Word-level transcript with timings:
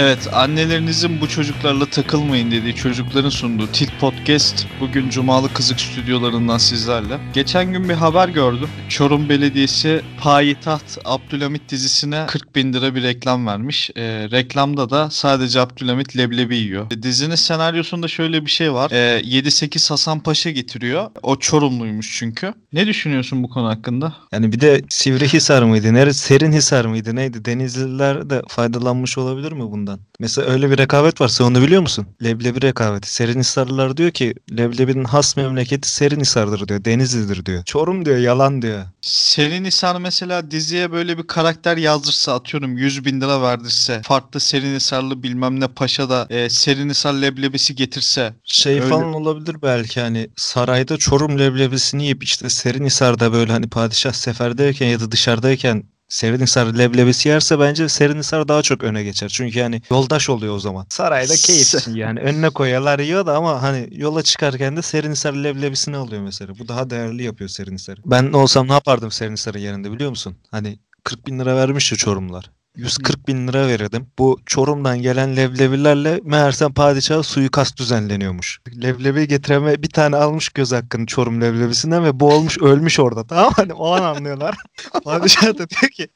Evet, 0.00 0.28
annelerinizin 0.32 1.20
bu 1.20 1.28
çocuklarla 1.28 1.86
takılmayın 1.86 2.50
dediği 2.50 2.74
çocukların 2.74 3.28
sunduğu 3.28 3.66
Tilt 3.66 3.90
Podcast 4.00 4.66
bugün 4.80 5.10
Cumalı 5.10 5.52
Kızık 5.52 5.80
stüdyolarından 5.80 6.58
sizlerle. 6.58 7.18
Geçen 7.34 7.72
gün 7.72 7.88
bir 7.88 7.94
haber 7.94 8.28
gördüm. 8.28 8.68
Çorum 8.88 9.28
Belediyesi 9.28 10.02
Payitaht 10.20 10.98
Abdülhamit 11.04 11.68
dizisine 11.68 12.26
40 12.26 12.56
bin 12.56 12.72
lira 12.72 12.94
bir 12.94 13.02
reklam 13.02 13.46
vermiş. 13.46 13.90
Ee, 13.96 14.28
reklamda 14.30 14.90
da 14.90 15.10
sadece 15.10 15.60
Abdülhamit 15.60 16.16
leblebi 16.16 16.56
yiyor. 16.56 16.90
Dizinin 17.02 17.34
senaryosunda 17.34 18.08
şöyle 18.08 18.44
bir 18.44 18.50
şey 18.50 18.72
var. 18.72 18.90
Ee, 18.90 19.20
7-8 19.20 19.88
Hasan 19.90 20.20
Paşa 20.20 20.50
getiriyor. 20.50 21.10
O 21.22 21.38
Çorumluymuş 21.38 22.18
çünkü. 22.18 22.54
Ne 22.72 22.86
düşünüyorsun 22.86 23.42
bu 23.42 23.48
konu 23.48 23.68
hakkında? 23.68 24.12
Yani 24.32 24.52
bir 24.52 24.60
de 24.60 24.82
Sivrihisar 24.88 25.62
mıydı? 25.62 25.94
Neresi? 25.94 26.20
Serinhisar 26.20 26.84
mıydı? 26.84 27.16
Neydi? 27.16 27.44
Denizliler 27.44 28.30
de 28.30 28.42
faydalanmış 28.48 29.18
olabilir 29.18 29.52
mi 29.52 29.62
bundan? 29.88 30.00
Mesela 30.20 30.50
öyle 30.52 30.70
bir 30.70 30.78
rekabet 30.78 31.20
var. 31.20 31.28
Sen 31.28 31.44
onu 31.44 31.62
biliyor 31.62 31.82
musun? 31.82 32.06
Leblebi 32.22 32.62
rekabeti. 32.62 33.12
Serinhisarlılar 33.12 33.96
diyor 33.96 34.10
ki 34.10 34.34
leblebinin 34.56 35.04
has 35.04 35.36
memleketi 35.36 35.90
Serinhisar'dır 35.90 36.68
diyor. 36.68 36.84
Denizli'dir 36.84 37.46
diyor. 37.46 37.64
Çorum 37.64 38.04
diyor. 38.04 38.16
Yalan 38.16 38.62
diyor. 38.62 38.84
Serinhisar 39.00 40.00
mesela 40.00 40.50
diziye 40.50 40.92
böyle 40.92 41.18
bir 41.18 41.26
karakter 41.26 41.76
yazdırsa 41.76 42.34
atıyorum 42.34 42.78
100 42.78 43.04
bin 43.04 43.20
lira 43.20 43.42
verdirse 43.42 44.00
farklı 44.04 44.40
Serinhisarlı 44.40 45.22
bilmem 45.22 45.60
ne 45.60 45.68
paşa 45.68 46.10
da 46.10 46.26
e, 46.30 46.50
Serinhisar 46.50 47.12
leblebisi 47.14 47.74
getirse 47.74 48.34
Şey 48.44 48.74
Öyle. 48.74 48.86
falan 48.88 49.14
olabilir 49.14 49.56
belki 49.62 50.00
hani 50.00 50.30
sarayda 50.36 50.96
Çorum 50.96 51.38
leblebisini 51.38 52.02
yiyip 52.02 52.24
işte 52.24 52.50
Serinhisar'da 52.50 53.32
böyle 53.32 53.52
hani 53.52 53.68
padişah 53.68 54.12
seferdeyken 54.12 54.86
ya 54.86 55.00
da 55.00 55.12
dışarıdayken 55.12 55.84
Serinhisar 56.08 56.66
leblebisi 56.78 57.28
yerse 57.28 57.60
bence 57.60 57.88
Serinhisar 57.88 58.48
daha 58.48 58.62
çok 58.62 58.84
öne 58.84 59.02
geçer. 59.02 59.28
Çünkü 59.28 59.58
yani 59.58 59.82
yoldaş 59.90 60.30
oluyor 60.30 60.54
o 60.54 60.58
zaman. 60.58 60.86
Sarayda 60.90 61.34
keyif 61.46 61.74
için 61.74 61.94
yani 61.94 62.20
önüne 62.20 62.50
koyuyorlar 62.50 62.98
yiyor 62.98 63.26
da 63.26 63.36
ama 63.36 63.62
hani 63.62 63.88
yola 63.92 64.22
çıkarken 64.22 64.76
de 64.76 64.82
Serinhisar 64.82 65.34
leblebisini 65.34 65.96
alıyor 65.96 66.22
mesela. 66.22 66.58
Bu 66.58 66.68
daha 66.68 66.90
değerli 66.90 67.22
yapıyor 67.22 67.50
Serinhisar'ı. 67.50 68.00
Ben 68.04 68.32
olsam 68.32 68.68
ne 68.68 68.72
yapardım 68.72 69.10
Serinhisar'ın 69.10 69.58
yerinde 69.58 69.92
biliyor 69.92 70.10
musun? 70.10 70.36
Hani 70.50 70.78
40 71.04 71.26
bin 71.26 71.38
lira 71.38 71.56
vermiş 71.56 71.92
ya 71.92 71.98
Çorumlar. 71.98 72.50
140 72.78 73.28
bin 73.28 73.48
lira 73.48 73.68
verirdim. 73.68 74.06
Bu 74.18 74.40
Çorum'dan 74.46 75.02
gelen 75.02 75.36
leblebilerle 75.36 76.20
meğersem 76.24 76.72
padişaha 76.72 77.22
suikast 77.22 77.78
düzenleniyormuş. 77.78 78.60
Leblebi 78.82 79.28
getireme 79.28 79.82
bir 79.82 79.88
tane 79.88 80.16
almış 80.16 80.48
göz 80.48 80.72
hakkını 80.72 81.06
Çorum 81.06 81.40
leblebisinden 81.40 82.04
ve 82.04 82.20
bu 82.20 82.32
olmuş 82.32 82.58
ölmüş 82.58 83.00
orada. 83.00 83.26
Tamam 83.26 83.44
mı? 83.44 83.52
hani 83.56 83.72
o 83.72 83.90
an 83.92 84.02
anlıyorlar. 84.02 84.54
padişah 85.04 85.46
da 85.46 85.70
diyor 85.70 85.90
ki 85.96 86.08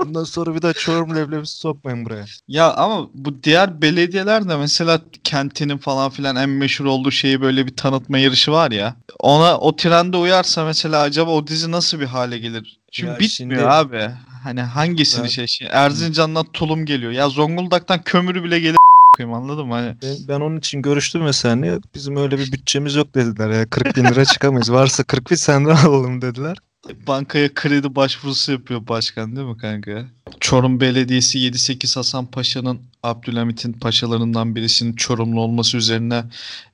bundan 0.00 0.24
sonra 0.24 0.54
bir 0.54 0.62
daha 0.62 0.72
Çorum 0.72 1.16
leblebisi 1.16 1.56
sokmayın 1.58 2.04
buraya. 2.04 2.24
Ya 2.48 2.72
ama 2.72 3.08
bu 3.14 3.42
diğer 3.42 3.82
belediyeler 3.82 4.48
de 4.48 4.56
mesela 4.56 5.00
kentinin 5.24 5.78
falan 5.78 6.10
filan 6.10 6.36
en 6.36 6.48
meşhur 6.48 6.84
olduğu 6.84 7.10
şeyi 7.10 7.40
böyle 7.40 7.66
bir 7.66 7.76
tanıtma 7.76 8.18
yarışı 8.18 8.52
var 8.52 8.70
ya. 8.70 8.96
Ona 9.20 9.58
o 9.58 9.76
trende 9.76 10.16
uyarsa 10.16 10.64
mesela 10.64 11.00
acaba 11.02 11.30
o 11.30 11.46
dizi 11.46 11.70
nasıl 11.70 12.00
bir 12.00 12.06
hale 12.06 12.38
gelir? 12.38 12.80
Çünkü 12.92 13.12
Ya 13.12 13.18
bitmiyor 13.18 13.60
şimdi- 13.60 13.68
abi. 13.70 14.10
Hani 14.44 14.60
hangisini 14.62 15.20
Evet. 15.20 15.30
şey, 15.30 15.46
şey 15.46 15.68
Erzincan'dan 15.70 16.46
tulum 16.52 16.86
geliyor. 16.86 17.12
Ya 17.12 17.28
Zonguldak'tan 17.28 18.02
kömürü 18.02 18.44
bile 18.44 18.60
gelir 18.60 18.76
koyayım 19.16 19.36
anladın 19.36 19.66
mı? 19.66 19.74
Hani 19.74 19.96
Ben, 20.02 20.16
ben 20.28 20.40
onun 20.40 20.56
için 20.56 20.82
görüştüm 20.82 21.22
mesela. 21.22 21.78
Bizim 21.94 22.16
öyle 22.16 22.38
bir 22.38 22.52
bütçemiz 22.52 22.94
yok 22.94 23.14
dediler. 23.14 23.50
Ya 23.50 23.66
40 23.66 23.96
bin 23.96 24.04
lira 24.04 24.24
çıkamayız. 24.24 24.72
Varsa 24.72 25.04
40 25.04 25.30
bin 25.30 25.36
senden 25.36 25.76
alalım 25.86 26.22
dediler. 26.22 26.58
Bankaya 27.06 27.54
kredi 27.54 27.94
başvurusu 27.94 28.52
yapıyor 28.52 28.88
başkan 28.88 29.36
değil 29.36 29.48
mi 29.48 29.56
kanka? 29.56 30.04
Çorum 30.40 30.80
Belediyesi 30.80 31.38
7-8 31.38 31.96
Hasan 31.96 32.26
Paşa'nın 32.26 32.80
Abdülhamit'in 33.02 33.72
paşalarından 33.72 34.56
birisinin 34.56 34.92
Çorumlu 34.92 35.40
olması 35.40 35.76
üzerine 35.76 36.24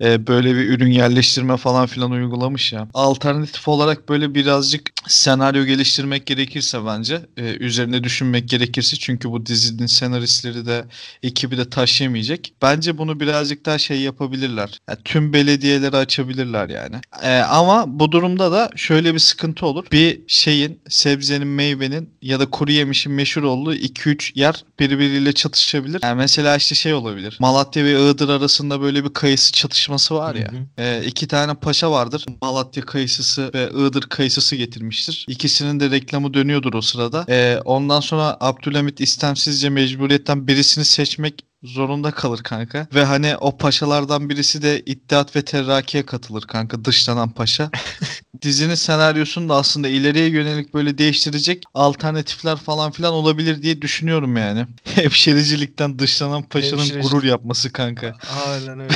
e, 0.00 0.26
böyle 0.26 0.54
bir 0.54 0.68
ürün 0.68 0.90
yerleştirme 0.90 1.56
falan 1.56 1.86
filan 1.86 2.10
uygulamış 2.10 2.72
ya. 2.72 2.88
Alternatif 2.94 3.68
olarak 3.68 4.08
böyle 4.08 4.34
birazcık 4.34 4.90
senaryo 5.08 5.64
geliştirmek 5.64 6.26
gerekirse 6.26 6.86
bence 6.86 7.20
e, 7.36 7.42
üzerine 7.42 8.04
düşünmek 8.04 8.48
gerekirse 8.48 8.96
çünkü 8.96 9.30
bu 9.30 9.46
dizinin 9.46 9.86
senaristleri 9.86 10.66
de 10.66 10.84
ekibi 11.22 11.58
de 11.58 11.70
taşıyamayacak. 11.70 12.40
Bence 12.62 12.98
bunu 12.98 13.20
birazcık 13.20 13.66
daha 13.66 13.78
şey 13.78 14.00
yapabilirler. 14.00 14.78
Yani 14.88 14.98
tüm 15.04 15.32
belediyeleri 15.32 15.96
açabilirler 15.96 16.68
yani. 16.68 16.96
E, 17.22 17.38
ama 17.38 17.84
bu 17.86 18.12
durumda 18.12 18.52
da 18.52 18.70
şöyle 18.76 19.14
bir 19.14 19.18
sıkıntı 19.18 19.66
olur. 19.66 19.86
Bir 19.92 19.99
şeyin, 20.26 20.80
sebzenin, 20.88 21.48
meyvenin 21.48 22.10
ya 22.22 22.40
da 22.40 22.50
kuru 22.50 22.72
yemişin 22.72 23.12
meşhur 23.12 23.42
olduğu 23.42 23.74
2-3 23.74 24.32
yer 24.34 24.64
birbiriyle 24.80 25.32
çatışabilir. 25.32 26.00
Yani 26.02 26.16
mesela 26.16 26.56
işte 26.56 26.74
şey 26.74 26.94
olabilir. 26.94 27.36
Malatya 27.40 27.84
ve 27.84 28.10
Iğdır 28.10 28.28
arasında 28.28 28.80
böyle 28.80 29.04
bir 29.04 29.12
kayısı 29.12 29.52
çatışması 29.52 30.14
var 30.14 30.34
ya. 30.34 30.52
Hı 30.52 30.56
hı. 30.56 30.66
Ee, 30.78 31.02
iki 31.06 31.28
tane 31.28 31.54
paşa 31.54 31.90
vardır. 31.90 32.26
Malatya 32.42 32.84
kayısısı 32.86 33.50
ve 33.54 33.70
Iğdır 33.70 34.02
kayısısı 34.02 34.56
getirmiştir. 34.56 35.26
İkisinin 35.28 35.80
de 35.80 35.90
reklamı 35.90 36.34
dönüyordur 36.34 36.74
o 36.74 36.80
sırada. 36.82 37.24
Ee, 37.28 37.58
ondan 37.64 38.00
sonra 38.00 38.36
Abdülhamit 38.40 39.00
istemsizce 39.00 39.70
mecburiyetten 39.70 40.46
birisini 40.46 40.84
seçmek 40.84 41.49
zorunda 41.62 42.10
kalır 42.10 42.42
kanka. 42.42 42.86
Ve 42.94 43.04
hani 43.04 43.36
o 43.36 43.56
paşalardan 43.56 44.30
birisi 44.30 44.62
de 44.62 44.80
İttihat 44.80 45.36
ve 45.36 45.42
Terraki'ye 45.44 46.06
katılır 46.06 46.42
kanka 46.42 46.84
dışlanan 46.84 47.30
paşa. 47.30 47.70
Dizinin 48.42 48.74
senaryosunu 48.74 49.48
da 49.48 49.54
aslında 49.54 49.88
ileriye 49.88 50.28
yönelik 50.28 50.74
böyle 50.74 50.98
değiştirecek 50.98 51.62
alternatifler 51.74 52.56
falan 52.56 52.90
filan 52.90 53.12
olabilir 53.12 53.62
diye 53.62 53.82
düşünüyorum 53.82 54.36
yani. 54.36 54.66
Hemşericilikten 54.84 55.98
dışlanan 55.98 56.42
paşanın 56.42 56.82
Hemşireci- 56.82 57.00
gurur 57.02 57.24
yapması 57.24 57.72
kanka. 57.72 58.16
Aynen 58.48 58.80
öyle. 58.80 58.94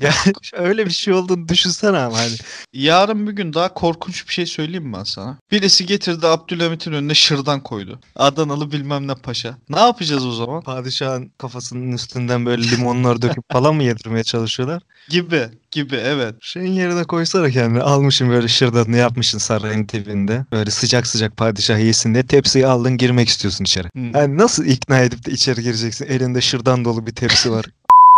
Ya 0.00 0.12
öyle 0.52 0.86
bir 0.86 0.90
şey 0.90 1.14
olduğunu 1.14 1.48
düşünsene 1.48 1.98
ama 1.98 2.18
hani. 2.18 2.34
Yarın 2.72 3.26
bir 3.26 3.32
gün 3.32 3.52
daha 3.52 3.74
korkunç 3.74 4.28
bir 4.28 4.32
şey 4.32 4.46
söyleyeyim 4.46 4.84
mi 4.84 4.92
ben 4.92 5.04
sana? 5.04 5.38
Birisi 5.50 5.86
getirdi 5.86 6.26
Abdülhamit'in 6.26 6.92
önüne 6.92 7.14
şırdan 7.14 7.62
koydu. 7.62 8.00
Adanalı 8.16 8.72
bilmem 8.72 9.08
ne 9.08 9.14
paşa. 9.14 9.56
Ne 9.68 9.80
yapacağız 9.80 10.26
o 10.26 10.32
zaman? 10.32 10.62
Padişahın 10.62 11.32
kafasının 11.38 11.92
üstünden 11.92 12.46
böyle 12.46 12.70
limonlar 12.70 13.22
döküp 13.22 13.44
falan 13.52 13.74
mı 13.74 13.82
yedirmeye 13.82 14.24
çalışıyorlar? 14.24 14.82
Gibi 15.08 15.48
gibi 15.72 15.96
evet. 15.96 16.34
Şeyin 16.40 16.72
yerine 16.72 17.04
koysana 17.04 17.50
kendini. 17.50 17.82
Almışsın 17.82 18.30
böyle 18.30 18.48
şırdanını 18.48 18.96
yapmışsın 18.96 19.38
sarayın 19.38 19.88
dibinde. 19.88 20.44
Böyle 20.52 20.70
sıcak 20.70 21.06
sıcak 21.06 21.36
padişah 21.36 21.78
yesin 21.78 22.14
diye 22.14 22.26
tepsiyi 22.26 22.66
aldın 22.66 22.96
girmek 22.96 23.28
istiyorsun 23.28 23.64
içeri. 23.64 23.88
Hmm. 23.92 24.14
Yani 24.14 24.38
nasıl 24.38 24.64
ikna 24.64 24.98
edip 25.00 25.26
de 25.26 25.30
içeri 25.30 25.62
gireceksin? 25.62 26.06
Elinde 26.06 26.40
şırdan 26.40 26.84
dolu 26.84 27.06
bir 27.06 27.14
tepsi 27.14 27.50
var. 27.50 27.66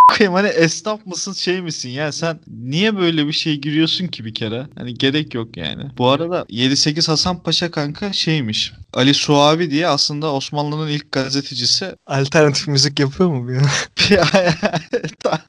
Koyayım 0.08 0.34
hani 0.34 0.48
esnaf 0.48 1.06
mısın 1.06 1.32
şey 1.32 1.60
misin 1.60 1.88
ya 1.88 2.12
sen 2.12 2.40
niye 2.46 2.96
böyle 2.96 3.26
bir 3.26 3.32
şey 3.32 3.56
giriyorsun 3.60 4.06
ki 4.06 4.24
bir 4.24 4.34
kere? 4.34 4.66
Hani 4.74 4.94
gerek 4.94 5.34
yok 5.34 5.56
yani. 5.56 5.84
Bu 5.98 6.08
arada 6.08 6.46
7-8 6.50 7.08
Hasan 7.08 7.42
Paşa 7.42 7.70
kanka 7.70 8.12
şeymiş. 8.12 8.72
Ali 8.94 9.14
Suavi 9.14 9.70
diye 9.70 9.88
aslında 9.88 10.32
Osmanlı'nın 10.32 10.88
ilk 10.88 11.12
gazetecisi. 11.12 11.96
Alternatif 12.06 12.68
müzik 12.68 13.00
yapıyor 13.00 13.28
mu 13.30 13.52
ya? 13.52 13.60
ta, 15.22 15.40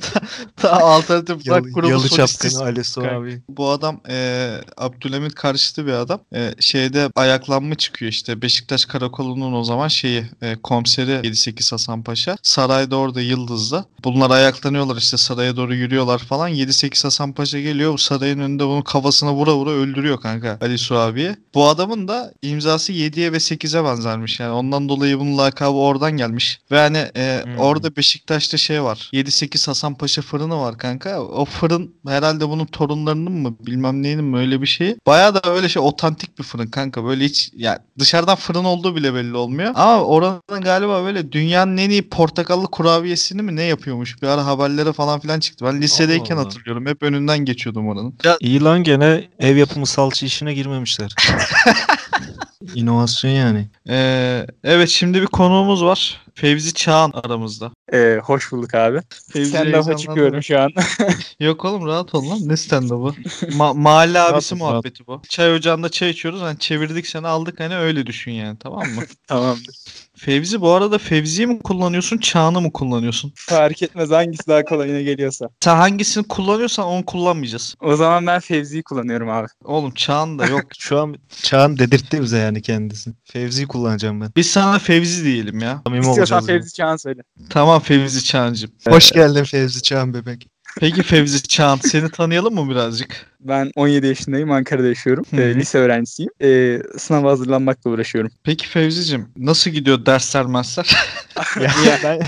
ta, 0.00 0.20
ta 0.56 0.70
alternatif 0.70 1.48
rock 1.48 1.74
grubu 1.74 1.90
Yalı 1.90 2.08
Çapkını 2.08 2.62
Ali 2.62 2.84
Suavi. 2.84 3.42
Bu 3.48 3.70
adam 3.70 4.00
e, 4.08 4.48
Abdülhamit 4.76 5.34
karşıtı 5.34 5.86
bir 5.86 5.92
adam. 5.92 6.20
E, 6.34 6.54
şeyde 6.60 7.10
ayaklanma 7.14 7.74
çıkıyor 7.74 8.12
işte. 8.12 8.42
Beşiktaş 8.42 8.84
Karakolu'nun 8.84 9.52
o 9.52 9.64
zaman 9.64 9.88
şeyi 9.88 10.24
e, 10.42 10.56
komiseri 10.62 11.10
7-8 11.10 11.70
Hasan 11.70 12.02
Paşa. 12.02 12.36
Sarayda 12.42 12.96
orada 12.96 13.20
Yıldız'da. 13.20 13.84
Bunlar 14.04 14.30
ayaklanıyorlar 14.30 14.96
işte 14.96 15.16
saraya 15.16 15.56
doğru 15.56 15.74
yürüyorlar 15.74 16.18
falan. 16.18 16.50
7-8 16.50 17.02
Hasan 17.02 17.32
Paşa 17.32 17.60
geliyor. 17.60 17.92
Bu 17.92 17.98
sarayın 17.98 18.38
önünde 18.38 18.66
bunun 18.66 18.82
kafasına 18.82 19.34
vura 19.34 19.56
vura 19.56 19.70
öldürüyor 19.70 20.20
kanka 20.20 20.58
Ali 20.60 20.78
Suavi'yi. 20.78 21.36
Bu 21.54 21.68
adamın 21.68 22.08
da 22.08 22.32
imzası 22.42 22.85
7'ye 22.92 23.32
ve 23.32 23.36
8'e 23.36 23.84
benzermiş. 23.84 24.40
Yani 24.40 24.52
ondan 24.52 24.88
dolayı 24.88 25.18
bunun 25.20 25.38
lakabı 25.38 25.76
oradan 25.76 26.12
gelmiş. 26.12 26.60
Ve 26.70 26.78
hani 26.78 26.98
e, 27.16 27.42
Hmm. 27.44 27.58
orada 27.58 27.96
Beşiktaş'ta 27.96 28.56
şey 28.56 28.82
var. 28.82 29.10
7-8 29.12 29.66
Hasan 29.66 29.94
Paşa 29.94 30.22
fırını 30.22 30.60
var 30.60 30.78
kanka. 30.78 31.20
O 31.22 31.44
fırın 31.44 31.94
herhalde 32.08 32.48
bunun 32.48 32.66
torunlarının 32.66 33.32
mı 33.32 33.56
bilmem 33.66 34.02
neyinin 34.02 34.24
mi 34.24 34.38
öyle 34.38 34.62
bir 34.62 34.66
şeyi. 34.66 34.96
Baya 35.06 35.34
da 35.34 35.40
öyle 35.50 35.68
şey 35.68 35.82
otantik 35.82 36.38
bir 36.38 36.44
fırın 36.44 36.66
kanka. 36.66 37.04
Böyle 37.04 37.24
hiç 37.24 37.50
yani 37.56 37.78
dışarıdan 37.98 38.36
fırın 38.36 38.64
olduğu 38.64 38.96
bile 38.96 39.14
belli 39.14 39.36
olmuyor. 39.36 39.72
Ama 39.74 40.02
oranın 40.04 40.60
galiba 40.62 41.04
böyle 41.04 41.32
dünyanın 41.32 41.76
en 41.76 41.90
iyi 41.90 42.08
portakallı 42.08 42.66
kurabiyesini 42.66 43.42
mi 43.42 43.56
ne 43.56 43.62
yapıyormuş. 43.62 44.22
Bir 44.22 44.26
ara 44.26 44.46
haberlere 44.46 44.92
falan 44.92 45.20
filan 45.20 45.40
çıktı. 45.40 45.64
Ben 45.64 45.80
lisedeyken 45.82 46.34
Allah 46.34 46.40
Allah. 46.40 46.48
hatırlıyorum. 46.48 46.86
Hep 46.86 47.02
önünden 47.02 47.38
geçiyordum 47.38 47.88
oranın. 47.88 48.14
İyi 48.40 48.60
lan 48.60 48.82
gene 48.82 49.24
ev 49.38 49.56
yapımı 49.56 49.86
salça 49.86 50.26
işine 50.26 50.54
girmemişler. 50.54 51.14
İnovasyon 52.74 53.30
yani. 53.30 53.68
Ee, 53.88 54.46
evet 54.64 54.88
şimdi 54.88 55.22
bir 55.22 55.26
konuğumuz 55.26 55.84
var. 55.84 56.20
Fevzi 56.34 56.74
Çağan 56.74 57.12
aramızda. 57.14 57.72
Ee, 57.92 58.20
hoş 58.24 58.52
bulduk 58.52 58.74
abi. 58.74 59.00
Fevzi 59.32 59.50
Stand-up'a 59.50 59.96
çıkıyorum 59.96 60.42
şu 60.42 60.60
an. 60.60 60.70
Yok 61.40 61.64
oğlum 61.64 61.86
rahat 61.86 62.14
ol 62.14 62.30
lan. 62.30 62.38
Ne 62.48 62.56
stand-up'ı? 62.56 63.14
Ma- 63.46 63.78
mahalle 63.78 64.20
abisi 64.20 64.54
muhabbeti 64.54 65.06
bu. 65.06 65.22
Çay 65.28 65.54
ocağında 65.54 65.88
çay 65.88 66.10
içiyoruz. 66.10 66.40
Hani 66.40 66.58
çevirdik 66.58 67.06
seni 67.06 67.26
aldık 67.26 67.60
hani 67.60 67.76
öyle 67.76 68.06
düşün 68.06 68.32
yani 68.32 68.58
tamam 68.58 68.88
mı? 68.88 69.02
Tamamdır. 69.26 69.76
Fevzi 70.18 70.60
bu 70.60 70.70
arada 70.70 70.98
Fevzi'yi 70.98 71.46
mi 71.46 71.58
kullanıyorsun 71.58 72.18
Çağan'ı 72.18 72.60
mı 72.60 72.72
kullanıyorsun? 72.72 73.32
Fark 73.36 73.82
etmez 73.82 74.10
hangisi 74.10 74.46
daha 74.48 74.64
kolayına 74.64 75.00
geliyorsa. 75.00 75.48
Sen 75.64 75.76
hangisini 75.76 76.28
kullanıyorsan 76.28 76.86
onu 76.86 77.04
kullanmayacağız. 77.04 77.74
O 77.80 77.96
zaman 77.96 78.26
ben 78.26 78.40
Fevzi'yi 78.40 78.82
kullanıyorum 78.82 79.28
abi. 79.30 79.46
Oğlum 79.64 79.94
Çağan 79.94 80.38
da 80.38 80.46
yok. 80.46 80.62
Şu 80.78 81.00
an 81.00 81.16
Çağan 81.42 81.78
dedirtti 81.78 82.22
bize 82.22 82.38
yani 82.38 82.62
kendisi. 82.62 83.10
Fevzi'yi 83.24 83.66
kullanacağım 83.68 84.20
ben. 84.20 84.30
Biz 84.36 84.50
sana 84.50 84.78
Fevzi 84.78 85.24
diyelim 85.24 85.58
ya. 85.60 85.82
Samimi 85.86 86.06
İstiyorsan 86.06 86.38
olacağız. 86.38 86.46
Fevzi 86.60 86.72
Çağan 86.74 86.96
söyle. 86.96 87.20
Tamam 87.50 87.80
Fevzi 87.80 88.24
Çağancığım. 88.24 88.70
Hoş 88.88 89.12
geldin 89.12 89.44
Fevzi 89.44 89.82
Çağan 89.82 90.14
bebek. 90.14 90.48
Peki 90.80 91.02
Fevzi 91.02 91.42
Çağan 91.42 91.78
seni 91.82 92.10
tanıyalım 92.10 92.54
mı 92.54 92.70
birazcık? 92.70 93.35
Ben 93.48 93.70
17 93.76 94.06
yaşındayım. 94.06 94.50
Ankara'da 94.50 94.86
yaşıyorum. 94.86 95.24
Hı 95.30 95.36
hı. 95.36 95.40
Ee, 95.40 95.54
lise 95.54 95.78
öğrencisiyim. 95.78 96.30
Ee, 96.42 96.82
sınava 96.98 97.30
hazırlanmakla 97.30 97.90
uğraşıyorum. 97.90 98.30
Peki 98.44 98.68
Fevzi'cim 98.68 99.28
nasıl 99.36 99.70
gidiyor 99.70 100.06
dersler 100.06 100.46
mersler? 100.46 100.96
ya 101.60 101.70
ben, 102.04 102.20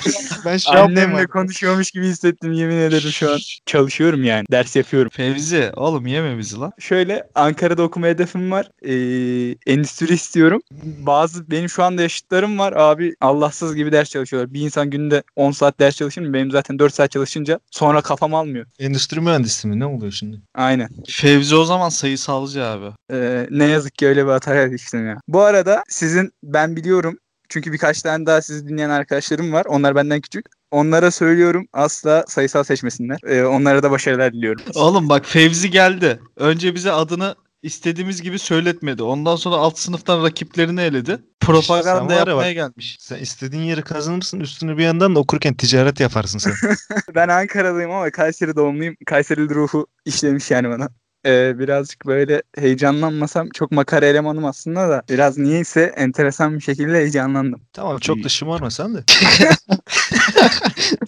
ben 0.45 0.57
şey 0.57 0.81
Annemle 0.81 1.27
konuşuyormuş 1.27 1.91
gibi 1.91 2.07
hissettim 2.07 2.53
yemin 2.53 2.77
ederim 2.77 3.11
şu 3.11 3.33
an. 3.33 3.39
Çalışıyorum 3.67 4.25
yani. 4.25 4.47
Ders 4.51 4.77
yapıyorum. 4.77 5.11
Fevzi 5.11 5.71
oğlum 5.77 6.07
yeme 6.07 6.39
bizi 6.39 6.57
lan. 6.57 6.73
Şöyle 6.79 7.29
Ankara'da 7.35 7.83
okuma 7.83 8.07
hedefim 8.07 8.51
var. 8.51 8.71
Ee, 8.83 9.57
endüstri 9.67 10.15
istiyorum. 10.15 10.63
Bazı 10.83 11.51
benim 11.51 11.69
şu 11.69 11.83
anda 11.83 12.03
yaşıtlarım 12.03 12.59
var. 12.59 12.73
Abi 12.77 13.15
Allahsız 13.21 13.75
gibi 13.75 13.93
ders 13.93 14.11
çalışıyorlar. 14.11 14.55
Bir 14.55 14.61
insan 14.61 14.91
günde 14.91 15.23
10 15.37 15.51
saat 15.51 15.81
ders 15.81 15.97
çalışır 15.97 16.23
mı? 16.23 16.33
Benim 16.33 16.51
zaten 16.51 16.79
4 16.79 16.95
saat 16.95 17.11
çalışınca 17.11 17.61
sonra 17.71 18.01
kafam 18.01 18.35
almıyor. 18.35 18.67
Endüstri 18.79 19.21
mühendisi 19.21 19.69
mi? 19.69 19.79
Ne 19.79 19.87
oluyor 19.87 20.13
şimdi? 20.13 20.41
Aynen. 20.55 20.89
Fevzi 21.11 21.57
o 21.57 21.65
zaman 21.65 21.89
sayısalcı 21.89 22.65
abi. 22.65 22.87
Ee, 23.13 23.47
ne 23.51 23.65
yazık 23.65 23.95
ki 23.95 24.07
öyle 24.07 24.27
bir 24.27 24.31
hataya 24.31 24.71
düştüm 24.71 25.07
ya. 25.07 25.17
Bu 25.29 25.41
arada 25.41 25.85
sizin 25.89 26.33
ben 26.43 26.77
biliyorum 26.77 27.19
çünkü 27.49 27.73
birkaç 27.73 28.03
tane 28.03 28.27
daha 28.27 28.43
sizi 28.43 28.69
dinleyen 28.69 28.91
arkadaşlarım 28.91 29.53
var. 29.53 29.67
Onlar 29.69 29.95
benden 29.95 30.21
küçük. 30.21 30.47
Onlara 30.71 31.11
söylüyorum 31.11 31.67
asla 31.73 32.25
sayısal 32.29 32.65
seçmesinler. 32.65 33.19
Ee, 33.27 33.43
onlara 33.43 33.83
da 33.83 33.91
başarılar 33.91 34.33
diliyorum. 34.33 34.65
Oğlum 34.75 35.09
bak 35.09 35.27
Fevzi 35.27 35.71
geldi. 35.71 36.21
Önce 36.37 36.75
bize 36.75 36.93
adını 36.93 37.35
istediğimiz 37.63 38.23
gibi 38.23 38.39
söyletmedi. 38.39 39.03
Ondan 39.03 39.37
sonra 39.37 39.57
alt 39.57 39.79
sınıftan 39.79 40.25
rakiplerini 40.25 40.81
eledi. 40.81 41.19
Propaganda 41.41 42.13
ya 42.13 42.19
yapmaya 42.19 42.37
bak- 42.37 42.55
gelmiş. 42.55 42.97
Sen 43.01 43.19
istediğin 43.19 43.63
yeri 43.63 43.83
kazanırsın 43.83 44.41
üstüne 44.41 44.79
bir 44.79 44.83
yandan 44.83 45.15
da 45.15 45.21
okurken 45.21 45.55
ticaret 45.55 46.01
yaparsın 46.01 46.39
sen. 46.39 46.53
Ben 47.15 47.29
Ankara'dayım 47.29 47.91
ama 47.91 48.11
Kayseri 48.11 48.57
doğumluyum. 48.57 48.97
Kayseri 49.07 49.55
ruhu 49.55 49.87
işlemiş 50.05 50.51
yani 50.51 50.69
bana. 50.69 50.89
Ee, 51.29 51.59
birazcık 51.59 52.07
böyle 52.07 52.43
heyecanlanmasam 52.59 53.49
çok 53.55 53.73
makara 53.73 54.07
elemanım 54.07 54.45
aslında 54.45 54.89
da 54.89 55.03
biraz 55.11 55.39
niyeyse 55.39 55.95
enteresan 55.97 56.57
bir 56.57 56.61
şekilde 56.61 56.99
heyecanlandım. 56.99 57.61
tamam 57.73 57.99
çok 57.99 58.25
da 58.25 58.29
şımarma 58.29 58.71
sen 58.71 58.95
de. 58.95 59.05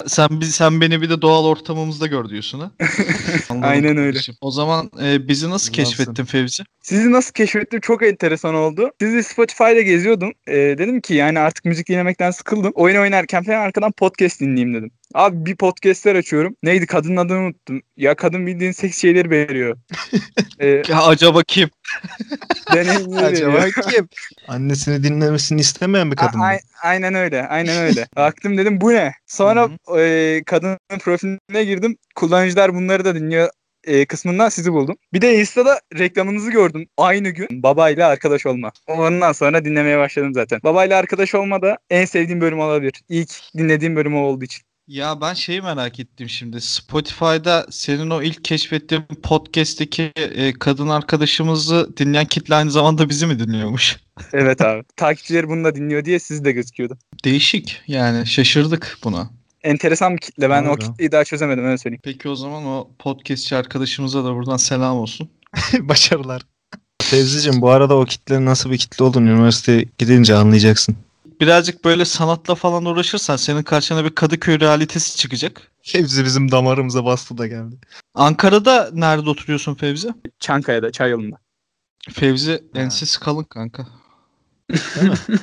Sen 0.06 0.28
biz 0.30 0.54
sen 0.54 0.80
beni 0.80 1.02
bir 1.02 1.10
de 1.10 1.22
doğal 1.22 1.44
ortamımızda 1.44 2.06
gör 2.06 2.28
diyorsun 2.28 2.60
ha. 2.60 2.70
Aynen 3.62 3.96
öyle. 3.96 4.18
O 4.40 4.50
zaman 4.50 4.90
e, 5.02 5.28
bizi 5.28 5.50
nasıl 5.50 5.72
keşfettin 5.72 6.24
Fevzi? 6.24 6.62
Sizi 6.82 7.12
nasıl 7.12 7.32
keşfettim 7.32 7.80
çok 7.80 8.02
enteresan 8.02 8.54
oldu. 8.54 8.90
Sizi 9.00 9.22
Spotify'da 9.22 9.80
geziyordum. 9.80 10.32
Ee, 10.48 10.54
dedim 10.54 11.00
ki 11.00 11.14
yani 11.14 11.38
artık 11.38 11.64
müzik 11.64 11.88
dinlemekten 11.88 12.30
sıkıldım. 12.30 12.72
Oyun 12.74 13.00
oynarken 13.00 13.44
falan 13.44 13.60
arkadan 13.60 13.92
podcast 13.92 14.40
dinleyeyim 14.40 14.74
dedim. 14.74 14.90
Abi 15.14 15.46
bir 15.46 15.56
podcastler 15.56 16.14
açıyorum. 16.14 16.56
Neydi 16.62 16.86
kadının 16.86 17.16
adını 17.16 17.38
unuttum. 17.38 17.82
Ya 17.96 18.14
kadın 18.14 18.46
bildiğin 18.46 18.72
seks 18.72 18.98
şeyleri 18.98 19.30
veriyor. 19.30 19.76
ee, 20.58 20.82
Ya 20.88 21.02
acaba 21.02 21.42
kim? 21.42 21.70
deneyimleri 22.74 23.24
Acaba 23.24 23.64
kim? 23.90 24.08
Annesini 24.48 25.02
dinlemesini 25.02 25.60
istemeyen 25.60 26.10
bir 26.10 26.16
kadın? 26.16 26.38
A- 26.38 26.44
ay- 26.44 26.60
aynen 26.82 27.14
öyle. 27.14 27.46
Aynen 27.46 27.78
öyle. 27.78 28.08
Baktım 28.16 28.58
dedim 28.58 28.80
bu 28.80 28.92
ne? 28.92 29.14
Sonra 29.26 29.68
e, 29.98 30.42
kadının 30.46 30.78
profiline 31.00 31.64
girdim. 31.64 31.96
Kullanıcılar 32.14 32.74
bunları 32.74 33.04
da 33.04 33.14
dinliyor 33.14 33.48
e, 33.84 34.06
kısmından 34.06 34.48
sizi 34.48 34.72
buldum. 34.72 34.96
Bir 35.12 35.20
de 35.20 35.34
Insta'da 35.40 35.80
reklamınızı 35.98 36.50
gördüm. 36.50 36.86
Aynı 36.96 37.28
gün 37.28 37.48
babayla 37.62 38.08
arkadaş 38.08 38.46
olma. 38.46 38.72
Ondan 38.86 39.32
sonra 39.32 39.64
dinlemeye 39.64 39.98
başladım 39.98 40.34
zaten. 40.34 40.60
Babayla 40.64 40.98
arkadaş 40.98 41.34
olma 41.34 41.62
da 41.62 41.78
en 41.90 42.04
sevdiğim 42.04 42.40
bölüm 42.40 42.60
olabilir. 42.60 42.92
İlk 43.08 43.30
dinlediğim 43.56 43.96
bölüm 43.96 44.16
o 44.16 44.20
olduğu 44.20 44.44
için. 44.44 44.62
Ya 44.90 45.20
ben 45.20 45.34
şeyi 45.34 45.62
merak 45.62 46.00
ettim 46.00 46.28
şimdi. 46.28 46.60
Spotify'da 46.60 47.66
senin 47.70 48.10
o 48.10 48.22
ilk 48.22 48.44
keşfettiğin 48.44 49.02
podcast'teki 49.22 50.12
e, 50.16 50.52
kadın 50.52 50.88
arkadaşımızı 50.88 51.96
dinleyen 51.96 52.24
kitle 52.24 52.54
aynı 52.54 52.70
zamanda 52.70 53.08
bizi 53.08 53.26
mi 53.26 53.38
dinliyormuş? 53.38 53.96
Evet 54.32 54.60
abi. 54.60 54.82
Takipçileri 54.96 55.48
bunu 55.48 55.64
da 55.64 55.74
dinliyor 55.74 56.04
diye 56.04 56.18
siz 56.18 56.44
de 56.44 56.52
gözüküyordu. 56.52 56.98
Değişik. 57.24 57.82
Yani 57.86 58.26
şaşırdık 58.26 58.98
buna. 59.04 59.30
Enteresan 59.62 60.16
bir 60.16 60.20
kitle. 60.20 60.50
Ben 60.50 60.64
o 60.64 60.66
Doğru. 60.66 60.78
kitleyi 60.78 61.12
daha 61.12 61.24
çözemedim 61.24 61.64
öyle 61.64 61.78
söyleyeyim. 61.78 62.00
Peki 62.04 62.28
o 62.28 62.34
zaman 62.34 62.64
o 62.66 62.90
podcastçi 62.98 63.56
arkadaşımıza 63.56 64.24
da 64.24 64.34
buradan 64.34 64.56
selam 64.56 64.96
olsun. 64.96 65.30
Başarılar. 65.80 66.42
Fevzi'cim 67.02 67.60
bu 67.60 67.70
arada 67.70 67.96
o 67.96 68.04
kitlenin 68.04 68.46
nasıl 68.46 68.70
bir 68.70 68.78
kitle 68.78 69.04
olduğunu 69.04 69.30
üniversiteye 69.30 69.84
gidince 69.98 70.34
anlayacaksın. 70.34 70.96
Birazcık 71.40 71.84
böyle 71.84 72.04
sanatla 72.04 72.54
falan 72.54 72.84
uğraşırsan 72.84 73.36
senin 73.36 73.62
karşına 73.62 74.04
bir 74.04 74.10
Kadıköy 74.10 74.60
realitesi 74.60 75.16
çıkacak. 75.16 75.62
Fevzi 75.82 76.24
bizim 76.24 76.50
damarımıza 76.50 77.04
bastı 77.04 77.38
da 77.38 77.46
geldi. 77.46 77.76
Ankara'da 78.14 78.90
nerede 78.92 79.30
oturuyorsun 79.30 79.74
Fevzi? 79.74 80.08
Çankaya'da, 80.40 80.92
çay 80.92 81.10
yolunda. 81.10 81.36
Fevzi 82.12 82.64
ensesi 82.74 83.20
kalın 83.20 83.44
kanka. 83.44 83.86
Değil 84.70 85.10
mi? 85.10 85.16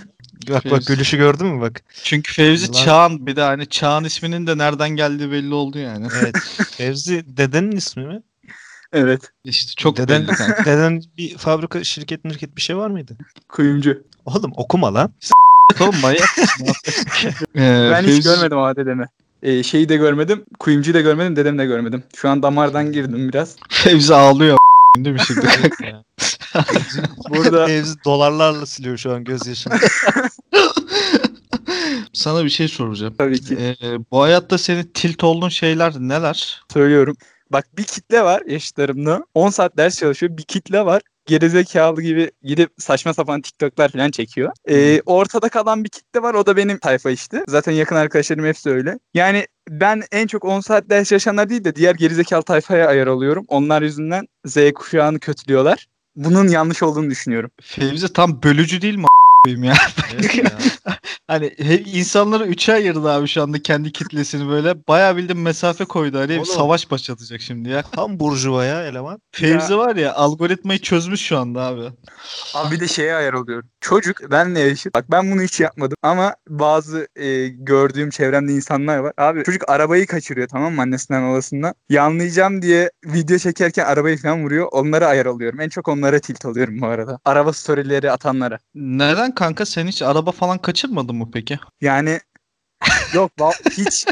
bak 0.50 0.66
bak 0.72 0.86
gülüşü 0.86 1.18
gördün 1.18 1.48
mü 1.48 1.62
bak. 1.62 1.82
Çünkü 2.04 2.34
Fevzi 2.34 2.72
Ulan- 2.72 2.84
Çağan 2.86 3.28
bir 3.28 3.36
de 3.36 3.42
hani 3.42 3.70
Çağan 3.70 4.04
isminin 4.04 4.48
de 4.48 4.58
nereden 4.58 4.90
geldiği 4.90 5.32
belli 5.32 5.54
oldu 5.54 5.80
yani. 5.80 6.08
Evet. 6.22 6.36
Fevzi 6.72 7.38
dedenin 7.38 7.72
ismi 7.72 8.06
mi? 8.06 8.22
Evet. 8.94 9.32
İşte 9.44 9.74
çok 9.78 9.98
Deden, 9.98 10.28
belli 10.28 10.36
kanka. 10.36 10.66
deden 10.66 11.02
bir 11.18 11.38
fabrika 11.38 11.84
şirket 11.84 12.26
mirket 12.26 12.56
bir 12.56 12.62
şey 12.62 12.78
var 12.78 12.90
mıydı? 12.90 13.18
Kuyumcu. 13.50 14.04
Oğlum 14.26 14.52
okuma 14.56 14.94
lan. 14.94 15.14
Oğlum 15.82 15.96
manyak? 16.02 16.28
Ee, 17.56 17.90
Ben 17.92 18.04
hiç 18.04 18.24
görmedim 18.24 18.58
ama 18.58 18.76
dedemi. 18.76 19.06
Ee, 19.44 19.64
şeyi 19.64 19.90
de 19.90 19.96
görmedim. 19.98 20.46
Kuyumcuyu 20.60 20.94
da 20.94 21.02
görmedim. 21.02 21.36
Dedemi 21.36 21.60
de 21.60 21.66
görmedim. 21.66 22.04
Şu 22.16 22.30
an 22.30 22.44
damardan 22.44 22.92
girdim 22.92 23.30
biraz. 23.30 23.56
Fevzi 23.70 24.16
ağlıyor 24.16 24.58
değil 24.98 25.16
mi 25.16 25.22
şimdi? 25.28 25.48
Burada 27.30 27.68
Fevzi 27.68 27.96
dolarlarla 28.06 28.66
siliyor 28.66 28.98
şu 28.98 29.12
an 29.14 29.24
gözyaşını. 29.24 29.74
Sana 32.14 32.44
bir 32.46 32.50
şey 32.50 32.68
soracağım. 32.68 33.16
tabii 33.18 33.42
ki 33.42 33.58
Ee, 33.62 33.76
bu 34.12 34.22
hayatta 34.22 34.58
senin 34.58 34.84
tilt 34.94 35.24
olduğun 35.24 35.50
şeyler 35.50 35.94
neler? 36.00 36.62
söylüyorum. 36.74 37.18
Bak 37.52 37.78
bir 37.78 37.84
kitle 37.84 38.22
var 38.24 38.42
yaşlarımda. 38.48 39.26
10 39.36 39.50
saat 39.50 39.78
ders 39.78 40.00
çalışıyor. 40.00 40.38
Bir 40.38 40.44
kitle 40.44 40.86
var. 40.86 41.02
Gerizekalı 41.28 42.02
gibi 42.02 42.32
gidip 42.44 42.70
saçma 42.78 43.14
sapan 43.14 43.42
TikTok'lar 43.42 43.90
falan 43.90 44.12
çekiyor. 44.12 44.52
Ee, 44.70 45.02
ortada 45.06 45.50
kalan 45.50 45.84
bir 45.84 45.90
kitle 45.90 46.22
var. 46.22 46.34
O 46.34 46.46
da 46.46 46.58
benim 46.58 46.78
tayfa 46.78 47.10
işte. 47.10 47.44
Zaten 47.48 47.72
yakın 47.72 47.96
arkadaşlarım 47.96 48.46
hepsi 48.46 48.70
öyle. 48.70 49.00
Yani 49.14 49.48
ben 49.70 50.04
en 50.12 50.28
çok 50.28 50.46
10 50.46 50.60
saat 50.60 50.90
ders 50.90 51.10
çalışanlar 51.10 51.50
değil 51.50 51.64
de 51.64 51.76
diğer 51.76 51.96
gerizekalı 51.96 52.44
tayfaya 52.44 52.88
ayar 52.88 53.08
alıyorum. 53.08 53.46
Onlar 53.48 53.82
yüzünden 53.82 54.26
Z 54.46 54.58
kuşağını 54.76 55.20
kötülüyorlar. 55.20 55.88
Bunun 56.16 56.48
yanlış 56.48 56.84
olduğunu 56.84 57.10
düşünüyorum. 57.10 57.52
Fevzi 57.62 58.14
tam 58.14 58.44
bölücü 58.44 58.82
değil 58.82 58.96
mi 58.96 59.06
a**ayım 59.48 59.64
ya? 59.64 59.74
Evet 60.14 60.36
ya. 60.38 60.52
Hani 61.28 61.48
insanları 61.94 62.46
üçe 62.46 62.74
ayırdı 62.74 63.12
abi 63.12 63.28
şu 63.28 63.42
anda 63.44 63.62
kendi 63.62 63.92
kitlesini 63.92 64.50
böyle. 64.50 64.88
Bayağı 64.88 65.18
bildim 65.18 65.42
mesafe 65.42 65.86
koydu. 65.86 66.20
Hani 66.20 66.34
Oğlum. 66.34 66.46
savaş 66.46 66.92
başlatacak 66.92 67.42
şimdi 67.42 67.70
ya. 67.70 67.82
Tam 67.82 68.20
burjuva 68.20 68.66
ya 68.66 68.84
eleman. 68.88 69.20
Fevzi 69.32 69.78
var 69.78 69.96
ya 69.96 70.14
algoritmayı 70.14 70.80
çözmüş 70.80 71.22
şu 71.22 71.38
anda 71.38 71.62
abi. 71.62 71.82
Abi 72.56 72.76
bir 72.76 72.80
de 72.80 72.88
şeye 72.88 73.16
ayar 73.16 73.34
oluyorum. 73.34 73.70
Çocuk 73.82 74.32
benle 74.32 74.60
yaşıt. 74.60 74.96
Bak 74.96 75.12
ben 75.12 75.32
bunu 75.32 75.42
hiç 75.42 75.60
yapmadım. 75.60 75.98
Ama 76.04 76.36
bazı 76.50 77.08
e, 77.16 77.48
gördüğüm 77.48 78.10
çevremde 78.10 78.52
insanlar 78.54 78.98
var. 78.98 79.14
Abi 79.18 79.44
çocuk 79.44 79.70
arabayı 79.70 80.08
kaçırıyor 80.08 80.48
tamam 80.48 80.74
mı 80.74 80.82
annesinden 80.82 81.30
babasından. 81.30 81.74
Yanlayacağım 81.90 82.62
diye 82.62 82.92
video 83.06 83.38
çekerken 83.38 83.86
arabayı 83.86 84.18
falan 84.18 84.44
vuruyor. 84.44 84.68
Onlara 84.72 85.08
ayar 85.08 85.26
oluyorum. 85.26 85.60
En 85.60 85.70
çok 85.70 85.88
onlara 85.88 86.20
tilt 86.20 86.46
oluyorum 86.46 86.82
bu 86.82 86.88
arada. 86.88 87.20
Araba 87.26 87.54
storyleri 87.54 88.12
atanlara. 88.12 88.60
Neden 88.76 89.36
kanka 89.38 89.66
sen 89.66 89.88
hiç 89.88 90.02
araba 90.02 90.32
falan 90.32 90.58
kaçırmadın 90.58 91.16
mı 91.16 91.30
peki? 91.34 91.60
Yani 91.82 92.20
yok 93.14 93.32
hiç 93.78 94.06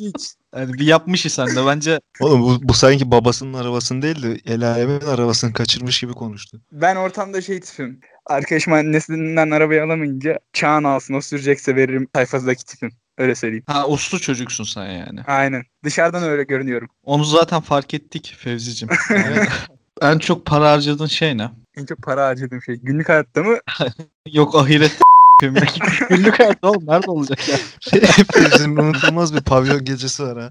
hiç. 0.00 0.34
Yani 0.56 0.72
bir 0.72 0.86
yapmışı 0.86 1.30
sen 1.30 1.46
de 1.46 1.66
bence. 1.66 2.00
Oğlum 2.20 2.42
bu, 2.42 2.68
bu 2.68 2.74
sanki 2.74 3.10
babasının 3.10 3.54
arabasını 3.54 4.02
değil 4.02 4.22
de 4.22 4.40
el 4.46 4.68
alemin 4.68 5.00
arabasını 5.00 5.52
kaçırmış 5.52 6.00
gibi 6.00 6.12
konuştu. 6.12 6.60
Ben 6.72 6.96
ortamda 6.96 7.40
şey 7.40 7.60
tipim. 7.60 8.00
Arkadaşım 8.26 8.72
annesinden 8.72 9.50
arabayı 9.50 9.82
alamayınca 9.84 10.38
Çağan 10.52 10.84
alsın 10.84 11.14
o 11.14 11.20
sürecekse 11.20 11.76
veririm 11.76 12.08
sayfasındaki 12.14 12.64
tipim. 12.64 12.92
Öyle 13.18 13.34
söyleyeyim. 13.34 13.64
Ha 13.66 13.88
uslu 13.88 14.20
çocuksun 14.20 14.64
sen 14.64 14.86
yani. 14.86 15.20
Aynen. 15.26 15.62
Dışarıdan 15.84 16.22
öyle 16.22 16.42
görünüyorum. 16.42 16.88
Onu 17.02 17.24
zaten 17.24 17.60
fark 17.60 17.94
ettik 17.94 18.34
Fevzicim. 18.38 18.88
en 20.00 20.18
çok 20.18 20.46
para 20.46 20.70
harcadığın 20.70 21.06
şey 21.06 21.38
ne? 21.38 21.50
En 21.76 21.86
çok 21.86 22.02
para 22.02 22.26
harcadığım 22.26 22.62
şey. 22.62 22.76
Günlük 22.76 23.08
hayatta 23.08 23.42
mı? 23.42 23.58
Yok 24.32 24.54
ahiret 24.54 25.00
Günlük 26.10 26.38
hayatta 26.38 26.70
oğlum 26.70 26.86
nerede 26.86 27.10
olacak 27.10 27.48
ya? 27.48 27.56
Fevzi'nin 28.32 28.76
unutulmaz 28.76 29.34
bir 29.34 29.40
pavyon 29.40 29.84
gecesi 29.84 30.22
var 30.22 30.38
ha. 30.38 30.50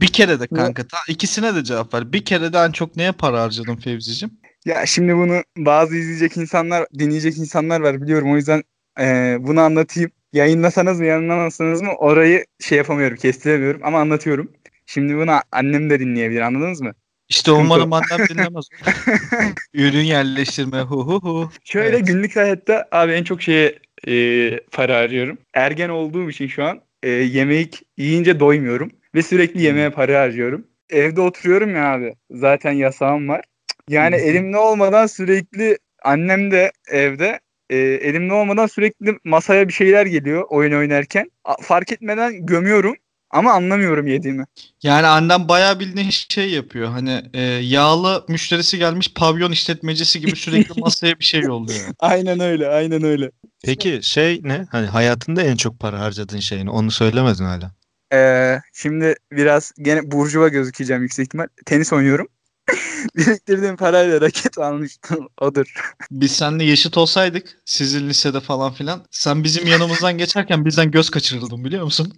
Bir 0.00 0.06
kere 0.06 0.40
de 0.40 0.46
kanka. 0.46 0.88
Ta, 0.88 0.98
ikisine 1.08 1.54
de 1.54 1.64
cevap 1.64 1.94
ver. 1.94 2.12
Bir 2.12 2.24
kere 2.24 2.52
de 2.52 2.58
en 2.58 2.72
çok 2.72 2.96
neye 2.96 3.12
para 3.12 3.42
harcadın 3.42 3.76
Fevzicim? 3.76 4.30
Ya 4.64 4.86
şimdi 4.86 5.16
bunu 5.16 5.42
bazı 5.56 5.96
izleyecek 5.96 6.36
insanlar, 6.36 6.86
dinleyecek 6.98 7.38
insanlar 7.38 7.80
var 7.80 8.02
biliyorum. 8.02 8.32
O 8.32 8.36
yüzden 8.36 8.62
eee, 8.98 9.36
bunu 9.40 9.60
anlatayım. 9.60 10.10
Yayınlasanız 10.32 11.00
mı 11.00 11.06
yayınlamasanız 11.06 11.82
mı 11.82 11.92
orayı 11.98 12.44
şey 12.60 12.78
yapamıyorum, 12.78 13.16
kestiremiyorum 13.16 13.80
ama 13.84 14.00
anlatıyorum. 14.00 14.52
Şimdi 14.86 15.16
bunu 15.16 15.32
annem 15.52 15.90
de 15.90 16.00
dinleyebilir 16.00 16.40
anladınız 16.40 16.80
mı? 16.80 16.92
İşte 17.28 17.52
umarım 17.52 17.92
annem 17.92 18.28
dinlemez. 18.28 18.68
Ürün 19.74 20.04
yerleştirme 20.04 20.80
hu 20.80 21.06
hu 21.06 21.20
hu. 21.22 21.50
Şöyle 21.64 21.96
Evet. 21.96 22.06
günlük 22.06 22.36
hayatta 22.36 22.88
abi 22.92 23.12
en 23.12 23.24
çok 23.24 23.42
şeye 23.42 23.78
eee, 24.06 24.60
para 24.72 24.96
harcıyorum. 24.96 25.38
Ergen 25.54 25.88
olduğum 25.88 26.30
için 26.30 26.46
şu 26.46 26.64
an 26.64 26.80
eee, 27.04 27.10
yemek 27.10 27.82
yiyince 27.96 28.40
doymuyorum 28.40 28.90
ve 29.14 29.22
sürekli 29.22 29.62
yemeğe 29.62 29.90
para 29.90 30.20
harcıyorum. 30.20 30.66
Evde 30.90 31.20
oturuyorum 31.20 31.74
ya 31.76 31.92
abi. 31.92 32.14
Zaten 32.30 32.72
yasağım 32.72 33.28
var. 33.28 33.44
Yani 33.88 34.16
elimde 34.16 34.56
olmadan 34.58 35.06
sürekli 35.06 35.78
annem 36.02 36.50
de 36.50 36.72
evde 36.90 37.40
eee, 37.70 37.78
elimde 37.94 38.34
olmadan 38.34 38.66
sürekli 38.66 39.18
masaya 39.24 39.68
bir 39.68 39.72
şeyler 39.72 40.06
geliyor 40.06 40.44
oyun 40.48 40.72
oynarken. 40.72 41.30
Fark 41.62 41.92
etmeden 41.92 42.46
gömüyorum 42.46 42.94
ama 43.30 43.52
anlamıyorum 43.52 44.06
yediğimi. 44.06 44.44
Yani 44.82 45.06
annem 45.06 45.48
bayağı 45.48 45.80
bildiğin 45.80 46.10
şey 46.10 46.50
yapıyor. 46.50 46.88
Hani 46.88 47.22
e, 47.34 47.40
yağlı 47.42 48.24
müşterisi 48.28 48.78
gelmiş 48.78 49.14
pavyon 49.14 49.52
işletmecisi 49.52 50.20
gibi 50.20 50.36
sürekli 50.36 50.80
masaya 50.80 51.18
bir 51.18 51.24
şey 51.24 51.40
yolluyor. 51.40 51.80
Aynen 51.98 52.40
öyle, 52.40 52.68
aynen 52.68 53.02
öyle. 53.02 53.30
Peki 53.64 54.00
şey 54.02 54.40
ne? 54.42 54.66
Hani 54.70 54.86
hayatında 54.86 55.42
en 55.42 55.56
çok 55.56 55.80
para 55.80 56.00
harcadığın 56.00 56.40
şey 56.40 56.66
ne? 56.66 56.70
Onu 56.70 56.90
söylemedin 56.90 57.44
hala. 57.44 57.70
Ee, 58.12 58.60
şimdi 58.72 59.14
biraz 59.32 59.72
gene 59.78 60.10
burjuva 60.10 60.48
gözükeceğim 60.48 61.02
yüksek 61.02 61.26
ihtimal. 61.26 61.46
Tenis 61.66 61.92
oynuyorum. 61.92 62.28
Biriktirdiğim 63.16 63.76
parayla 63.76 64.20
raket 64.20 64.58
almıştım. 64.58 65.28
Odur. 65.40 65.74
Biz 66.10 66.32
seninle 66.32 66.64
yaşıt 66.64 66.96
olsaydık 66.96 67.58
sizin 67.64 68.08
lisede 68.08 68.40
falan 68.40 68.72
filan 68.72 69.04
sen 69.10 69.44
bizim 69.44 69.66
yanımızdan 69.66 70.18
geçerken 70.18 70.64
bizden 70.64 70.90
göz 70.90 71.10
kaçırırdın 71.10 71.64
biliyor 71.64 71.84
musun? 71.84 72.12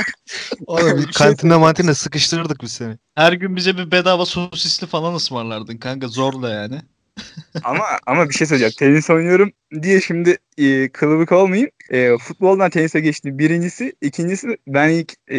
Oğlum 0.66 0.96
Bir 0.96 1.02
şey 1.02 1.12
kantinde 1.12 1.56
mantine 1.56 1.94
sıkıştırırdık 1.94 2.62
biz 2.62 2.72
seni. 2.72 2.98
Her 3.14 3.32
gün 3.32 3.56
bize 3.56 3.78
bir 3.78 3.90
bedava 3.90 4.26
sosisli 4.26 4.86
falan 4.86 5.14
ısmarlardın 5.14 5.76
kanka 5.76 6.08
zorla 6.08 6.50
yani. 6.50 6.80
ama 7.64 7.84
ama 8.06 8.28
bir 8.28 8.34
şey 8.34 8.46
söyleyeceğim. 8.46 8.74
Tenis 8.78 9.10
oynuyorum 9.10 9.52
diye 9.82 10.00
şimdi 10.00 10.38
e, 10.58 10.88
kılıbık 10.88 11.32
olmayayım. 11.32 11.70
E, 11.90 12.18
futboldan 12.18 12.70
tenise 12.70 13.00
geçtim. 13.00 13.38
Birincisi. 13.38 13.92
ikincisi 14.00 14.56
ben 14.66 14.88
ilk 14.88 15.12
e, 15.30 15.38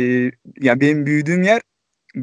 ya 0.61 0.81
benim 0.81 1.05
büyüdüğüm 1.05 1.43
yer 1.43 1.61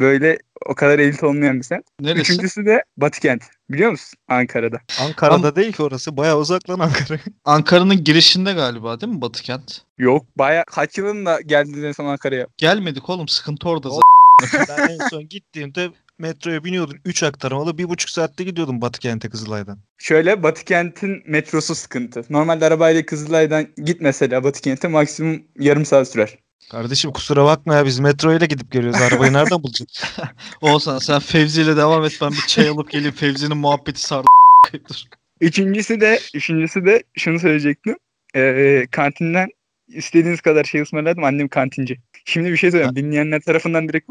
böyle 0.00 0.38
o 0.66 0.74
kadar 0.74 0.98
elit 0.98 1.22
olmayan 1.24 1.58
bir 1.58 1.62
semt. 1.62 1.84
Neresi? 2.00 2.20
Üçüncüsü 2.20 2.66
de 2.66 2.84
Batıkent. 2.96 3.42
Biliyor 3.70 3.90
musun? 3.90 4.18
Ankara'da. 4.28 4.80
Ankara'da 5.00 5.56
değil 5.56 5.72
ki 5.72 5.82
orası. 5.82 6.16
Bayağı 6.16 6.38
uzak 6.38 6.70
lan 6.70 6.78
Ankara. 6.78 7.18
Ankara'nın 7.44 8.04
girişinde 8.04 8.52
galiba 8.52 9.00
değil 9.00 9.12
mi 9.12 9.20
Batıkent? 9.20 9.82
Yok 9.98 10.26
baya 10.36 10.64
kaç 10.64 10.98
yılında 10.98 11.40
geldiniz 11.40 11.84
en 11.84 11.92
son 11.92 12.04
Ankara'ya? 12.04 12.46
Gelmedik 12.58 13.10
oğlum 13.10 13.28
sıkıntı 13.28 13.68
orada 13.68 13.88
zaten. 13.90 14.76
ben 14.78 14.88
en 14.88 15.08
son 15.08 15.28
gittiğimde 15.28 15.90
metroya 16.18 16.64
biniyordun. 16.64 16.98
3 17.04 17.22
aktarmalı. 17.22 17.78
bir 17.78 17.88
buçuk 17.88 18.10
saatte 18.10 18.44
gidiyordum 18.44 18.80
Batıkent'e 18.80 19.28
Kızılay'dan. 19.28 19.78
Şöyle 19.98 20.42
Batıkent'in 20.42 21.22
metrosu 21.26 21.74
sıkıntı. 21.74 22.22
Normalde 22.30 22.66
arabayla 22.66 23.06
Kızılay'dan 23.06 23.66
git 23.84 24.00
mesela 24.00 24.44
Batıkent'e 24.44 24.88
maksimum 24.88 25.42
yarım 25.58 25.84
saat 25.84 26.08
sürer. 26.08 26.38
Kardeşim 26.70 27.12
kusura 27.12 27.44
bakma 27.44 27.74
ya 27.74 27.86
biz 27.86 27.98
metro 27.98 28.36
ile 28.36 28.46
gidip 28.46 28.72
geliyoruz. 28.72 29.00
Arabayı 29.00 29.32
nereden 29.32 29.62
bulacağız? 29.62 30.16
Oğuzhan 30.60 30.98
sen 30.98 31.18
Fevzi 31.18 31.62
ile 31.62 31.76
devam 31.76 32.04
et 32.04 32.18
ben 32.22 32.30
bir 32.30 32.46
çay 32.46 32.68
alıp 32.68 32.90
geleyim 32.90 33.14
Fevzi'nin 33.14 33.56
muhabbeti 33.56 34.00
sardı. 34.00 34.26
Dur. 34.72 34.96
Üçüncüsü 35.40 36.00
de 36.00 36.20
üçüncüsü 36.34 36.86
de 36.86 37.02
şunu 37.16 37.40
söyleyecektim. 37.40 37.96
Ee, 38.36 38.86
kantinden 38.90 39.48
istediğiniz 39.88 40.40
kadar 40.40 40.64
şey 40.64 40.80
ısmarladım. 40.80 41.24
Annem 41.24 41.48
kantinci. 41.48 41.96
Şimdi 42.24 42.52
bir 42.52 42.56
şey 42.56 42.70
söyleyeyim. 42.70 42.96
Dinleyenler 42.96 43.40
tarafından 43.40 43.88
direkt 43.88 44.08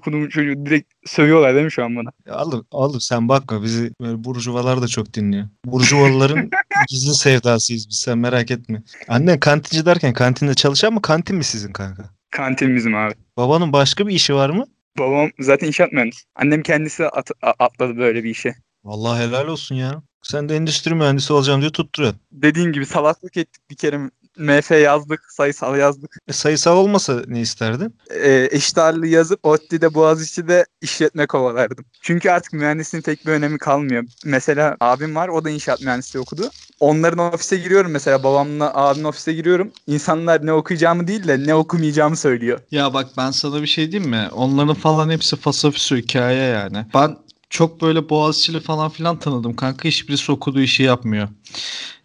kurum 0.00 0.28
çocuğu 0.28 0.66
direkt 0.66 0.92
sövüyorlar 1.06 1.54
değil 1.54 1.64
mi 1.64 1.72
şu 1.72 1.84
an 1.84 1.96
bana? 1.96 2.10
Ya 2.26 2.44
oğlum, 2.44 2.66
oğlum 2.70 3.00
sen 3.00 3.28
bakma 3.28 3.62
bizi 3.62 3.92
böyle 4.00 4.24
burjuvalar 4.24 4.82
da 4.82 4.88
çok 4.88 5.14
dinliyor. 5.14 5.48
Burjuvalıların 5.66 6.50
gizli 6.88 7.14
sevdasıyız 7.14 7.88
biz 7.88 7.96
sen 7.96 8.18
merak 8.18 8.50
etme. 8.50 8.82
Annen 9.08 9.40
kantinci 9.40 9.86
derken 9.86 10.12
kantinde 10.12 10.54
çalışan 10.54 10.92
mı 10.94 11.02
kantin 11.02 11.36
mi 11.36 11.44
sizin 11.44 11.72
kanka? 11.72 12.10
Kantin 12.30 12.76
bizim 12.76 12.94
abi. 12.94 13.14
Babanın 13.36 13.72
başka 13.72 14.06
bir 14.06 14.14
işi 14.14 14.34
var 14.34 14.50
mı? 14.50 14.66
Babam 14.98 15.30
zaten 15.40 15.66
inşaat 15.66 15.92
mühendisi. 15.92 16.22
Annem 16.36 16.62
kendisi 16.62 17.06
at- 17.06 17.30
atladı 17.58 17.96
böyle 17.96 18.24
bir 18.24 18.30
işe. 18.30 18.54
Vallahi 18.84 19.22
helal 19.28 19.46
olsun 19.48 19.74
ya. 19.74 20.02
Sen 20.22 20.48
de 20.48 20.56
endüstri 20.56 20.94
mühendisi 20.94 21.32
olacağım 21.32 21.60
diye 21.60 21.70
tutturuyor. 21.70 22.14
Dediğin 22.32 22.72
gibi 22.72 22.86
salaklık 22.86 23.36
ettik 23.36 23.70
bir 23.70 23.76
kere. 23.76 24.00
MF 24.36 24.70
yazdık, 24.70 25.20
sayısal 25.32 25.78
yazdık. 25.78 26.16
E, 26.28 26.32
sayısal 26.32 26.76
olmasa 26.76 27.22
ne 27.26 27.40
isterdin? 27.40 27.94
e, 28.10 28.48
eşit 28.52 28.78
ağırlığı 28.78 29.06
yazıp 29.06 29.44
ODTÜ'de 29.46 29.94
Boğaziçi'de 29.94 30.66
işletme 30.80 31.26
kovalardım. 31.26 31.84
Çünkü 32.02 32.30
artık 32.30 32.52
mühendisliğin 32.52 33.02
pek 33.02 33.26
bir 33.26 33.32
önemi 33.32 33.58
kalmıyor. 33.58 34.04
Mesela 34.24 34.76
abim 34.80 35.14
var 35.14 35.28
o 35.28 35.44
da 35.44 35.50
inşaat 35.50 35.80
mühendisliği 35.80 36.22
okudu. 36.22 36.50
Onların 36.80 37.18
ofise 37.18 37.56
giriyorum 37.56 37.90
mesela 37.90 38.22
babamla 38.24 38.74
abimin 38.74 39.04
ofise 39.04 39.32
giriyorum. 39.32 39.72
İnsanlar 39.86 40.46
ne 40.46 40.52
okuyacağımı 40.52 41.08
değil 41.08 41.28
de 41.28 41.46
ne 41.46 41.54
okumayacağımı 41.54 42.16
söylüyor. 42.16 42.60
Ya 42.70 42.94
bak 42.94 43.06
ben 43.16 43.30
sana 43.30 43.62
bir 43.62 43.66
şey 43.66 43.92
diyeyim 43.92 44.10
mi? 44.10 44.28
Onların 44.32 44.74
falan 44.74 45.10
hepsi 45.10 45.36
fasafiso 45.36 45.96
hikaye 45.96 46.42
yani. 46.42 46.86
Ben 46.94 47.16
çok 47.50 47.82
böyle 47.82 48.08
Boğaziçi'li 48.08 48.60
falan 48.60 48.88
filan 48.90 49.18
tanıdım 49.18 49.56
kanka. 49.56 49.88
Hiçbirisi 49.88 50.32
okuduğu 50.32 50.60
işi 50.60 50.82
yapmıyor. 50.82 51.28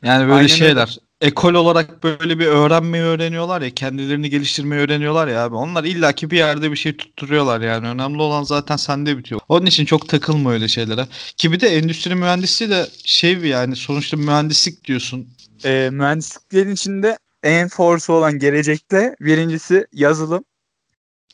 Yani 0.04 0.24
böyle 0.24 0.34
Aynen 0.34 0.48
şeyler. 0.48 0.98
Ekol 1.22 1.54
olarak 1.54 2.04
böyle 2.04 2.40
bir 2.40 2.46
öğrenmeyi 2.46 3.04
öğreniyorlar 3.04 3.62
ya. 3.62 3.70
Kendilerini 3.70 4.30
geliştirmeyi 4.30 4.82
öğreniyorlar 4.82 5.28
ya 5.28 5.44
abi. 5.44 5.56
Onlar 5.56 5.84
illaki 5.84 6.32
bir 6.32 6.38
yerde 6.38 6.72
bir 6.72 6.76
şey 6.76 6.98
tutturuyorlar 6.98 7.62
yani. 7.62 7.88
Önemli 7.88 8.22
olan 8.22 8.44
zaten 8.44 8.76
sende 8.76 9.18
bitiyor. 9.18 9.42
Onun 9.50 9.66
için 9.66 9.86
çok 9.86 10.10
takılma 10.10 10.54
öyle 10.54 10.68
şeylere. 10.68 11.08
Ki 11.38 11.52
bir 11.52 11.60
de 11.60 11.68
endüstri 11.68 12.16
mühendisliği 12.16 12.72
de 12.72 12.88
şey 13.06 13.38
yani 13.38 13.76
sonuçta 13.76 14.18
mühendislik 14.18 14.84
diyorsun. 14.86 15.28
E, 15.66 15.90
mühendisliklerin 15.92 16.72
içinde 16.72 17.18
en 17.44 17.68
force 17.68 18.12
olan 18.12 18.40
gelecekte 18.40 19.16
birincisi 19.20 19.88
yazılım. 19.94 20.44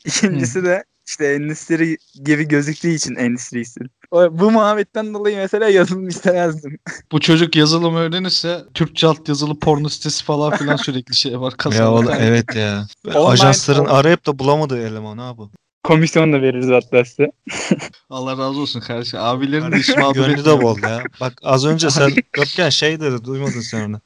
İkincisi 0.04 0.64
de 0.64 0.84
işte 1.08 1.26
endüstri 1.26 1.98
gibi 2.24 2.48
gözüktüğü 2.48 2.88
için 2.88 3.14
endüstri 3.14 3.60
istedim. 3.60 3.90
O- 4.10 4.38
Bu 4.38 4.50
muhabbetten 4.50 5.14
dolayı 5.14 5.36
mesela 5.36 5.68
yazılım 5.68 6.08
istemezdim. 6.08 6.78
Bu 7.12 7.20
çocuk 7.20 7.56
yazılım 7.56 7.96
öğrenirse 7.96 8.64
Türkçe 8.74 9.06
alt 9.06 9.28
yazılı 9.28 9.58
porno 9.58 9.88
sitesi 9.88 10.24
falan 10.24 10.56
filan 10.56 10.76
sürekli 10.76 11.16
şey 11.16 11.40
var. 11.40 11.54
Ya 11.74 11.92
oğlum 11.92 12.12
evet 12.18 12.56
ya. 12.56 12.86
Online- 13.06 13.26
Ajansların 13.28 13.84
arayıp 13.86 14.26
da 14.26 14.38
bulamadığı 14.38 14.86
eleman 14.86 15.18
ha 15.18 15.36
bu. 15.38 15.50
Komisyon 15.88 16.32
da 16.32 16.42
veririz 16.42 16.68
hatta 16.68 17.04
size. 17.04 17.32
Allah 18.10 18.32
razı 18.32 18.60
olsun 18.60 18.80
kardeşim. 18.80 19.20
Abilerin 19.22 19.72
de 19.72 19.78
iş 19.78 19.86
Gönlü 19.86 20.44
de 20.44 20.62
bol 20.62 20.78
ya. 20.82 21.02
Bak 21.20 21.32
az 21.42 21.66
önce 21.66 21.90
sen 21.90 22.10
yokken 22.36 22.68
şey 22.68 23.00
dedi 23.00 23.24
duymadın 23.24 23.60
sen 23.60 23.88
onu. 23.88 24.00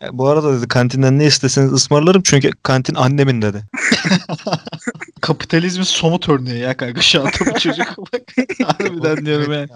Ya, 0.00 0.08
bu 0.12 0.28
arada 0.28 0.58
dedi 0.58 0.68
kantinden 0.68 1.18
ne 1.18 1.24
isteseniz 1.26 1.72
ısmarlarım 1.72 2.22
çünkü 2.22 2.50
kantin 2.62 2.94
annemin 2.94 3.42
dedi. 3.42 3.64
Kapitalizmin 5.20 5.84
somut 5.84 6.28
örneği 6.28 6.58
ya 6.58 6.76
kanka 6.76 7.00
şu 7.00 7.20
anda 7.20 7.54
bu 7.54 7.58
çocuk. 7.58 8.12
Bak 8.12 8.22
harbiden 8.64 9.26
diyorum 9.26 9.52
ya. 9.52 9.66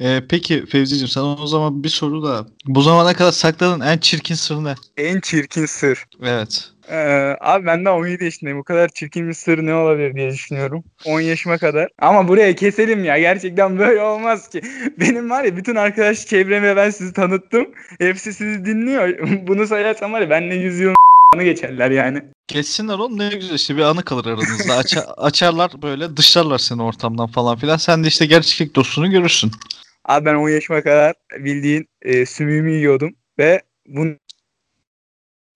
Ee, 0.00 0.22
peki 0.28 0.66
Fevzi'cim 0.66 1.08
sana 1.08 1.36
o 1.36 1.46
zaman 1.46 1.84
bir 1.84 1.88
soru 1.88 2.24
da. 2.24 2.46
Bu 2.66 2.82
zamana 2.82 3.14
kadar 3.14 3.32
sakladığın 3.32 3.80
en 3.80 3.98
çirkin 3.98 4.34
sır 4.34 4.56
ne? 4.56 4.74
En 4.96 5.20
çirkin 5.20 5.66
sır. 5.66 6.04
Evet. 6.22 6.70
Ee, 6.90 7.36
abi 7.40 7.66
ben 7.66 7.84
de 7.84 7.90
17 7.90 8.24
yaşındayım. 8.24 8.58
Bu 8.58 8.64
kadar 8.64 8.88
çirkin 8.88 9.28
bir 9.28 9.32
sır 9.32 9.66
ne 9.66 9.74
olabilir 9.74 10.14
diye 10.14 10.30
düşünüyorum. 10.30 10.84
10 11.06 11.20
yaşıma 11.20 11.58
kadar. 11.58 11.88
Ama 11.98 12.28
buraya 12.28 12.54
keselim 12.54 13.04
ya. 13.04 13.18
Gerçekten 13.18 13.78
böyle 13.78 14.00
olmaz 14.00 14.48
ki. 14.48 14.60
Benim 15.00 15.30
var 15.30 15.44
ya 15.44 15.56
bütün 15.56 15.74
arkadaş 15.74 16.26
çevreme 16.26 16.76
ben 16.76 16.90
sizi 16.90 17.12
tanıttım. 17.12 17.66
Hepsi 17.98 18.32
sizi 18.32 18.64
dinliyor. 18.64 19.18
Bunu 19.46 19.66
sayarsam 19.66 20.12
var 20.12 20.20
ya 20.20 20.30
benle 20.30 20.54
100 20.54 20.80
yıl 20.80 20.94
geçerler 21.38 21.90
yani. 21.90 22.22
Geçsinler 22.48 22.94
oğlum 22.94 23.18
ne 23.18 23.28
güzel 23.28 23.54
işte 23.54 23.76
bir 23.76 23.82
anı 23.82 24.02
kalır 24.02 24.26
aranızda. 24.26 24.76
Aça- 24.76 25.14
açarlar 25.16 25.70
böyle 25.82 26.16
dışlarlar 26.16 26.58
seni 26.58 26.82
ortamdan 26.82 27.26
falan 27.26 27.58
filan. 27.58 27.76
Sen 27.76 28.04
de 28.04 28.08
işte 28.08 28.26
gerçek 28.26 28.74
dostunu 28.74 29.10
görürsün. 29.10 29.50
Abi 30.04 30.24
ben 30.24 30.34
10 30.34 30.48
yaşıma 30.48 30.82
kadar 30.82 31.14
bildiğin 31.38 31.88
e, 32.02 32.26
sümüğümü 32.26 32.70
yiyordum 32.70 33.14
ve 33.38 33.60
bunu 33.86 34.14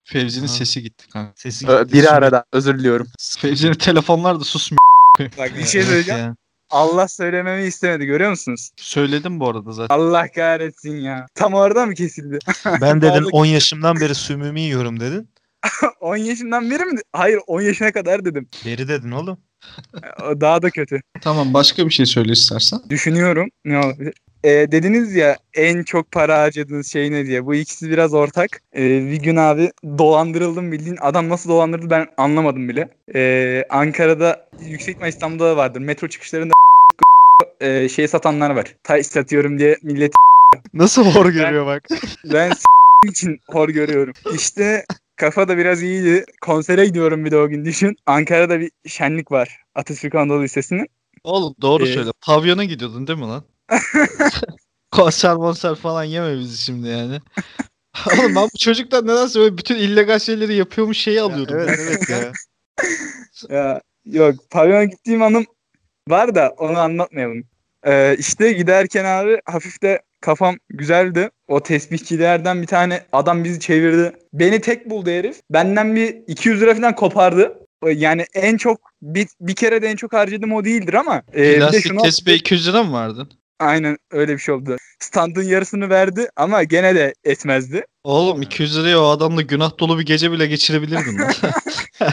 Fevzi'nin 0.05 0.47
Ha. 0.47 0.53
sesi 0.53 0.81
gitti 0.83 1.07
kanka. 1.09 1.33
Sesi 1.35 1.67
Ö, 1.67 1.83
gitti. 1.83 1.93
biri 1.97 2.09
arada 2.09 2.45
özür 2.53 2.79
diliyorum. 2.79 3.07
Fevzi'nin 3.39 3.73
telefonlar 3.73 4.39
da 4.39 4.43
susmuyor. 4.43 4.79
Bak 5.19 5.51
bir 5.57 5.63
şey 5.65 5.81
Evet 5.81 5.89
söyleyeceğim. 5.89 6.19
ya. 6.21 6.35
Allah 6.69 7.07
söylememi 7.07 7.63
istemedi 7.67 8.05
görüyor 8.05 8.29
musunuz? 8.29 8.69
Söyledim 8.77 9.39
bu 9.39 9.49
arada 9.49 9.71
zaten. 9.71 9.95
Allah 9.95 10.31
kahretsin 10.31 10.95
ya. 10.95 11.25
Tam 11.35 11.53
orada 11.53 11.85
mı 11.85 11.93
kesildi? 11.93 12.39
Ben 12.81 13.01
dedin 13.01 13.11
Vallahi- 13.11 13.29
10 13.31 13.45
yaşımdan 13.45 13.99
beri 13.99 14.15
sümümü 14.15 14.59
yiyorum 14.59 14.99
dedin. 14.99 15.29
10 16.01 16.17
yaşından 16.17 16.71
beri 16.71 16.85
mi? 16.85 16.99
Hayır 17.13 17.39
10 17.47 17.61
yaşına 17.61 17.91
kadar 17.91 18.25
dedim. 18.25 18.47
Beri 18.65 18.87
dedin 18.87 19.11
oğlum. 19.11 19.37
O 20.23 20.41
Daha 20.41 20.61
da 20.61 20.69
kötü. 20.69 21.01
Tamam 21.21 21.53
başka 21.53 21.85
bir 21.85 21.91
şey 21.93 22.05
söyle 22.05 22.31
istersen. 22.31 22.79
Düşünüyorum 22.89 23.49
ne 23.65 23.77
olabilir? 23.79 24.13
Ee, 24.45 24.71
dediniz 24.71 25.15
ya 25.15 25.37
en 25.53 25.83
çok 25.83 26.11
para 26.11 26.37
harcadığınız 26.41 26.91
şey 26.91 27.11
ne 27.11 27.25
diye. 27.25 27.45
Bu 27.45 27.55
ikisi 27.55 27.89
biraz 27.89 28.13
ortak. 28.13 28.61
Ee, 28.75 28.81
bir 28.81 29.15
gün 29.19 29.35
abi 29.35 29.71
dolandırıldım 29.97 30.71
bildiğin. 30.71 30.97
Adam 31.01 31.29
nasıl 31.29 31.49
dolandırdı 31.49 31.89
ben 31.89 32.07
anlamadım 32.17 32.69
bile. 32.69 32.89
Ee, 33.15 33.63
Ankara'da 33.69 34.49
yüksek 34.59 34.89
ihtimal 34.89 35.09
İstanbul'da 35.09 35.45
da 35.45 35.57
vardır. 35.57 35.79
Metro 35.79 36.07
çıkışlarında 36.07 36.53
e, 37.61 37.89
şey 37.89 38.07
satanlar 38.07 38.49
var. 38.49 38.75
Taş 38.83 39.05
satıyorum 39.05 39.59
diye 39.59 39.77
millet 39.83 40.13
Nasıl 40.73 41.05
hor 41.05 41.25
görüyor 41.29 41.65
bak. 41.65 41.87
ben 42.33 42.51
için 43.09 43.39
hor 43.47 43.69
görüyorum. 43.69 44.13
İşte 44.35 44.85
kafa 45.15 45.47
da 45.47 45.57
biraz 45.57 45.83
iyiydi. 45.83 46.25
Konsere 46.41 46.85
gidiyorum 46.85 47.25
bir 47.25 47.31
de 47.31 47.37
o 47.37 47.47
gün 47.47 47.65
düşün. 47.65 47.95
Ankara'da 48.05 48.59
bir 48.59 48.71
şenlik 48.87 49.31
var. 49.31 49.57
Atatürk 49.75 50.15
Anadolu 50.15 50.43
Lisesi'nin. 50.43 50.87
Oğlum 51.23 51.55
doğru 51.61 51.83
Ee, 51.83 51.93
söyle. 51.93 52.09
Pavyona 52.25 52.63
gidiyordun 52.63 53.07
değil 53.07 53.19
mi 53.19 53.25
lan? 53.25 53.43
konser 54.91 55.35
monser 55.35 55.75
falan 55.75 56.03
yeme 56.03 56.39
bizi 56.39 56.57
şimdi 56.57 56.87
yani. 56.87 57.19
Oğlum 58.19 58.35
ben 58.35 58.49
bu 58.53 58.57
çocuklar 58.57 59.03
nedense 59.03 59.39
böyle 59.39 59.57
bütün 59.57 59.75
illegal 59.75 60.19
şeyleri 60.19 60.55
yapıyormuş 60.55 60.97
şeyi 60.97 61.21
alıyordum. 61.21 61.59
Evet 61.59 61.79
evet 61.81 62.09
ya. 62.09 62.31
Ya, 63.49 63.81
yok 64.05 64.35
pavyona 64.49 64.83
gittiğim 64.83 65.21
anım 65.21 65.45
var 66.09 66.35
da 66.35 66.53
onu 66.57 66.79
anlatmayalım. 66.79 67.43
Ee, 67.85 68.15
işte 68.19 68.53
giderken 68.53 69.05
abi 69.05 69.41
hafif 69.45 69.81
de 69.81 70.01
kafam 70.21 70.55
güzeldi. 70.69 71.29
O 71.47 71.63
tesbihçilerden 71.63 72.61
bir 72.61 72.67
tane 72.67 73.05
adam 73.11 73.43
bizi 73.43 73.59
çevirdi. 73.59 74.15
Beni 74.33 74.61
tek 74.61 74.89
buldu 74.89 75.09
herif. 75.09 75.39
Benden 75.49 75.95
bir 75.95 76.15
200 76.27 76.61
lira 76.61 76.75
falan 76.75 76.95
kopardı. 76.95 77.59
Yani 77.85 78.25
en 78.33 78.57
çok 78.57 78.91
bir, 79.01 79.27
bir 79.39 79.55
kere 79.55 79.81
de 79.81 79.87
en 79.87 79.95
çok 79.95 80.13
harcadım 80.13 80.53
o 80.53 80.65
değildir 80.65 80.93
ama 80.93 81.23
e, 81.33 81.37
bir 81.37 81.51
de 81.51 81.59
Plastik 81.59 81.87
şunu 81.87 82.01
tesbih 82.01 82.33
200 82.33 82.67
lira 82.67 82.83
mı 82.83 82.93
vardın? 82.93 83.29
Aynen 83.59 83.97
öyle 84.11 84.33
bir 84.33 84.39
şey 84.39 84.55
oldu. 84.55 84.77
Standın 84.99 85.43
yarısını 85.43 85.89
verdi 85.89 86.29
ama 86.35 86.63
gene 86.63 86.95
de 86.95 87.13
etmezdi. 87.23 87.85
Oğlum 88.03 88.41
200 88.41 88.77
liraya 88.77 89.01
o 89.01 89.05
adamla 89.07 89.41
günah 89.41 89.79
dolu 89.79 89.99
bir 89.99 90.05
gece 90.05 90.31
bile 90.31 90.47
geçirebilirdin 90.47 91.17
lan. 91.19 91.33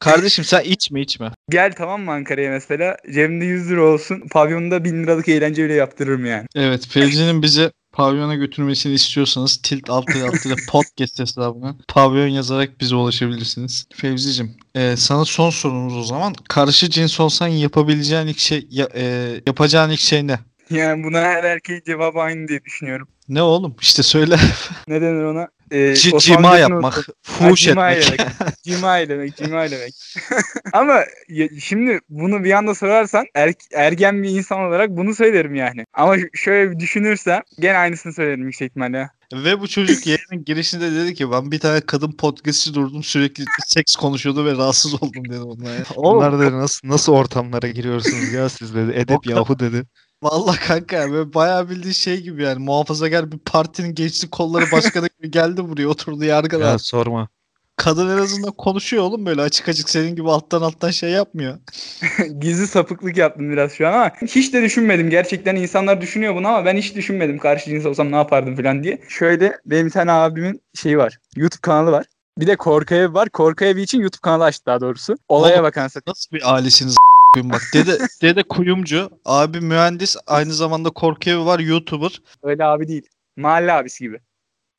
Kardeşim 0.00 0.44
sen 0.44 0.60
içme 0.60 1.00
içme. 1.00 1.30
Gel 1.50 1.72
tamam 1.76 2.02
mı 2.02 2.10
Ankara'ya 2.12 2.50
mesela 2.50 2.96
cebimde 3.14 3.44
100 3.44 3.70
lira 3.70 3.82
olsun 3.82 4.22
pavyonda 4.32 4.84
1000 4.84 5.02
liralık 5.02 5.28
eğlence 5.28 5.64
bile 5.64 5.74
yaptırırım 5.74 6.24
yani. 6.26 6.46
Evet 6.54 6.86
Fevzi'nin 6.88 7.42
bizi 7.42 7.70
pavyona 7.92 8.34
götürmesini 8.34 8.92
istiyorsanız 8.94 9.56
tilt 9.56 9.90
altı 9.90 10.26
altı 10.26 10.54
podcast 10.68 11.18
hesabına 11.18 11.76
pavyon 11.88 12.26
yazarak 12.28 12.80
bize 12.80 12.94
ulaşabilirsiniz. 12.94 13.86
Fevzi'cim 13.94 14.56
e, 14.74 14.96
sana 14.96 15.24
son 15.24 15.50
sorumuz 15.50 15.96
o 15.96 16.02
zaman. 16.02 16.34
Karşı 16.48 16.90
cins 16.90 17.20
olsan 17.20 17.48
yapabileceğin 17.48 18.26
ilk 18.26 18.38
şey 18.38 18.66
ya- 18.70 18.88
e, 18.94 19.34
yapacağın 19.46 19.90
ilk 19.90 20.00
şey 20.00 20.26
ne? 20.26 20.38
Yani 20.70 21.04
buna 21.04 21.20
her 21.20 21.44
erkeğin 21.44 21.82
cevabı 21.86 22.18
aynı 22.20 22.48
diye 22.48 22.64
düşünüyorum. 22.64 23.08
Ne 23.28 23.42
oğlum? 23.42 23.76
İşte 23.80 24.02
söyle. 24.02 24.36
Ne 24.88 25.00
denir 25.00 25.22
ona? 25.22 25.48
Ee, 25.70 25.94
C- 25.94 26.18
cima 26.18 26.58
yapmak. 26.58 26.98
olsun. 26.98 27.14
Fuhuş 27.22 27.60
cima 27.62 27.90
etmek. 27.90 28.18
demek. 28.18 28.62
Cima 28.62 29.08
demek, 29.08 29.36
cima 29.36 29.70
demek. 29.70 29.94
Ama 30.72 31.00
ya- 31.28 31.48
şimdi 31.60 32.00
bunu 32.08 32.44
bir 32.44 32.52
anda 32.52 32.74
sorarsan 32.74 33.26
er- 33.34 33.54
ergen 33.74 34.22
bir 34.22 34.28
insan 34.28 34.60
olarak 34.60 34.90
bunu 34.90 35.14
söylerim 35.14 35.54
yani. 35.54 35.84
Ama 35.94 36.16
şöyle 36.34 36.70
bir 36.70 36.78
düşünürsem 36.80 37.40
gene 37.58 37.76
aynısını 37.78 38.12
söylerim 38.12 38.44
yüksek 38.44 38.70
ihtimalle. 38.70 39.10
Ve 39.32 39.60
bu 39.60 39.68
çocuk 39.68 40.06
yayının 40.06 40.44
girişinde 40.44 40.92
dedi 40.92 41.14
ki 41.14 41.30
ben 41.30 41.50
bir 41.50 41.60
tane 41.60 41.80
kadın 41.80 42.12
podcastçi 42.12 42.74
durdum 42.74 43.02
sürekli 43.02 43.44
seks 43.66 43.96
konuşuyordu 43.96 44.44
ve 44.44 44.52
rahatsız 44.52 44.94
oldum 44.94 45.28
dedi 45.28 45.40
ondan 45.40 45.72
ya. 45.72 45.84
Onlar 45.96 46.40
dedi 46.40 46.52
nasıl 46.52 46.88
nasıl 46.88 47.12
ortamlara 47.12 47.68
giriyorsunuz 47.68 48.32
ya 48.32 48.48
siz 48.48 48.74
dedi. 48.74 48.92
Edep 48.94 49.26
yahu 49.26 49.58
dedi. 49.58 49.82
Vallahi 50.24 50.60
kanka 50.60 50.96
ya, 50.96 51.10
böyle 51.12 51.34
bayağı 51.34 51.70
bildiğin 51.70 51.92
şey 51.92 52.20
gibi 52.20 52.42
yani 52.42 52.58
muhafazakar 52.58 53.32
bir 53.32 53.38
partinin 53.38 53.94
gençlik 53.94 54.32
kolları 54.32 54.64
başkanı 54.72 55.08
gibi 55.18 55.30
geldi 55.30 55.68
buraya 55.68 55.88
oturdu 55.88 56.24
yargıda. 56.24 56.64
Ya 56.64 56.78
sorma. 56.78 57.28
Kadın 57.76 58.16
en 58.16 58.22
azından 58.22 58.52
konuşuyor 58.52 59.02
oğlum 59.02 59.26
böyle 59.26 59.42
açık 59.42 59.68
açık 59.68 59.90
senin 59.90 60.16
gibi 60.16 60.30
alttan 60.30 60.62
alttan 60.62 60.90
şey 60.90 61.10
yapmıyor. 61.10 61.58
Gizli 62.38 62.66
sapıklık 62.66 63.16
yaptım 63.16 63.50
biraz 63.50 63.72
şu 63.72 63.88
an 63.88 63.92
ama 63.92 64.12
hiç 64.26 64.52
de 64.52 64.62
düşünmedim. 64.62 65.10
Gerçekten 65.10 65.56
insanlar 65.56 66.00
düşünüyor 66.00 66.34
bunu 66.34 66.48
ama 66.48 66.64
ben 66.64 66.76
hiç 66.76 66.94
düşünmedim 66.94 67.38
karşı 67.38 67.70
cins 67.70 67.86
olsam 67.86 68.12
ne 68.12 68.16
yapardım 68.16 68.56
falan 68.56 68.82
diye. 68.82 69.00
Şöyle 69.08 69.58
benim 69.66 69.86
bir 69.86 69.92
tane 69.92 70.12
abimin 70.12 70.60
şeyi 70.74 70.98
var. 70.98 71.18
YouTube 71.36 71.60
kanalı 71.60 71.92
var. 71.92 72.06
Bir 72.38 72.46
de 72.46 72.56
Korku 72.56 72.94
Evi 72.94 73.14
var. 73.14 73.28
Korku 73.28 73.64
Evi 73.64 73.82
için 73.82 74.00
YouTube 74.00 74.20
kanalı 74.22 74.44
açtı 74.44 74.66
daha 74.66 74.80
doğrusu. 74.80 75.16
Olaya 75.28 75.54
Oğlum, 75.54 75.64
bakan. 75.64 75.90
Nasıl 76.06 76.36
bir 76.36 76.54
ailesiniz 76.54 76.96
a**ayım 77.34 77.50
bak. 77.50 77.62
Dede, 77.74 77.98
dede 78.22 78.42
kuyumcu, 78.42 79.10
abi 79.24 79.60
mühendis, 79.60 80.16
aynı 80.26 80.52
zamanda 80.54 80.90
korku 80.90 81.30
evi 81.30 81.44
var, 81.44 81.58
YouTuber. 81.58 82.20
Öyle 82.42 82.64
abi 82.64 82.88
değil. 82.88 83.08
Mahalle 83.36 83.72
abisi 83.72 84.04
gibi. 84.04 84.18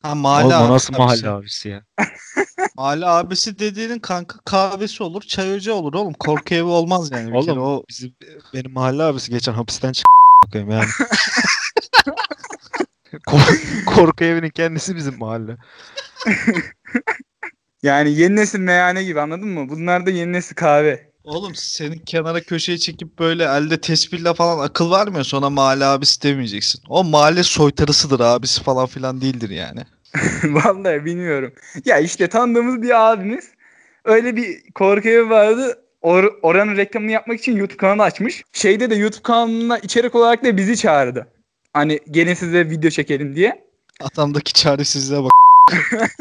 Ha 0.02 0.16
mahalle 0.16 0.56
Oğlum 0.56 0.70
o 0.70 0.74
nasıl 0.74 0.94
abisi. 0.94 1.02
mahalle 1.02 1.30
abisi 1.30 1.70
ya? 1.70 1.84
Mahalle 2.76 3.06
abisi 3.06 3.60
dediğinin 3.60 4.00
kanka 4.00 4.40
kahvesi 4.46 5.04
olur, 5.04 5.22
çay 5.22 5.54
ocağı 5.54 5.76
olur 5.76 5.94
oğlum. 5.94 6.14
Korku 6.14 6.56
evi 6.56 6.64
olmaz 6.64 7.12
yani. 7.12 7.34
Bir 7.34 7.42
kere 7.42 7.52
Oğlum 7.52 7.64
o 7.64 7.84
bizim 7.90 8.16
benim 8.54 8.74
mahalle 8.74 9.04
abisi 9.04 9.32
geçen 9.32 9.54
hapisten 9.54 9.92
çıktı 9.92 10.12
bakayım 10.48 10.70
yani. 10.72 10.86
Korku 13.86 14.24
evinin 14.24 14.50
kendisi 14.50 14.96
bizim 14.96 15.20
mahalle. 15.20 15.58
Yani 17.84 18.12
yeni 18.14 18.36
nesil 18.36 18.60
meyhane 18.60 19.04
gibi 19.04 19.22
anladın 19.22 19.48
mı? 19.48 19.70
Bunlar 19.70 20.06
da 20.06 20.10
yeni 20.10 20.34
nesil 20.34 20.56
kahve. 20.56 21.15
Oğlum 21.26 21.56
senin 21.56 22.00
kenara 22.00 22.42
köşeye 22.42 22.78
çekip 22.78 23.20
böyle 23.20 23.44
elde 23.44 23.82
tespihle 23.82 24.34
falan 24.34 24.66
akıl 24.66 24.92
vermiyor 24.92 25.24
sonra 25.24 25.50
mahalle 25.50 25.86
abisi 25.86 26.22
demeyeceksin. 26.24 26.82
O 26.90 27.04
mahalle 27.04 27.44
soytarısıdır 27.44 28.20
abisi 28.20 28.64
falan 28.64 28.86
filan 28.86 29.22
değildir 29.22 29.50
yani. 29.50 29.82
Vallahi 30.44 31.06
bilmiyorum. 31.06 31.54
Ya 31.86 32.00
işte 32.00 32.28
tanıdığımız 32.28 32.82
bir 32.82 33.12
abimiz 33.12 33.46
öyle 34.06 34.36
bir 34.36 34.62
korku 34.76 35.10
evi 35.10 35.30
vardı. 35.30 35.82
Or- 36.04 36.40
oranın 36.42 36.78
reklamını 36.78 37.12
yapmak 37.12 37.40
için 37.40 37.56
YouTube 37.56 37.78
kanalı 37.78 38.04
açmış. 38.04 38.44
Şeyde 38.54 38.90
de 38.90 38.96
YouTube 38.96 39.24
kanalına 39.24 39.78
içerik 39.78 40.16
olarak 40.16 40.44
da 40.44 40.58
bizi 40.58 40.78
çağırdı. 40.78 41.28
Hani 41.74 42.00
gelin 42.12 42.34
size 42.34 42.70
video 42.70 42.90
çekelim 42.90 43.36
diye. 43.36 43.66
Adamdaki 44.02 44.54
çaresizliğe 44.54 45.24
bak. 45.24 45.32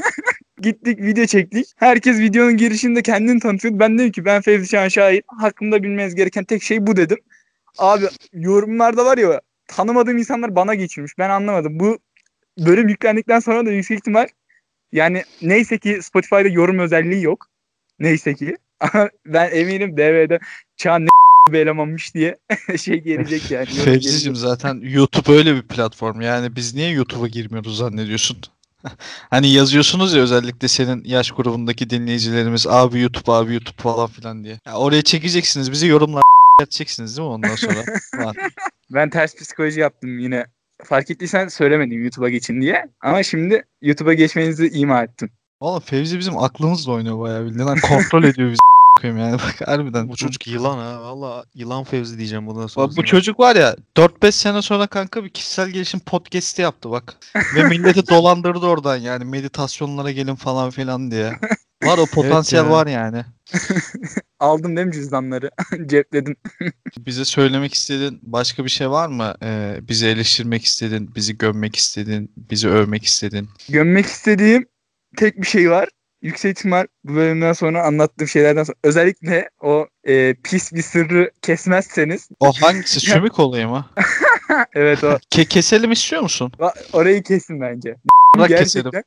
Gittik 0.63 1.01
video 1.01 1.27
çektik. 1.27 1.67
Herkes 1.77 2.19
videonun 2.19 2.57
girişinde 2.57 3.03
kendini 3.03 3.41
tanıtıyordu. 3.41 3.81
Ben 3.81 3.99
dedim 3.99 4.13
ki 4.13 4.25
ben 4.25 4.43
Fevzi 4.43 4.69
Şahan 4.69 4.89
Şahin. 4.89 5.23
Hakkımda 5.27 5.83
bilmeniz 5.83 6.15
gereken 6.15 6.45
tek 6.45 6.63
şey 6.63 6.87
bu 6.87 6.97
dedim. 6.97 7.19
Abi 7.79 8.05
yorumlarda 8.33 9.05
var 9.05 9.19
ya 9.19 9.41
tanımadığım 9.67 10.19
insanlar 10.19 10.57
bana 10.57 10.75
geçirmiş. 10.75 11.13
Ben 11.19 11.31
anlamadım. 11.31 11.81
Bu 11.81 11.99
bölüm 12.59 12.89
yüklendikten 12.89 13.41
sonra 13.41 13.67
da 13.67 13.71
yüksek 13.71 13.99
ihtimal 13.99 14.27
yani 14.93 15.23
neyse 15.43 15.79
ki 15.79 16.03
Spotify'da 16.03 16.49
yorum 16.49 16.79
özelliği 16.79 17.23
yok. 17.23 17.47
Neyse 17.99 18.35
ki. 18.35 18.57
Ben 19.27 19.51
eminim 19.53 19.97
DV'de 19.97 20.39
Çağan 20.77 21.05
ne 21.05 21.09
bir 21.53 21.59
elemanmış 21.59 22.15
diye 22.15 22.39
şey 22.81 23.01
gelecek 23.01 23.51
yani. 23.51 23.67
Fevzi'cim 23.67 24.37
zaten 24.37 24.81
YouTube 24.83 25.33
öyle 25.33 25.55
bir 25.55 25.63
platform. 25.63 26.21
Yani 26.21 26.57
biz 26.57 26.75
niye 26.75 26.91
YouTube'a 26.91 27.29
girmiyoruz 27.29 27.77
zannediyorsun? 27.77 28.39
hani 29.31 29.49
yazıyorsunuz 29.49 30.15
ya 30.15 30.23
özellikle 30.23 30.69
senin 30.69 31.05
yaş 31.05 31.31
grubundaki 31.31 31.91
dinleyicilerimiz 31.91 32.67
abi 32.67 33.01
YouTube 33.01 33.33
abi 33.33 33.53
YouTube 33.53 33.83
falan 33.83 34.07
filan 34.07 34.45
diye. 34.45 34.61
Ya 34.67 34.75
oraya 34.75 35.03
çekeceksiniz 35.03 35.73
bizi 35.73 35.87
yorumlar 35.87 36.23
edeceksiniz 36.63 37.17
değil 37.17 37.29
mi 37.29 37.35
ondan 37.35 37.57
sonra? 37.57 37.85
Ben 38.91 39.11
ters 39.11 39.35
psikoloji 39.35 39.81
yaptım 39.81 40.19
yine. 40.19 40.47
Fark 40.85 41.11
ettiysen 41.11 41.49
söylemedim 41.49 42.03
YouTube'a 42.03 42.29
geçin 42.29 42.61
diye. 42.61 42.87
Ama 43.01 43.23
şimdi 43.23 43.65
YouTube'a 43.83 44.13
geçmenizi 44.15 44.69
ima 44.69 45.03
ettim. 45.03 45.31
Oğlum 45.61 45.81
Fevzi 45.81 46.19
bizim 46.19 46.39
aklımızla 46.39 46.93
oynuyor 46.93 47.21
bayağı 47.21 47.45
bildiğin. 47.45 47.67
Lan 47.67 47.79
kontrol 47.79 48.25
ediyor 48.25 48.51
bizi 48.51 48.59
koyayım 49.01 49.23
yani 49.23 49.33
bak 49.39 49.69
harbiden. 49.69 50.09
Bu 50.09 50.17
çocuk 50.17 50.47
yılan 50.47 50.79
ha. 50.79 51.03
Valla 51.03 51.45
yılan 51.55 51.85
Fevzi 51.85 52.19
diyeceğim 52.19 52.47
bundan 52.47 52.67
sonra. 52.67 52.89
Bak 52.89 52.97
bu 52.97 53.05
çocuk 53.05 53.41
var 53.41 53.57
ya 53.57 53.77
4-5 53.97 54.33
sene 54.33 54.63
sonra 54.63 54.87
kanka 54.87 55.25
bir 55.25 55.31
kişisel 55.31 55.71
gelişim 55.71 56.01
podcast'i 56.01 56.63
yaptı 56.63 56.91
bak. 56.91 57.17
Ve 57.55 57.65
milleti 57.65 58.07
dolandırdı 58.11 58.67
oradan 58.67 58.97
yani 58.97 59.25
meditasyonlara 59.25 60.11
gelin 60.11 60.35
falan 60.35 60.71
filan 60.71 61.11
diye. 61.11 61.33
Var 61.83 61.99
o 61.99 62.07
potansiyel 62.07 62.65
ya. 62.65 62.71
var 62.71 62.87
yani. 62.87 63.25
Aldım 64.41 64.77
değil 64.77 64.87
mi 64.87 64.93
cüzdanları? 64.93 65.51
Cepledim. 65.87 66.37
Bize 66.99 67.25
söylemek 67.25 67.75
istediğin 67.75 68.21
başka 68.23 68.65
bir 68.65 68.71
şey 68.71 68.91
var 68.91 69.09
mı? 69.09 69.35
Ee, 69.43 69.79
bizi 69.83 70.07
eleştirmek 70.07 70.65
istedin, 70.65 71.15
bizi 71.15 71.39
gömmek 71.39 71.77
istedin, 71.77 72.33
bizi 72.37 72.69
övmek 72.69 73.05
istedin. 73.05 73.49
Gömmek 73.69 74.07
istediğim 74.07 74.67
tek 75.17 75.37
bir 75.41 75.47
şey 75.47 75.71
var. 75.71 75.89
Yüksek 76.25 76.59
ihtimal 76.59 76.87
bu 77.05 77.15
bölümden 77.15 77.53
sonra 77.53 77.83
anlattığım 77.83 78.29
şeylerden 78.29 78.65
sonra 78.65 78.77
özellikle 78.85 79.49
o 79.61 79.87
e, 80.05 80.35
pis 80.35 80.73
bir 80.73 80.83
sırrı 80.83 81.31
kesmezseniz 81.43 82.29
O 82.41 82.53
hangisi? 82.53 83.01
Sümük 83.11 83.39
olayı 83.39 83.69
mı? 83.69 83.87
evet 84.75 85.05
o 85.05 85.19
Ke- 85.31 85.49
keselim 85.49 85.93
istiyor 85.93 86.23
musun? 86.23 86.53
orayı 86.93 87.23
kesin 87.23 87.61
bence. 87.61 87.97
Bırak 88.37 88.49
keselim. 88.49 88.91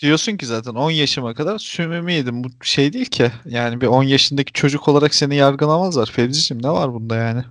Diyorsun 0.00 0.36
ki 0.36 0.46
zaten 0.46 0.74
10 0.74 0.90
yaşıma 0.90 1.34
kadar 1.34 1.58
sümümü 1.58 2.12
yedim. 2.12 2.44
Bu 2.44 2.48
şey 2.62 2.92
değil 2.92 3.06
ki. 3.06 3.30
Yani 3.44 3.80
bir 3.80 3.86
10 3.86 4.02
yaşındaki 4.02 4.52
çocuk 4.52 4.88
olarak 4.88 5.14
seni 5.14 5.36
yargılamazlar. 5.36 6.06
Fevziciğim 6.06 6.62
ne 6.62 6.70
var 6.70 6.94
bunda 6.94 7.16
yani? 7.16 7.42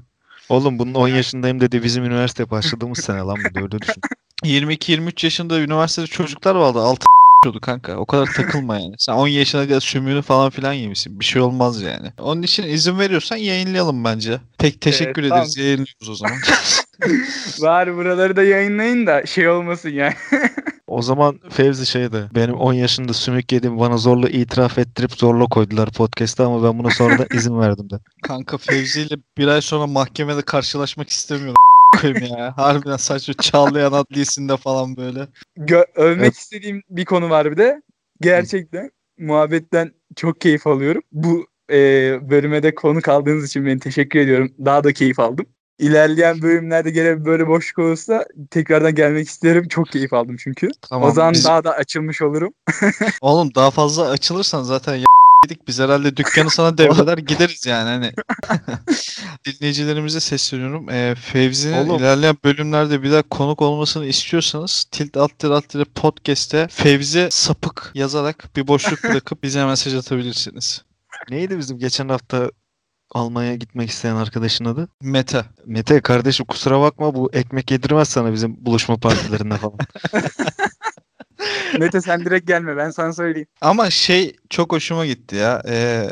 Oğlum 0.50 0.80
bunun 0.80 0.94
10 0.94 1.08
yaşındayım 1.08 1.62
dedi 1.62 1.84
bizim 1.84 2.04
üniversite 2.04 2.50
başladığımız 2.50 3.00
sene 3.00 3.18
lan 3.18 3.38
bu 3.56 3.60
öyle 3.60 3.82
düşün. 3.82 4.02
22-23 4.44 5.26
yaşında 5.26 5.60
üniversitede 5.60 6.08
çocuklar 6.08 6.56
vardı. 6.56 6.80
6 6.80 7.06
yapıyordu 7.44 7.62
kanka. 7.62 7.96
O 7.96 8.06
kadar 8.06 8.26
takılma 8.26 8.80
yani. 8.80 8.96
Sen 8.98 9.14
10 9.14 9.28
yaşına 9.28 9.68
kadar 9.68 9.80
sümüğünü 9.80 10.22
falan 10.22 10.50
filan 10.50 10.74
yemişsin. 10.74 11.20
Bir 11.20 11.26
şey 11.26 11.42
olmaz 11.42 11.82
yani. 11.82 12.12
Onun 12.20 12.42
için 12.42 12.64
izin 12.64 13.00
veriyorsan 13.00 13.38
yayınlayalım 13.38 14.04
bence. 14.04 14.40
Pek 14.58 14.82
teşekkür 14.82 15.24
Evet, 15.24 15.32
ederiz. 15.32 15.58
Yayınlıyoruz 15.58 16.10
o 16.10 16.16
zaman. 16.16 16.38
bari 17.62 17.96
buraları 17.96 18.36
da 18.36 18.44
yayınlayın 18.44 19.08
da 19.08 19.26
şey 19.26 19.50
olmasın 19.50 19.90
yani. 19.90 20.14
O 20.88 21.02
zaman 21.02 21.40
Fevzi 21.50 21.86
şeydi. 21.86 22.30
Benim 22.36 22.56
10 22.56 22.74
yaşında 22.74 23.14
sümük 23.14 23.52
yedim 23.52 23.80
bana 23.80 23.98
zorla 23.98 24.30
itiraf 24.30 24.78
ettirip 24.78 25.12
zorla 25.12 25.46
koydular 25.46 25.92
podcast'a 25.92 26.46
ama 26.46 26.64
ben 26.64 26.80
buna 26.80 26.90
sonradan 26.92 27.26
izin 27.34 27.60
verdim 27.60 27.90
de. 27.90 27.96
Kanka 28.24 28.58
Fevzi 28.58 29.02
ile 29.02 29.16
bir 29.38 29.48
ay 29.48 29.62
sonra 29.62 29.88
mahkemede 29.88 30.42
karşılaşmak 30.42 31.10
istemiyorum. 31.10 31.56
Koyayım 32.02 32.38
ya. 32.38 32.54
Harbiden 32.58 32.98
saçma 32.98 33.34
Çağlayan 33.34 33.92
Adliyesi'nde 33.92 34.58
falan 34.58 34.98
böyle. 34.98 35.28
Gö- 35.58 35.86
övmek 35.96 36.22
Evet. 36.26 36.36
istediğim 36.36 36.82
bir 36.90 37.06
konu 37.06 37.30
var 37.30 37.52
bir 37.52 37.58
de. 37.58 37.82
Gerçekten 38.22 38.92
muhabbetten 39.18 39.92
çok 40.16 40.42
keyif 40.42 40.68
alıyorum. 40.68 41.02
Bu 41.12 41.46
e, 41.72 41.76
bölüme 42.30 42.64
de 42.64 42.76
konuk 42.76 43.08
aldığınız 43.08 43.46
için 43.46 43.66
ben 43.66 43.80
teşekkür 43.80 44.20
ediyorum. 44.20 44.52
Daha 44.66 44.84
da 44.84 44.94
keyif 44.94 45.20
aldım. 45.20 45.46
İlerleyen 45.80 46.42
bölümlerde 46.42 46.90
gene 46.92 47.26
böyle 47.26 47.48
boşluk 47.48 47.80
olursa 47.80 48.26
tekrardan 48.52 48.96
gelmek 48.96 49.28
isterim. 49.28 49.68
Çok 49.68 49.88
keyif 49.88 50.14
aldım 50.14 50.36
çünkü. 50.40 50.68
Tamam. 50.90 51.10
o 51.10 51.12
zaman 51.12 51.34
biz- 51.34 51.46
daha 51.46 51.64
da 51.64 51.72
açılmış 51.72 52.22
olurum. 52.22 52.54
Oğlum 53.22 53.56
daha 53.56 53.72
fazla 53.72 54.10
açılırsan 54.10 54.64
zaten 54.64 54.96
ya 55.44 55.50
yedik 55.50 55.68
biz 55.68 55.80
herhalde 55.80 56.18
dükkanı 56.18 56.50
sana 56.50 56.78
devreder 56.78 57.18
gideriz 57.18 57.66
yani 57.66 57.90
hani. 57.90 58.14
Dinleyicilerimize 59.46 60.20
sesleniyorum. 60.20 60.90
Ee, 60.90 61.16
Fevzi'nin 61.16 61.90
Oğlum. 61.90 62.00
ilerleyen 62.00 62.38
bölümlerde 62.44 63.04
bir 63.04 63.12
daha 63.12 63.22
konuk 63.22 63.62
olmasını 63.62 64.06
istiyorsanız 64.06 64.86
tilt 64.92 65.18
alt 65.18 65.40
tir 65.40 65.50
alt 65.50 65.70
tir 65.70 65.86
podcast'te 65.86 66.68
Fevzi 66.72 67.28
sapık 67.32 67.92
yazarak 67.96 68.56
bir 68.56 68.68
boşluk 68.68 69.04
bırakıp 69.10 69.44
bize 69.44 69.66
mesaj 69.66 69.96
atabilirsiniz. 69.96 70.82
Neydi 71.30 71.58
bizim 71.58 71.78
geçen 71.80 72.10
hafta 72.10 72.52
Almanya'ya 73.12 73.56
gitmek 73.56 73.90
isteyen 73.90 74.16
arkadaşın 74.16 74.66
adı? 74.66 74.88
Mete. 75.02 75.46
Mete 75.66 76.02
kardeşim 76.02 76.46
kusura 76.46 76.82
bakma 76.82 77.16
bu 77.16 77.30
ekmek 77.34 77.72
yedirmez 77.72 78.10
sana 78.10 78.34
bizim 78.34 78.66
buluşma 78.66 78.98
partilerinde 78.98 79.58
falan. 79.58 79.78
Mete 81.80 82.02
sen 82.02 82.26
direkt 82.26 82.48
gelme 82.48 82.78
ben 82.78 82.90
sana 82.90 83.14
söyleyeyim. 83.14 83.48
Ama 83.62 83.90
şey 83.90 84.36
çok 84.50 84.72
hoşuma 84.72 85.06
gitti 85.06 85.36
ya. 85.36 85.62
Ee, 85.68 86.10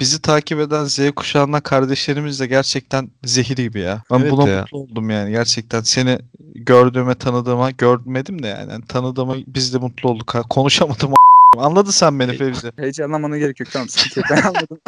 bizi 0.00 0.22
takip 0.22 0.60
eden 0.60 0.84
Z 0.84 1.10
kuşağından 1.16 1.60
kardeşlerimiz 1.60 2.40
de 2.40 2.46
gerçekten 2.46 3.10
zehir 3.24 3.56
gibi 3.56 3.80
ya. 3.80 4.02
Ben 4.10 4.18
Evet 4.18 4.30
buna 4.32 4.48
ya. 4.48 4.60
mutlu 4.60 4.78
oldum 4.78 5.10
yani. 5.10 5.30
Gerçekten 5.30 5.80
seni 5.80 6.18
gördüğüme 6.54 7.14
tanıdığıma 7.14 7.70
görmedim 7.70 8.42
de 8.42 8.46
yani. 8.46 8.72
Yani 8.72 8.84
tanıdığıma 8.86 9.36
biz 9.46 9.74
de 9.74 9.78
mutlu 9.78 10.08
olduk. 10.10 10.34
Ha, 10.34 10.42
konuşamadım. 10.42 11.12
Anladın 11.58 11.90
sen 11.90 12.20
beni 12.20 12.36
Fevzi. 12.36 12.72
Heyecanlanmana 12.76 13.38
gerek 13.38 13.60
yok 13.60 13.68
tamam 13.72 13.88
sıkıntı 13.88 14.20
yok 14.20 14.26
ben 14.30 14.42
anladım. 14.48 14.78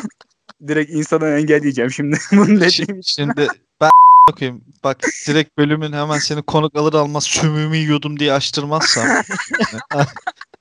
direkt 0.68 0.90
insanı 0.90 1.26
engelleyeceğim 1.28 1.90
şimdi. 1.90 2.18
Bunu 2.32 2.46
dediğim 2.46 2.70
Şimdi, 2.70 2.98
için. 2.98 3.02
şimdi 3.02 3.48
ben 3.80 3.90
bakayım. 4.32 4.64
Bak 4.84 4.98
direkt 5.26 5.58
bölümün 5.58 5.92
hemen 5.92 6.18
seni 6.18 6.42
konuk 6.42 6.76
alır 6.76 6.94
almaz 6.94 7.24
sümüğümü 7.24 7.76
yiyordum 7.76 8.18
diye 8.18 8.32
açtırmazsam. 8.32 9.06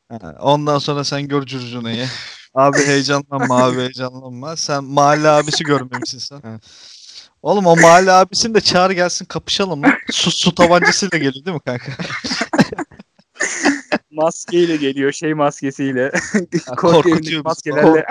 Ondan 0.39 0.77
sonra 0.77 1.03
sen 1.03 1.27
gör 1.27 1.45
curcunayı. 1.45 2.07
Abi 2.53 2.77
heyecanlanma 2.77 3.63
abi 3.63 3.77
heyecanlanma. 3.77 4.57
Sen 4.57 4.83
mahalle 4.83 5.29
abisi 5.29 5.63
görmemişsin 5.63 6.19
sen. 6.19 6.61
Oğlum 7.41 7.65
o 7.65 7.75
mahalle 7.75 8.11
abisini 8.11 8.53
de 8.53 8.61
çağır 8.61 8.91
gelsin 8.91 9.25
kapışalım 9.25 9.83
lan. 9.83 9.93
Su, 10.11 10.31
su 10.31 10.55
tabancasıyla 10.55 11.17
geliyor 11.17 11.45
değil 11.45 11.55
mi 11.55 11.61
kanka? 11.65 11.91
Maskeyle 14.11 14.75
geliyor 14.75 15.11
şey 15.11 15.33
maskesiyle. 15.33 16.11
Korkutuyor 16.77 17.43
maskelerle. 17.45 18.05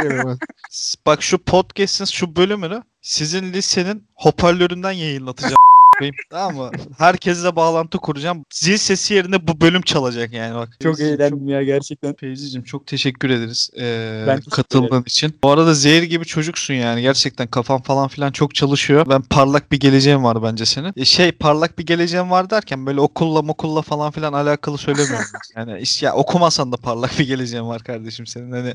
Bak 1.07 1.23
şu 1.23 1.39
podcast'in 1.39 2.05
şu 2.05 2.37
bölümünü 2.37 2.83
sizin 3.03 3.53
lisenin 3.53 4.05
hoparlöründen 4.15 4.93
yayınlatacağım. 4.93 5.57
Koyayım, 5.99 6.17
tamam 6.31 6.57
mı? 6.57 6.71
Herkesle 6.99 7.57
bağlantı 7.57 7.99
kuracağım. 7.99 8.45
Zil 8.53 8.77
sesi 8.77 9.15
yerine 9.15 9.47
bu 9.47 9.61
bölüm 9.61 9.83
çalacak 9.83 10.33
yani 10.33 10.55
bak. 10.55 10.77
Çok 10.83 11.01
eğlendim 11.01 11.49
ya 11.49 11.63
gerçekten. 11.63 12.15
Fevzi'cim 12.15 12.63
çok 12.63 12.87
teşekkür 12.87 13.31
ederiz 13.31 13.71
ee, 13.79 14.25
Ben 14.27 14.37
teşekkür 14.37 14.57
katıldığın 14.57 15.03
için. 15.03 15.39
Bu 15.43 15.51
arada 15.51 15.75
zehir 15.75 16.03
gibi 16.03 16.25
çocuksun 16.25 16.75
yani 16.75 17.03
gerçekten 17.03 17.47
kafan 17.47 17.83
falan 17.83 18.09
filan 18.09 18.33
çok 18.33 18.55
çalışıyor. 18.55 19.07
Ben 19.09 19.23
parlak 19.23 19.73
bir 19.73 19.81
geleceğim 19.81 20.25
var 20.25 20.43
bence 20.43 20.67
senin. 20.67 20.93
E, 20.97 21.05
şey 21.05 21.33
parlak 21.33 21.79
bir 21.79 21.87
geleceğim 21.87 22.31
var 22.31 22.51
derken 22.51 22.87
böyle 22.87 23.01
okulla 23.01 23.43
mokulla 23.43 23.83
falan 23.83 24.11
filan 24.11 24.33
alakalı 24.33 24.79
söylemiyorum. 24.79 25.27
yani 25.57 25.81
iş, 25.81 26.03
ya 26.03 26.15
okumasan 26.15 26.73
da 26.73 26.77
parlak 26.77 27.19
bir 27.19 27.27
geleceğim 27.27 27.67
var 27.67 27.83
kardeşim 27.83 28.27
senin. 28.27 28.53
Hani 28.53 28.75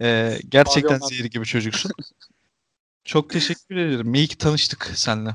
e, 0.00 0.38
gerçekten 0.48 0.98
zehir 0.98 1.24
gibi 1.24 1.44
çocuksun. 1.44 1.92
çok 3.04 3.30
teşekkür 3.30 3.76
ederim. 3.76 4.14
İyi 4.14 4.26
ki 4.26 4.38
tanıştık 4.38 4.92
seninle. 4.94 5.30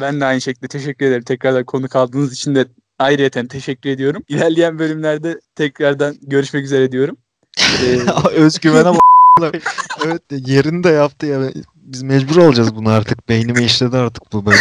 Ben 0.00 0.20
de 0.20 0.24
aynı 0.24 0.40
şekilde 0.40 0.68
teşekkür 0.68 1.06
ederim. 1.06 1.22
Tekrardan 1.22 1.64
konuk 1.64 1.96
aldığınız 1.96 2.32
için 2.32 2.54
de 2.54 2.66
ayrıyeten 2.98 3.46
teşekkür 3.46 3.90
ediyorum. 3.90 4.22
İlerleyen 4.28 4.78
bölümlerde 4.78 5.40
tekrardan 5.54 6.16
görüşmek 6.22 6.64
üzere 6.64 6.92
diyorum. 6.92 7.16
Ee, 7.82 8.28
Özgüvene 8.34 8.98
bak. 9.40 9.54
evet 10.04 10.22
yerini 10.30 10.84
de 10.84 10.88
yaptı 10.88 11.26
ya. 11.26 11.50
Biz 11.74 12.02
mecbur 12.02 12.36
olacağız 12.36 12.74
bunu 12.74 12.88
artık. 12.88 13.28
Beynime 13.28 13.64
işledi 13.64 13.96
artık 13.96 14.32
bu 14.32 14.46
böyle. 14.46 14.58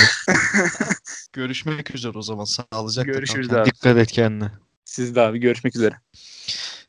Görüşmek 1.33 1.95
üzere 1.95 2.17
o 2.17 2.21
zaman. 2.21 2.43
Sağlıcakla 2.45 3.11
Görüşürüz 3.11 3.53
abi. 3.53 3.65
Dikkat 3.65 3.97
et 3.97 4.11
kendine. 4.11 4.51
siz 4.85 5.15
de 5.15 5.21
abi 5.21 5.39
görüşmek 5.39 5.75
üzere. 5.75 5.95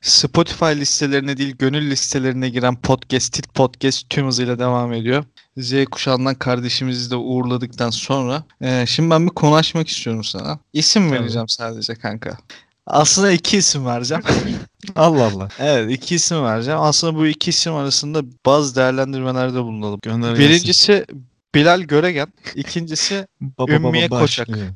Spotify 0.02 0.64
listelerine 0.64 1.36
değil 1.36 1.56
gönül 1.58 1.90
listelerine 1.90 2.48
giren 2.48 2.76
podcast, 2.76 3.32
Tit 3.32 3.54
Podcast 3.54 4.10
tüm 4.10 4.26
hızıyla 4.26 4.58
devam 4.58 4.92
ediyor. 4.92 5.24
Z 5.56 5.84
kuşağından 5.84 6.34
kardeşimizi 6.34 7.10
de 7.10 7.16
uğurladıktan 7.16 7.90
sonra 7.90 8.44
e, 8.60 8.86
şimdi 8.86 9.10
ben 9.10 9.26
bir 9.26 9.30
konu 9.30 9.54
açmak 9.54 9.88
istiyorum 9.88 10.24
sana. 10.24 10.58
İsim 10.72 11.08
Tabii. 11.10 11.20
vereceğim 11.20 11.48
sadece 11.48 11.94
kanka. 11.94 12.38
Aslında 12.86 13.32
iki 13.32 13.56
isim 13.56 13.86
vereceğim. 13.86 14.22
Allah 14.96 15.24
Allah. 15.24 15.48
evet 15.58 15.90
iki 15.90 16.14
isim 16.14 16.44
vereceğim. 16.44 16.80
Aslında 16.80 17.14
bu 17.18 17.26
iki 17.26 17.50
isim 17.50 17.74
arasında 17.74 18.22
bazı 18.46 18.76
değerlendirmelerde 18.76 19.62
bulunalım. 19.62 20.00
Birincisi 20.38 21.06
Bilal 21.54 21.80
Göregen. 21.80 22.32
ikincisi 22.54 23.26
Baba 23.40 23.72
Ümmiye 23.72 24.10
baba 24.10 24.20
Koçak. 24.20 24.48
başlıyor. 24.48 24.68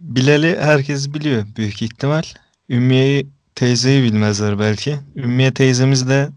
Bilal'i 0.00 0.58
herkes 0.60 1.14
biliyor 1.14 1.46
büyük 1.56 1.82
ihtimal. 1.82 2.22
Ümmiye'yi 2.70 3.26
teyzeyi 3.54 4.02
bilmezler 4.02 4.58
belki. 4.58 4.98
Ümmiye 5.16 5.54
teyzemiz 5.54 6.08
de 6.08 6.28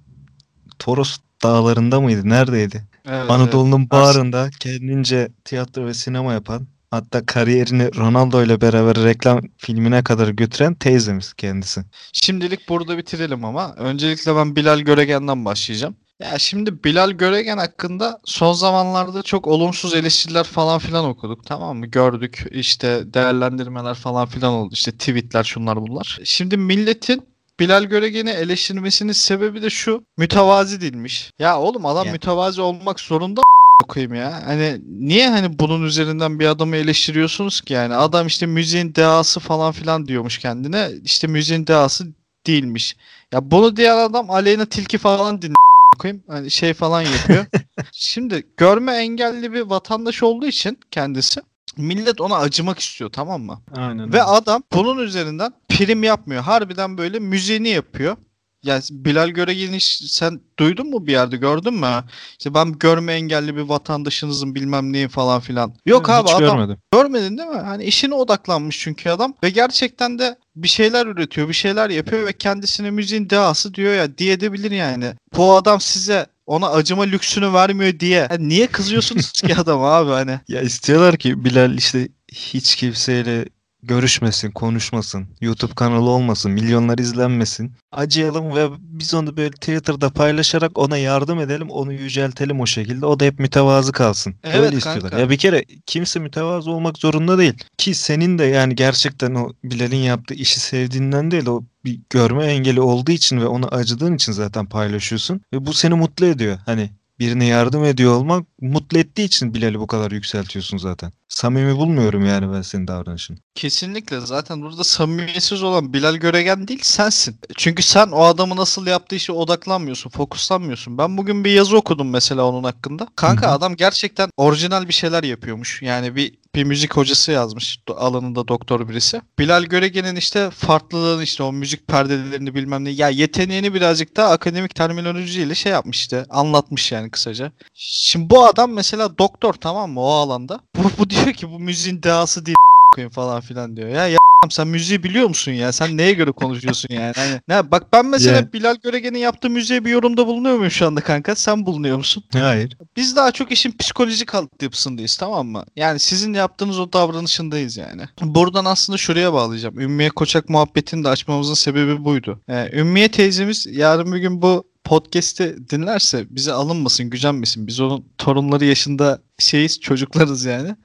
Toros 0.79 1.17
dağlarında 1.43 2.01
mıydı? 2.01 2.29
Neredeydi? 2.29 2.83
evet, 3.07 3.31
Anadolu'nun 3.31 3.89
bağrında 3.89 4.49
kendince 4.59 5.29
tiyatro 5.45 5.85
ve 5.85 5.93
sinema 5.93 6.33
yapan 6.33 6.67
hatta 6.91 7.25
kariyerini 7.25 7.95
Ronaldo 7.95 8.43
ile 8.43 8.61
beraber 8.61 8.95
reklam 9.03 9.41
filmine 9.57 10.03
kadar 10.03 10.27
götüren 10.27 10.75
teyzemiz 10.75 11.33
kendisi. 11.33 11.81
Şimdilik 12.13 12.69
burada 12.69 12.97
bitirelim 12.97 13.45
ama 13.45 13.73
öncelikle 13.77 14.35
ben 14.35 14.55
Bilal 14.55 14.79
Göregen'den 14.79 15.45
başlayacağım. 15.45 15.95
Ya 16.19 16.39
şimdi 16.39 16.83
Bilal 16.83 17.11
Göregen 17.11 17.57
hakkında 17.57 18.19
son 18.25 18.53
zamanlarda 18.53 19.23
çok 19.23 19.47
olumsuz 19.47 19.93
eleştiriler 19.93 20.43
falan 20.43 20.79
filan 20.79 21.05
okuduk 21.05 21.45
tamam 21.45 21.77
mı? 21.77 21.85
Gördük 21.85 22.45
işte 22.51 23.03
değerlendirmeler 23.13 23.93
falan 23.93 24.25
filan 24.25 24.53
oldu 24.53 24.69
işte 24.73 24.91
tweetler 24.91 25.43
şunlar 25.43 25.81
bunlar. 25.81 26.19
Şimdi 26.23 26.57
milletin 26.57 27.27
Bilal 27.59 27.83
Göregen'i 27.83 28.29
eleştirmesinin 28.29 29.11
sebebi 29.11 29.61
de 29.61 29.69
şu 29.69 30.03
mütevazi 30.17 30.81
değilmiş. 30.81 31.31
Ya 31.39 31.59
oğlum 31.59 31.85
adam 31.85 32.05
Ya. 32.05 32.11
mütevazi 32.11 32.61
olmak 32.61 32.99
zorunda 32.99 33.41
okuyayım 33.83 34.13
ya. 34.13 34.41
Hani 34.45 34.81
niye 34.99 35.29
hani 35.29 35.59
bunun 35.59 35.83
üzerinden 35.83 36.39
bir 36.39 36.45
adamı 36.47 36.75
eleştiriyorsunuz 36.75 37.61
ki 37.61 37.73
yani 37.73 37.95
adam 37.95 38.27
işte 38.27 38.45
müziğin 38.45 38.95
dehası 38.95 39.39
falan 39.39 39.71
filan 39.71 40.07
diyormuş 40.07 40.37
kendine. 40.37 40.89
İşte 41.03 41.27
müziğin 41.27 41.67
dehası 41.67 42.05
değilmiş. 42.47 42.95
Ya 43.31 43.51
bunu 43.51 43.75
diyen 43.77 43.97
adam 43.97 44.29
Aleyna 44.31 44.65
Tilki 44.65 44.97
falan 44.97 45.41
dinliyor 45.41 45.55
koyayım. 45.95 46.23
Hani 46.27 46.51
şey 46.51 46.73
falan 46.73 47.01
yapıyor. 47.01 47.45
Şimdi 47.91 48.47
görme 48.57 48.93
engelli 48.93 49.53
bir 49.53 49.61
vatandaş 49.61 50.23
olduğu 50.23 50.45
için 50.45 50.79
kendisi 50.91 51.41
millet 51.77 52.21
ona 52.21 52.35
acımak 52.35 52.79
istiyor 52.79 53.09
tamam 53.09 53.41
mı? 53.41 53.61
Aynen. 53.75 54.13
Ve 54.13 54.23
adam 54.23 54.63
bunun 54.73 54.97
üzerinden 54.99 55.53
prim 55.69 56.03
yapmıyor. 56.03 56.43
Harbiden 56.43 56.97
böyle 56.97 57.19
müziğini 57.19 57.69
yapıyor. 57.69 58.17
Yani 58.63 58.81
Bilal 58.91 59.29
Göregen'i 59.29 59.77
sen 59.81 60.41
duydun 60.59 60.89
mu 60.89 61.07
bir 61.07 61.11
yerde 61.11 61.37
gördün 61.37 61.73
mü? 61.73 62.03
İşte 62.39 62.53
ben 62.53 62.79
görme 62.79 63.13
engelli 63.13 63.55
bir 63.55 63.61
vatandaşınızın 63.61 64.55
bilmem 64.55 64.93
neyin 64.93 65.07
falan 65.07 65.39
filan. 65.39 65.73
Yok 65.85 66.09
abi 66.09 66.27
Hiç 66.27 66.35
adam 66.35 66.57
görmedim. 66.57 66.77
görmedin 66.93 67.37
değil 67.37 67.49
mi? 67.49 67.59
Hani 67.59 67.83
işine 67.83 68.13
odaklanmış 68.15 68.79
çünkü 68.79 69.09
adam 69.09 69.33
ve 69.43 69.49
gerçekten 69.49 70.19
de 70.19 70.37
bir 70.55 70.67
şeyler 70.67 71.05
üretiyor, 71.05 71.49
bir 71.49 71.53
şeyler 71.53 71.89
yapıyor 71.89 72.25
ve 72.25 72.33
kendisine 72.33 72.91
müziğin 72.91 73.29
dehası 73.29 73.73
diyor 73.73 73.93
ya 73.93 74.17
diyebilir 74.17 74.71
yani. 74.71 75.13
Bu 75.37 75.55
adam 75.55 75.81
size 75.81 76.25
ona 76.45 76.69
acıma 76.69 77.03
lüksünü 77.03 77.53
vermiyor 77.53 77.99
diye. 77.99 78.27
Yani 78.31 78.49
niye 78.49 78.67
kızıyorsunuz 78.67 79.31
ki 79.31 79.55
adama 79.59 79.91
abi 79.91 80.11
hani? 80.11 80.39
Ya 80.47 80.61
istiyorlar 80.61 81.17
ki 81.17 81.45
Bilal 81.45 81.77
işte 81.77 82.07
hiç 82.31 82.75
kimseyle 82.75 83.45
görüşmesin, 83.87 84.51
konuşmasın, 84.51 85.27
YouTube 85.41 85.73
kanalı 85.73 86.09
olmasın, 86.09 86.51
milyonlar 86.51 86.97
izlenmesin. 86.97 87.71
Acıyalım 87.91 88.55
ve 88.55 88.67
biz 88.79 89.13
onu 89.13 89.37
böyle 89.37 89.51
Twitter'da 89.51 90.09
paylaşarak 90.09 90.77
ona 90.77 90.97
yardım 90.97 91.39
edelim, 91.39 91.69
onu 91.69 91.93
yüceltelim 91.93 92.59
o 92.59 92.65
şekilde. 92.65 93.05
O 93.05 93.19
da 93.19 93.25
hep 93.25 93.39
mütevazı 93.39 93.91
kalsın. 93.91 94.35
Evet 94.43 94.55
Öyle 94.55 94.69
kanka. 94.69 94.77
istiyorlar. 94.77 95.19
Ya 95.19 95.29
bir 95.29 95.37
kere 95.37 95.65
kimse 95.85 96.19
mütevazı 96.19 96.71
olmak 96.71 96.97
zorunda 96.97 97.37
değil. 97.37 97.53
Ki 97.77 97.93
senin 97.93 98.37
de 98.37 98.43
yani 98.43 98.75
gerçekten 98.75 99.35
o 99.35 99.53
Bilal'in 99.63 99.97
yaptığı 99.97 100.33
işi 100.33 100.59
sevdiğinden 100.59 101.31
değil, 101.31 101.45
o 101.47 101.63
bir 101.85 101.99
görme 102.09 102.45
engeli 102.45 102.81
olduğu 102.81 103.11
için 103.11 103.41
ve 103.41 103.45
ona 103.45 103.67
acıdığın 103.67 104.15
için 104.15 104.31
zaten 104.31 104.65
paylaşıyorsun. 104.65 105.41
Ve 105.53 105.65
bu 105.65 105.73
seni 105.73 105.93
mutlu 105.93 106.25
ediyor. 106.25 106.57
Hani 106.65 106.89
birine 107.19 107.45
yardım 107.45 107.83
ediyor 107.83 108.15
olmak 108.15 108.47
mutlu 108.65 108.97
ettiği 108.99 109.23
için 109.23 109.53
Bilal'i 109.53 109.79
bu 109.79 109.87
kadar 109.87 110.11
yükseltiyorsun 110.11 110.77
zaten. 110.77 111.11
Samimi 111.29 111.77
bulmuyorum 111.77 112.25
yani 112.25 112.53
ben 112.53 112.61
senin 112.61 112.87
davranışını. 112.87 113.37
Kesinlikle 113.55 114.19
zaten 114.19 114.61
burada 114.61 114.83
samimiyetsiz 114.83 115.63
olan 115.63 115.93
Bilal 115.93 116.15
Göregen 116.15 116.67
değil 116.67 116.79
sensin. 116.83 117.39
Çünkü 117.57 117.83
sen 117.83 118.07
o 118.07 118.23
adamı 118.23 118.55
nasıl 118.55 118.87
yaptığı 118.87 119.15
işe 119.15 119.33
odaklanmıyorsun, 119.33 120.09
fokuslanmıyorsun. 120.09 120.97
Ben 120.97 121.17
bugün 121.17 121.43
bir 121.43 121.51
yazı 121.51 121.77
okudum 121.77 122.09
mesela 122.09 122.45
onun 122.45 122.63
hakkında. 122.63 123.07
Kanka 123.15 123.51
adam 123.51 123.75
gerçekten 123.75 124.29
orijinal 124.37 124.87
bir 124.87 124.93
şeyler 124.93 125.23
yapıyormuş. 125.23 125.81
Yani 125.81 126.15
bir 126.15 126.33
bir 126.55 126.63
müzik 126.63 126.97
hocası 126.97 127.31
yazmış 127.31 127.79
alanında 127.97 128.47
doktor 128.47 128.89
birisi. 128.89 129.21
Bilal 129.39 129.63
Göregen'in 129.63 130.15
işte 130.15 130.49
farklılığını 130.49 131.23
işte 131.23 131.43
o 131.43 131.51
müzik 131.51 131.87
perdelerini 131.87 132.55
bilmem 132.55 132.85
ne 132.85 132.89
ya 132.89 133.09
yeteneğini 133.09 133.73
birazcık 133.73 134.17
daha 134.17 134.29
akademik 134.31 134.75
terminolojiyle 134.75 135.55
şey 135.55 135.71
yapmış 135.71 135.97
işte 135.97 136.25
anlatmış 136.29 136.91
yani 136.91 137.11
kısaca. 137.11 137.51
Şimdi 137.73 138.29
bu 138.29 138.45
adam 138.45 138.54
mesela 138.63 139.17
doktor 139.17 139.53
tamam 139.53 139.91
mı 139.91 140.01
o 140.01 140.09
alanda. 140.11 140.59
Bu, 140.77 140.89
bu 140.99 141.09
diyor 141.09 141.33
ki 141.33 141.51
bu 141.51 141.59
müziğin 141.59 142.03
dehası 142.03 142.45
değil 142.45 142.55
koyayım 142.95 143.11
falan 143.11 143.41
filan 143.41 143.77
diyor. 143.77 143.89
Ya 143.89 144.07
ya 144.07 144.19
sen 144.49 144.67
müziği 144.67 145.03
biliyor 145.03 145.27
musun 145.27 145.51
ya? 145.51 145.71
Sen 145.71 145.97
neye 145.97 146.13
göre 146.13 146.31
konuşuyorsun 146.31 146.93
yani? 146.93 147.13
Hani, 147.15 147.41
ne 147.47 147.71
bak 147.71 147.83
ben 147.93 148.05
mesela 148.05 148.37
Ya. 148.37 148.53
Bilal 148.53 148.75
Göregen'in 148.83 149.17
yaptığı 149.17 149.49
müziğe 149.49 149.85
bir 149.85 149.89
yorumda 149.91 150.27
bulunuyor 150.27 150.55
muyum 150.55 150.71
şu 150.71 150.87
anda 150.87 151.01
kanka? 151.01 151.35
Sen 151.35 151.65
bulunuyor 151.65 151.97
musun? 151.97 152.23
Hayır. 152.33 152.77
Biz 152.97 153.15
daha 153.15 153.31
çok 153.31 153.51
işin 153.51 153.77
psikolojik 153.77 154.35
altyapısındayız 154.35 155.17
tamam 155.17 155.47
mı? 155.47 155.63
Yani 155.75 155.99
sizin 155.99 156.33
yaptığınız 156.33 156.79
o 156.79 156.93
davranışındayız 156.93 157.77
yani. 157.77 158.01
Buradan 158.21 158.65
aslında 158.65 158.97
şuraya 158.97 159.33
bağlayacağım. 159.33 159.79
Ümmiye 159.79 160.09
Koçak 160.09 160.49
muhabbetini 160.49 161.03
de 161.03 161.09
açmamızın 161.09 161.53
sebebi 161.53 162.05
buydu. 162.05 162.39
Ee, 162.49 162.69
Ümmiye 162.79 163.07
teyzemiz 163.11 163.67
yarın 163.71 164.13
bir 164.13 164.17
gün 164.17 164.41
bu 164.41 164.63
podcast'i 164.85 165.69
dinlerse 165.69 166.25
bize 166.29 166.53
alınmasın, 166.53 167.09
gücenmesin. 167.09 167.67
Biz 167.67 167.79
onun 167.79 168.05
torunları 168.17 168.65
yaşında 168.65 169.21
şeyiz, 169.39 169.79
çocuklarız 169.79 170.45
yani. 170.45 170.75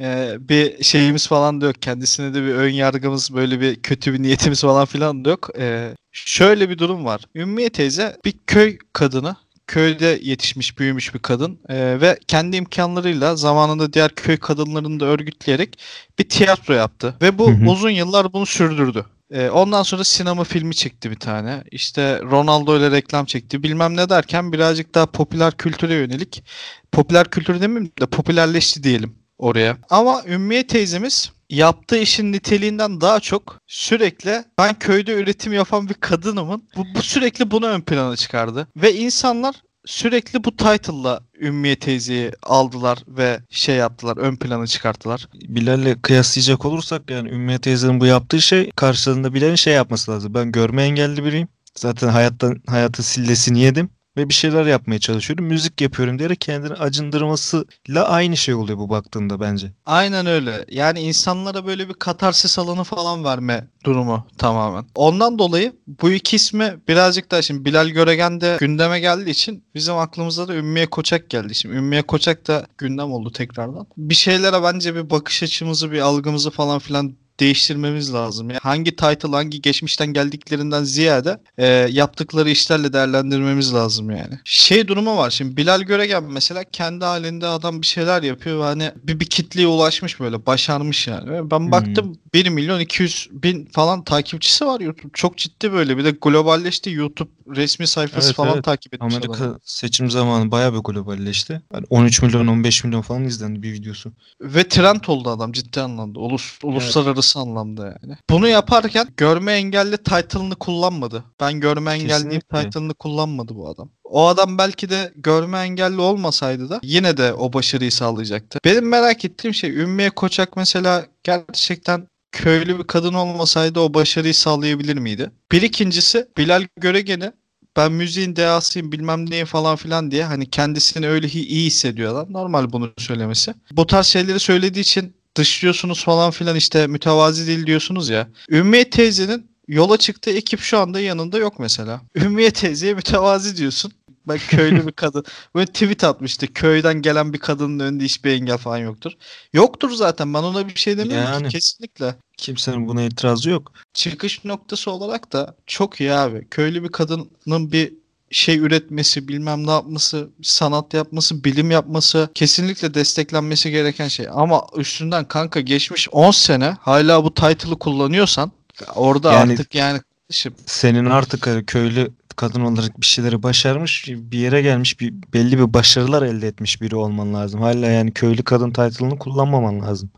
Ee, 0.00 0.36
bir 0.40 0.84
şeyimiz 0.84 1.26
falan 1.26 1.60
da 1.60 1.66
yok. 1.66 1.82
Kendisine 1.82 2.34
de 2.34 2.42
bir 2.42 2.54
ön 2.54 2.70
yargımız, 2.70 3.34
böyle 3.34 3.60
bir 3.60 3.76
kötü 3.76 4.14
bir 4.14 4.22
niyetimiz 4.22 4.60
falan 4.60 4.86
filan 4.86 5.24
da 5.24 5.30
yok. 5.30 5.50
Ee, 5.58 5.94
şöyle 6.12 6.70
bir 6.70 6.78
durum 6.78 7.04
var. 7.04 7.20
Ümmiye 7.34 7.70
teyze 7.70 8.16
bir 8.24 8.34
köy 8.46 8.78
kadını 8.92 9.36
köyde 9.66 10.18
yetişmiş, 10.22 10.78
büyümüş 10.78 11.14
bir 11.14 11.18
kadın 11.18 11.58
Ee, 11.68 12.00
ve 12.00 12.18
kendi 12.28 12.56
imkanlarıyla 12.56 13.36
zamanında 13.36 13.92
diğer 13.92 14.14
köy 14.14 14.36
kadınlarını 14.36 15.00
da 15.00 15.04
örgütleyerek 15.04 15.78
bir 16.18 16.28
tiyatro 16.28 16.74
yaptı 16.74 17.14
ve 17.22 17.38
bu 17.38 17.50
Hı 17.50 17.54
hı. 17.54 17.70
uzun 17.70 17.90
yıllar 17.90 18.32
bunu 18.32 18.46
sürdürdü. 18.46 19.04
Ee, 19.30 19.50
ondan 19.50 19.82
sonra 19.82 20.04
sinema 20.04 20.44
filmi 20.44 20.74
çekti 20.74 21.10
bir 21.10 21.16
tane. 21.16 21.64
İşte 21.70 22.20
Ronaldo 22.22 22.78
ile 22.78 22.90
reklam 22.90 23.24
çekti. 23.24 23.62
Bilmem 23.62 23.96
ne 23.96 24.08
derken 24.08 24.52
birazcık 24.52 24.94
daha 24.94 25.06
popüler 25.06 25.56
kültüre 25.56 25.94
yönelik. 25.94 26.44
Popüler 26.92 27.30
kültür 27.30 27.60
demeyeyim 27.60 27.92
de 28.00 28.06
popülerleşti 28.06 28.82
diyelim 28.82 29.18
oraya. 29.38 29.76
Ama 29.90 30.22
Ümmiye 30.26 30.66
teyzemiz 30.66 31.32
yaptığı 31.50 31.98
işin 31.98 32.32
niteliğinden 32.32 33.00
daha 33.00 33.20
çok 33.20 33.60
sürekli 33.66 34.44
ben 34.58 34.78
köyde 34.78 35.12
üretim 35.12 35.52
yapan 35.52 35.88
bir 35.88 35.94
kadınımın 35.94 36.68
bu, 36.76 36.84
bu 36.94 37.02
sürekli 37.02 37.50
bunu 37.50 37.66
ön 37.66 37.80
plana 37.80 38.16
çıkardı. 38.16 38.68
Ve 38.76 38.94
insanlar 38.94 39.54
sürekli 39.88 40.44
bu 40.44 40.56
title'la 40.56 41.20
Ümmiye 41.40 41.78
teyzeyi 41.78 42.32
aldılar 42.42 42.98
ve 43.08 43.40
şey 43.50 43.76
yaptılar 43.76 44.16
ön 44.16 44.36
plana 44.36 44.66
çıkarttılar. 44.66 45.28
Bilal'le 45.34 46.02
kıyaslayacak 46.02 46.64
olursak 46.64 47.10
yani 47.10 47.28
Ümmüye 47.28 47.58
teyzenin 47.58 48.00
bu 48.00 48.06
yaptığı 48.06 48.42
şey 48.42 48.70
karşılığında 48.70 49.34
Bilal'in 49.34 49.54
şey 49.54 49.74
yapması 49.74 50.10
lazım. 50.10 50.34
Ben 50.34 50.52
görme 50.52 50.82
engelli 50.82 51.24
biriyim. 51.24 51.48
Zaten 51.74 52.08
hayattan 52.08 52.62
hayatın 52.66 53.02
sillesini 53.02 53.60
yedim 53.60 53.90
ve 54.18 54.28
bir 54.28 54.34
şeyler 54.34 54.66
yapmaya 54.66 54.98
çalışıyorum. 54.98 55.44
Müzik 55.44 55.80
yapıyorum 55.80 56.18
diyerek 56.18 56.40
kendini 56.40 56.72
acındırmasıyla 56.72 58.08
aynı 58.08 58.36
şey 58.36 58.54
oluyor 58.54 58.78
bu 58.78 58.90
baktığında 58.90 59.40
bence. 59.40 59.72
Aynen 59.86 60.26
öyle. 60.26 60.64
Yani 60.70 61.00
insanlara 61.00 61.66
böyle 61.66 61.88
bir 61.88 61.94
katarsis 61.94 62.58
alanı 62.58 62.84
falan 62.84 63.24
verme 63.24 63.68
durumu 63.84 64.26
tamamen. 64.38 64.84
Ondan 64.94 65.38
dolayı 65.38 65.72
bu 66.02 66.10
iki 66.10 66.36
ismi 66.36 66.76
birazcık 66.88 67.30
daha 67.30 67.42
şimdi 67.42 67.64
Bilal 67.64 67.88
Göregen 67.88 68.40
de 68.40 68.56
gündeme 68.60 69.00
geldiği 69.00 69.30
için 69.30 69.64
bizim 69.74 69.96
aklımıza 69.96 70.48
da 70.48 70.54
Ümmiye 70.54 70.86
Koçak 70.86 71.30
geldi. 71.30 71.54
Şimdi 71.54 71.76
Ümmiye 71.76 72.02
Koçak 72.02 72.46
da 72.46 72.66
gündem 72.78 73.12
oldu 73.12 73.32
tekrardan. 73.32 73.86
Bir 73.96 74.14
şeylere 74.14 74.62
bence 74.62 74.94
bir 74.94 75.10
bakış 75.10 75.42
açımızı, 75.42 75.92
bir 75.92 76.00
algımızı 76.00 76.50
falan 76.50 76.78
filan 76.78 77.16
değiştirmemiz 77.40 78.14
lazım. 78.14 78.50
Yani 78.50 78.60
hangi 78.62 78.96
title, 78.96 79.28
hangi 79.28 79.62
geçmişten 79.62 80.12
geldiklerinden 80.12 80.84
ziyade 80.84 81.40
e, 81.58 81.66
yaptıkları 81.90 82.50
işlerle 82.50 82.92
değerlendirmemiz 82.92 83.74
lazım 83.74 84.10
yani. 84.10 84.38
Şey 84.44 84.88
durumu 84.88 85.16
var 85.16 85.30
şimdi 85.30 85.56
Bilal 85.56 85.80
Göregen 85.80 86.24
mesela 86.24 86.64
kendi 86.72 87.04
halinde 87.04 87.46
adam 87.46 87.82
bir 87.82 87.86
şeyler 87.86 88.22
yapıyor 88.22 88.58
ve 88.60 88.62
hani 88.64 88.92
bir, 89.02 89.20
bir 89.20 89.26
kitleye 89.26 89.66
ulaşmış 89.66 90.20
böyle 90.20 90.46
başarmış 90.46 91.06
yani. 91.08 91.50
Ben 91.50 91.58
Hmm. 91.58 91.72
baktım 91.72 92.18
1 92.34 92.48
milyon 92.48 92.80
200 92.80 93.28
bin 93.32 93.66
falan 93.66 94.04
takipçisi 94.04 94.66
var 94.66 94.80
YouTube. 94.80 95.10
Çok 95.14 95.36
ciddi 95.38 95.72
böyle 95.72 95.96
bir 95.96 96.04
de 96.04 96.10
globalleşti 96.10 96.90
YouTube 96.90 97.30
resmi 97.56 97.86
sayfası 97.86 98.26
Evet, 98.26 98.36
falan 98.36 98.54
evet. 98.54 98.64
takip 98.64 98.94
etmiş 98.94 99.14
Amerika 99.14 99.44
adamı. 99.44 99.58
seçim 99.64 100.10
zamanı 100.10 100.50
bayağı 100.50 100.72
bir 100.74 100.78
globalleşti. 100.78 101.62
Yani 101.74 101.86
13 101.90 102.22
milyon 102.22 102.46
15 102.46 102.84
milyon 102.84 103.02
falan 103.02 103.24
izlendi 103.24 103.62
bir 103.62 103.72
videosu. 103.72 104.12
Ve 104.40 104.68
trend 104.68 105.04
oldu 105.06 105.30
adam 105.30 105.52
ciddi 105.52 105.80
anlamda. 105.80 106.18
Ulus, 106.20 106.58
uluslararası 106.62 107.27
anlamda 107.36 107.84
yani. 107.86 108.16
Bunu 108.30 108.48
yaparken 108.48 109.08
görme 109.16 109.52
engelli 109.52 109.96
title'ını 109.96 110.54
kullanmadı. 110.54 111.24
Ben 111.40 111.60
görme 111.60 111.98
Kesinlikle. 111.98 112.64
title'ını 112.64 112.94
kullanmadı 112.94 113.54
bu 113.54 113.68
adam. 113.68 113.90
O 114.04 114.26
adam 114.26 114.58
belki 114.58 114.90
de 114.90 115.12
görme 115.16 115.58
engelli 115.58 116.00
olmasaydı 116.00 116.70
da 116.70 116.80
yine 116.82 117.16
de 117.16 117.34
o 117.34 117.52
başarıyı 117.52 117.92
sağlayacaktı. 117.92 118.58
Benim 118.64 118.88
merak 118.88 119.24
ettiğim 119.24 119.54
şey 119.54 119.70
Ümmiye 119.70 120.10
Koçak 120.10 120.56
mesela 120.56 121.06
gerçekten 121.24 122.08
köylü 122.32 122.78
bir 122.78 122.84
kadın 122.84 123.14
olmasaydı 123.14 123.80
o 123.80 123.94
başarıyı 123.94 124.34
sağlayabilir 124.34 124.96
miydi? 124.98 125.30
Bir 125.52 125.62
ikincisi 125.62 126.28
Bilal 126.36 126.66
Göregen'i 126.76 127.32
ben 127.76 127.92
müziğin 127.92 128.36
dehasıyım 128.36 128.92
bilmem 128.92 129.30
neyim 129.30 129.46
falan 129.46 129.76
filan 129.76 130.10
diye 130.10 130.24
hani 130.24 130.50
kendisini 130.50 131.08
öyle 131.08 131.28
iyi 131.28 131.66
hissediyor 131.66 132.12
adam. 132.12 132.32
Normal 132.32 132.72
bunu 132.72 132.92
söylemesi. 132.98 133.54
Bu 133.72 133.86
tarz 133.86 134.06
şeyleri 134.06 134.40
söylediği 134.40 134.82
için 134.82 135.17
dışlıyorsunuz 135.38 136.04
falan 136.04 136.30
filan 136.30 136.56
işte 136.56 136.86
mütevazi 136.86 137.46
değil 137.46 137.66
diyorsunuz 137.66 138.08
ya. 138.08 138.28
Ümmiye 138.50 138.90
teyzenin 138.90 139.50
yola 139.68 139.96
çıktığı 139.96 140.30
ekip 140.30 140.60
şu 140.60 140.78
anda 140.78 141.00
yanında 141.00 141.38
yok 141.38 141.58
mesela. 141.58 142.00
Ümmiye 142.16 142.50
teyzeye 142.50 142.94
mütevazi 142.94 143.56
diyorsun. 143.56 143.92
Ben 144.28 144.38
köylü 144.38 144.86
bir 144.86 144.92
kadın. 144.92 145.24
Böyle 145.54 145.66
tweet 145.66 146.04
atmıştı. 146.04 146.52
Köyden 146.52 147.02
gelen 147.02 147.32
bir 147.32 147.38
kadının 147.38 147.78
önünde 147.78 148.04
hiçbir 148.04 148.30
engel 148.30 148.58
falan 148.58 148.78
yoktur. 148.78 149.12
Yoktur 149.52 149.90
zaten. 149.90 150.34
Ben 150.34 150.42
ona 150.42 150.68
bir 150.68 150.74
şey 150.80 150.98
demiyorum 150.98 151.26
ki. 151.26 151.32
Yani. 151.32 151.48
Kesinlikle 151.48 152.14
Kimsenin 152.36 152.88
buna 152.88 153.02
itirazı 153.02 153.50
yok. 153.50 153.72
çıkış 153.94 154.44
noktası 154.44 154.90
olarak 154.90 155.32
da 155.32 155.56
çok 155.66 156.00
iyi 156.00 156.12
abi. 156.12 156.46
Köylü 156.50 156.82
bir 156.84 156.88
kadının 156.88 157.72
bir 157.72 157.92
şey 158.30 158.58
üretmesi, 158.58 159.28
bilmem 159.28 159.66
ne 159.66 159.70
yapması, 159.70 160.28
sanat 160.42 160.94
yapması, 160.94 161.44
bilim 161.44 161.70
yapması 161.70 162.28
kesinlikle 162.34 162.94
desteklenmesi 162.94 163.70
gereken 163.70 164.08
şey. 164.08 164.26
Ama 164.32 164.62
üstünden 164.76 165.24
kanka 165.24 165.60
geçmiş 165.60 166.08
10 166.12 166.30
sene 166.30 166.76
hala 166.80 167.24
bu 167.24 167.34
title'ı 167.34 167.78
kullanıyorsan 167.78 168.52
orada 168.94 169.32
Yani- 169.32 169.52
artık 169.52 169.74
yani 169.74 170.00
Şimdi 170.30 170.56
Senin 170.66 171.04
artık 171.04 171.46
hani 171.46 171.66
köylü 171.66 172.10
kadın 172.36 172.60
olarak 172.60 173.00
bir 173.00 173.06
şeyleri 173.06 173.42
başarmış, 173.42 174.08
bir 174.08 174.38
yere 174.38 174.62
gelmiş, 174.62 175.00
bir 175.00 175.14
belli 175.34 175.58
bir 175.58 175.74
başarılar 175.74 176.22
elde 176.22 176.48
etmiş 176.48 176.82
biri 176.82 176.96
olman 176.96 177.34
lazım. 177.34 177.60
Hala 177.60 177.86
yani 177.86 178.12
köylü 178.12 178.42
kadın 178.42 178.70
title'ını 178.70 179.18
kullanmaman 179.18 179.80
lazım. 179.80 180.10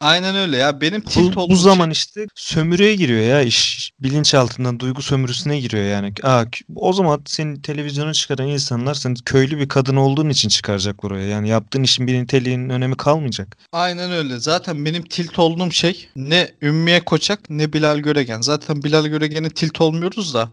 Aynen 0.00 0.36
öyle 0.36 0.56
ya. 0.56 0.80
Benim 0.80 1.00
tilt 1.00 1.36
Bu, 1.36 1.40
bu 1.48 1.54
şey- 1.54 1.62
zaman 1.62 1.90
işte 1.90 2.26
sömürüye 2.34 2.94
giriyor 2.94 3.20
ya 3.20 3.42
iş. 3.42 3.90
Bilinçaltından 4.00 4.80
duygu 4.80 5.02
sömürüsüne 5.02 5.60
giriyor 5.60 5.84
yani. 5.84 6.12
Aa, 6.22 6.44
o 6.76 6.92
zaman 6.92 7.22
senin 7.26 7.56
televizyona 7.56 8.12
çıkaran 8.12 8.48
insanlar 8.48 8.94
sen 8.94 9.14
köylü 9.24 9.58
bir 9.58 9.68
kadın 9.68 9.96
olduğun 9.96 10.28
için 10.28 10.48
çıkaracak 10.48 11.02
buraya. 11.02 11.26
Yani 11.28 11.48
yaptığın 11.48 11.82
işin 11.82 12.06
bir 12.06 12.14
niteliğinin 12.22 12.68
önemi 12.68 12.96
kalmayacak. 12.96 13.56
Aynen 13.72 14.12
öyle. 14.12 14.38
Zaten 14.38 14.84
benim 14.84 15.02
tilt 15.02 15.38
olduğum 15.38 15.70
şey 15.72 16.08
ne 16.16 16.48
Ümmiye 16.62 17.00
Koçak 17.00 17.50
ne 17.50 17.72
Bilal 17.72 17.98
Göregen. 17.98 18.40
Zaten 18.40 18.82
Bilal 18.82 19.06
Göregen'e 19.06 19.50
tilt 19.50 19.80
olmuyoruz 19.80 20.34
da 20.34 20.48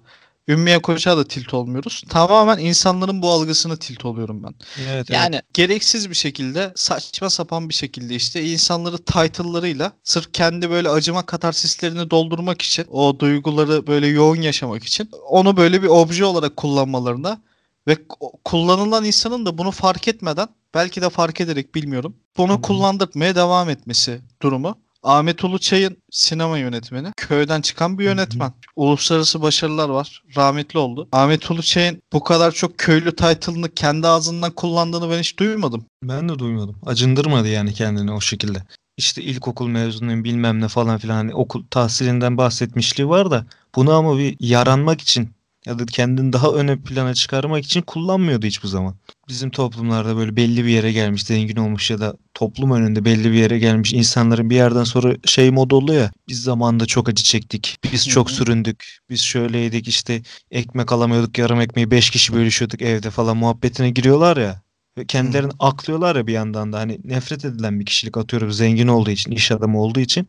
Ümmiye 0.47 0.81
Koçak'a 0.81 1.17
da 1.17 1.27
tilt 1.27 1.53
olmuyoruz. 1.53 2.03
Tamamen 2.10 2.58
insanların 2.58 3.21
bu 3.21 3.31
algısına 3.31 3.75
tilt 3.75 4.05
oluyorum 4.05 4.43
ben. 4.43 4.53
Evet, 4.79 4.89
evet. 4.89 5.10
Yani 5.10 5.41
gereksiz 5.53 6.10
bir 6.10 6.15
şekilde 6.15 6.73
saçma 6.75 7.29
sapan 7.29 7.69
bir 7.69 7.73
şekilde 7.73 8.15
işte 8.15 8.43
insanları 8.43 8.97
title'larıyla 8.97 9.91
sırf 10.03 10.34
kendi 10.34 10.69
böyle 10.69 10.89
acıma 10.89 11.25
katarsislerini 11.25 12.10
doldurmak 12.10 12.62
için 12.62 12.86
o 12.89 13.19
duyguları 13.19 13.88
böyle 13.88 14.08
yoğun 14.08 14.41
yaşamak 14.41 14.84
için 14.84 15.10
onu 15.29 15.58
böyle 15.58 15.84
bir 15.84 15.88
obje 15.88 16.25
olarak 16.25 16.58
kullanmalarına 16.58 17.41
ve 17.88 17.97
kullanılan 18.45 19.05
insanın 19.05 19.45
da 19.45 19.58
bunu 19.58 19.71
fark 19.71 20.08
etmeden 20.08 20.47
belki 20.73 21.01
de 21.01 21.10
fark 21.10 21.41
ederek 21.41 21.75
bilmiyorum 21.75 22.15
bunu 22.38 22.53
hı. 22.53 22.62
kullandırmaya 22.62 23.36
devam 23.36 23.69
etmesi 23.69 24.21
durumu. 24.41 24.85
Ahmet 25.06 25.44
Uluçay'ın 25.44 25.98
sinema 26.12 26.58
yönetmeni. 26.58 27.12
Köyden 27.18 27.62
çıkan 27.62 28.00
bir 28.00 28.04
Hı 28.04 28.08
hı. 28.08 28.12
yönetmen. 28.12 28.54
Uluslararası 28.76 29.41
başarılar 29.41 29.89
var. 29.89 30.24
Rahmetli 30.36 30.80
oldu. 30.80 31.08
Ahmet 31.12 31.52
Uluçay'ın 31.52 32.02
bu 32.13 32.24
kadar 32.24 32.52
çok 32.52 32.78
köylü 32.78 33.15
title'ını 33.15 33.70
kendi 33.74 34.08
ağzından 34.08 34.52
kullandığını 34.52 35.10
ben 35.10 35.20
hiç 35.20 35.39
duymadım. 35.39 35.86
Ben 36.04 36.30
de 36.30 36.39
duymadım. 36.39 36.76
Acındırmadı 36.86 37.48
yani 37.48 37.74
kendini 37.74 38.12
o 38.12 38.22
şekilde. 38.22 38.63
İşte 38.98 39.22
ilkokul 39.22 39.68
mezunuyum 39.68 40.24
bilmem 40.24 40.62
ne 40.62 40.68
falan 40.68 40.98
filan 40.98 41.15
hani 41.15 41.34
okul 41.34 41.63
tahsilinden 41.72 42.38
bahsetmişliği 42.38 43.10
var 43.10 43.32
da 43.32 43.46
bunu 43.76 43.94
ama 43.94 44.18
bir 44.18 44.36
yaranmak 44.39 45.02
için 45.02 45.30
ya 45.65 45.80
da 45.80 45.86
kendini 45.86 46.34
daha 46.34 46.51
öne 46.51 46.78
plana 46.82 47.13
çıkarmak 47.13 47.65
için 47.65 47.82
kullanmıyordu 47.82 48.45
hiçbir 48.45 48.67
zaman. 48.67 48.95
Bizim 49.30 49.49
toplumlarda 49.49 50.17
böyle 50.17 50.36
belli 50.36 50.65
bir 50.65 50.69
yere 50.69 50.91
gelmiş, 50.91 51.23
zengin 51.23 51.56
olmuş 51.56 51.91
ya 51.91 51.99
da 51.99 52.15
toplum 52.34 52.71
önünde 52.71 53.06
belli 53.06 53.32
bir 53.32 53.38
yere 53.38 53.60
gelmiş 53.60 53.93
insanların 53.93 54.49
bir 54.49 54.56
yerden 54.56 54.84
sonra 54.84 55.15
şey 55.25 55.51
modu 55.51 55.75
oluyor 55.75 56.01
ya. 56.01 56.12
Biz 56.28 56.43
zamanında 56.43 56.86
çok 56.86 57.10
acı 57.10 57.23
çektik. 57.23 57.78
Biz 57.91 58.08
çok 58.08 58.32
süründük. 58.32 58.97
Biz 59.10 59.21
şöyleydik 59.21 59.88
işte 59.88 60.21
ekmek 60.51 60.91
alamıyorduk 60.91 61.38
yarım 61.38 61.62
ekmeği 61.62 61.91
beş 61.91 62.10
kişi 62.10 62.34
bölüşüyorduk 62.34 62.82
evde 62.82 63.10
falan 63.10 63.38
muhabbetine 63.38 63.89
giriyorlar 63.89 64.38
ya. 64.38 64.62
Ve 64.97 65.06
kendilerini 65.06 65.51
aklıyorlar 65.60 66.15
ya 66.15 66.28
bir 66.28 66.34
yandan 66.34 66.73
da 66.73 66.80
hani 66.80 66.99
nefret 67.04 67.45
edilen 67.45 67.80
bir 67.80 67.86
kişilik 67.86 68.17
atıyorum 68.17 68.51
zengin 68.51 68.88
olduğu 68.88 69.12
için, 69.12 69.32
iş 69.32 69.51
adamı 69.51 69.82
olduğu 69.82 69.99
için. 69.99 70.28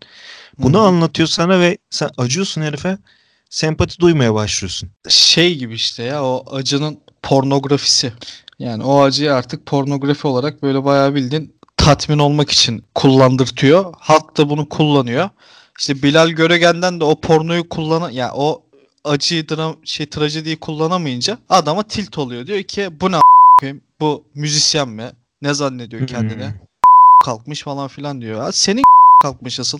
Bunu 0.59 0.81
anlatıyor 0.81 1.29
sana 1.29 1.61
ve 1.61 1.79
sen 1.91 2.11
acıyorsun 2.17 2.63
herife. 2.63 2.99
Sempati 3.51 4.01
duymaya 4.01 4.35
başlıyorsun. 4.35 4.89
şey 5.09 5.57
gibi 5.59 5.75
işte 5.75 6.03
ya 6.03 6.25
o 6.25 6.45
acının 6.57 6.99
pornografisi. 7.23 8.13
Yani 8.59 8.85
o 8.85 9.03
acıyı 9.03 9.35
artık 9.35 9.67
pornografi 9.67 10.27
olarak 10.27 10.63
böyle 10.63 10.85
bayağı 10.85 11.15
bildiğin 11.15 11.55
tatmin 11.77 12.19
olmak 12.19 12.51
için 12.51 12.85
kullandırtıyor. 12.95 13.95
Halk 13.99 14.37
da 14.37 14.51
bunu 14.51 14.69
kullanıyor. 14.69 15.29
İşte 15.79 16.03
Bilal 16.03 16.29
Göregen'den 16.29 17.01
de 17.01 17.05
o 17.05 17.21
pornoyu 17.21 17.69
kullanan 17.69 18.11
ya 18.11 18.33
o 18.35 18.63
acıyı 19.05 19.49
dram 19.49 19.77
şey 19.85 20.07
trajediyi 20.07 20.57
kullanamayınca 20.57 21.39
adama 21.49 21.83
tilt 21.83 22.19
oluyor. 22.19 22.47
Diyor 22.47 22.63
ki 22.63 22.89
bu 23.01 23.13
ne 23.13 23.17
a- 23.17 23.21
koyayım? 23.61 23.83
Bu 24.01 24.25
müzisyen 24.35 24.89
mi? 24.89 25.11
Ne 25.43 25.55
zannediyor 25.55 26.07
kendine? 26.07 26.47
Hmm. 26.49 26.59
kalkmış 27.25 27.63
falan 27.63 27.89
filan 27.89 28.21
diyor. 28.21 28.41
Ha, 28.41 28.53
senin 28.53 28.83
kalkmış 29.23 29.61
asıl. 29.61 29.79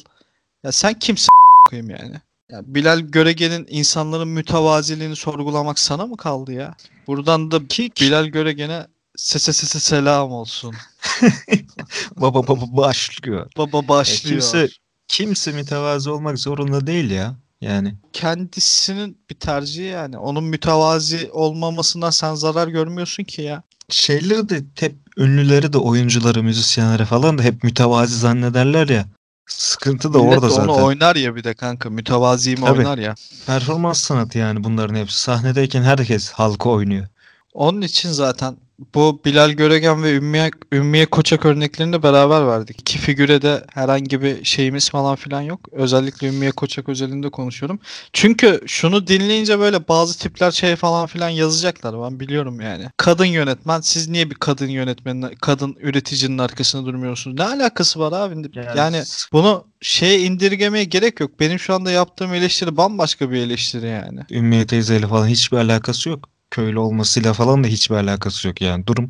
Ya 0.65 0.73
sen 0.73 0.95
kimsin 0.99 1.29
koyayım 1.71 1.91
yani? 1.91 2.15
Ya 2.51 2.61
Bilal 2.67 3.01
Göregen'in 3.01 3.67
insanların 3.71 4.29
mütevaziliğini 4.29 5.17
sorgulamak 5.17 5.79
sana 5.79 6.07
mı 6.07 6.17
kaldı 6.17 6.53
ya? 6.53 6.75
Buradan 7.07 7.51
da 7.51 7.67
Ki 7.67 7.91
Bilal 8.01 8.27
Göregen'e 8.27 8.87
sese 9.17 9.53
sese 9.53 9.81
selam 9.81 10.33
olsun. 10.33 10.75
baba 12.17 12.49
baba 12.49 12.77
başlıyor. 12.77 13.51
Baba 13.59 13.89
başlıyor. 13.89 14.41
kimse- 14.43 14.69
Kimse 15.09 15.53
mütevazı 15.53 16.13
olmak 16.15 16.39
zorunda 16.39 16.87
değil 16.87 17.11
ya. 17.11 17.37
Yani 17.61 17.95
Kendisinin 18.13 19.19
bir 19.31 19.35
tercihi 19.35 19.87
yani. 19.87 20.19
Onun 20.19 20.45
mütevazi 20.45 21.31
olmamasından 21.33 22.11
sen 22.11 22.35
zarar 22.35 22.69
görmüyorsun 22.69 23.25
ki 23.25 23.43
ya. 23.43 23.63
şeyleri 23.91 24.49
de 24.49 24.65
hep 24.81 24.95
ünlüleri 25.17 25.73
de 25.73 25.79
oyuncuları, 25.79 26.43
müzisyenleri 26.43 27.05
falan 27.05 27.39
da 27.39 27.43
hep 27.43 27.65
mütevazi 27.65 28.19
zannederler 28.19 28.89
ya. 28.89 29.07
Sıkıntı 29.47 30.15
da 30.15 30.19
Millet 30.19 30.35
orada 30.35 30.49
zaten. 30.49 30.69
onu 30.69 30.85
oynar 30.85 31.17
ya 31.17 31.37
bir 31.37 31.45
de 31.45 31.55
kanka. 31.55 31.91
Mütevazi 31.91 32.51
mi 32.51 32.61
Tabii. 32.65 32.79
oynar 32.79 32.99
ya. 32.99 33.15
Performans 33.47 33.99
sanatı 34.01 34.39
yani 34.39 34.65
bunların 34.65 34.95
hepsi. 34.95 35.21
Sahnedeyken 35.21 35.83
herkes 35.83 36.31
halka 36.31 36.69
oynuyor. 36.71 37.07
Onun 37.55 37.81
için 37.83 38.11
zaten 38.11 38.57
bu 38.95 39.21
Bilal 39.25 39.51
Göregen 39.51 40.03
ve 40.03 40.15
Ümmiye, 40.15 40.51
Ümmiye 40.73 41.07
Koçak 41.07 41.47
örneklerini 41.47 42.03
beraber 42.03 42.47
verdik. 42.47 42.81
İki 42.81 42.99
figüre 42.99 43.43
de 43.43 43.65
herhangi 43.73 44.23
bir 44.23 44.45
şeyimiz 44.45 44.91
falan 44.91 45.17
filan 45.17 45.41
yok. 45.41 45.61
Özellikle 45.73 46.29
Ümmiye 46.29 46.51
Koçak 46.51 46.89
özelinde 46.89 47.31
konuşuyorum. 47.31 47.79
Çünkü 48.13 48.61
şunu 48.67 49.07
dinleyince 49.07 49.59
böyle 49.59 49.89
bazı 49.89 50.19
tipler 50.19 50.51
şey 50.51 50.77
falan 50.77 51.07
filan 51.07 51.29
yazacaklar 51.29 52.03
ben 52.03 52.21
biliyorum 52.21 52.61
yani. 52.61 52.87
Kadın 52.97 53.25
yönetmen 53.25 53.81
siz 53.81 54.09
niye 54.09 54.31
bir 54.31 54.35
kadın 54.35 54.69
yönetmenin, 54.69 55.35
kadın 55.41 55.77
üreticinin 55.81 56.39
arkasında 56.39 56.87
durmuyorsunuz? 56.87 57.39
Ne 57.39 57.45
alakası 57.45 58.01
var 58.01 58.13
abi? 58.13 58.51
Yani 58.77 59.03
bunu 59.33 59.65
şeye 59.81 60.21
indirgemeye 60.21 60.85
gerek 60.85 61.21
yok. 61.21 61.41
Benim 61.41 61.59
şu 61.59 61.75
anda 61.75 61.91
yaptığım 61.91 62.35
eleştiri 62.35 62.77
bambaşka 62.77 63.31
bir 63.31 63.37
eleştiri 63.37 63.87
yani. 63.87 64.21
Ümmüye 64.31 64.67
teyzeyle 64.67 65.07
falan 65.09 65.27
hiçbir 65.27 65.57
alakası 65.57 66.09
yok. 66.09 66.36
Köylü 66.51 66.79
olmasıyla 66.79 67.33
falan 67.33 67.65
da 67.65 67.69
hiçbir 67.69 67.95
alakası 67.97 68.49
yok 68.49 68.61
yani. 68.61 68.87
Durum 68.87 69.09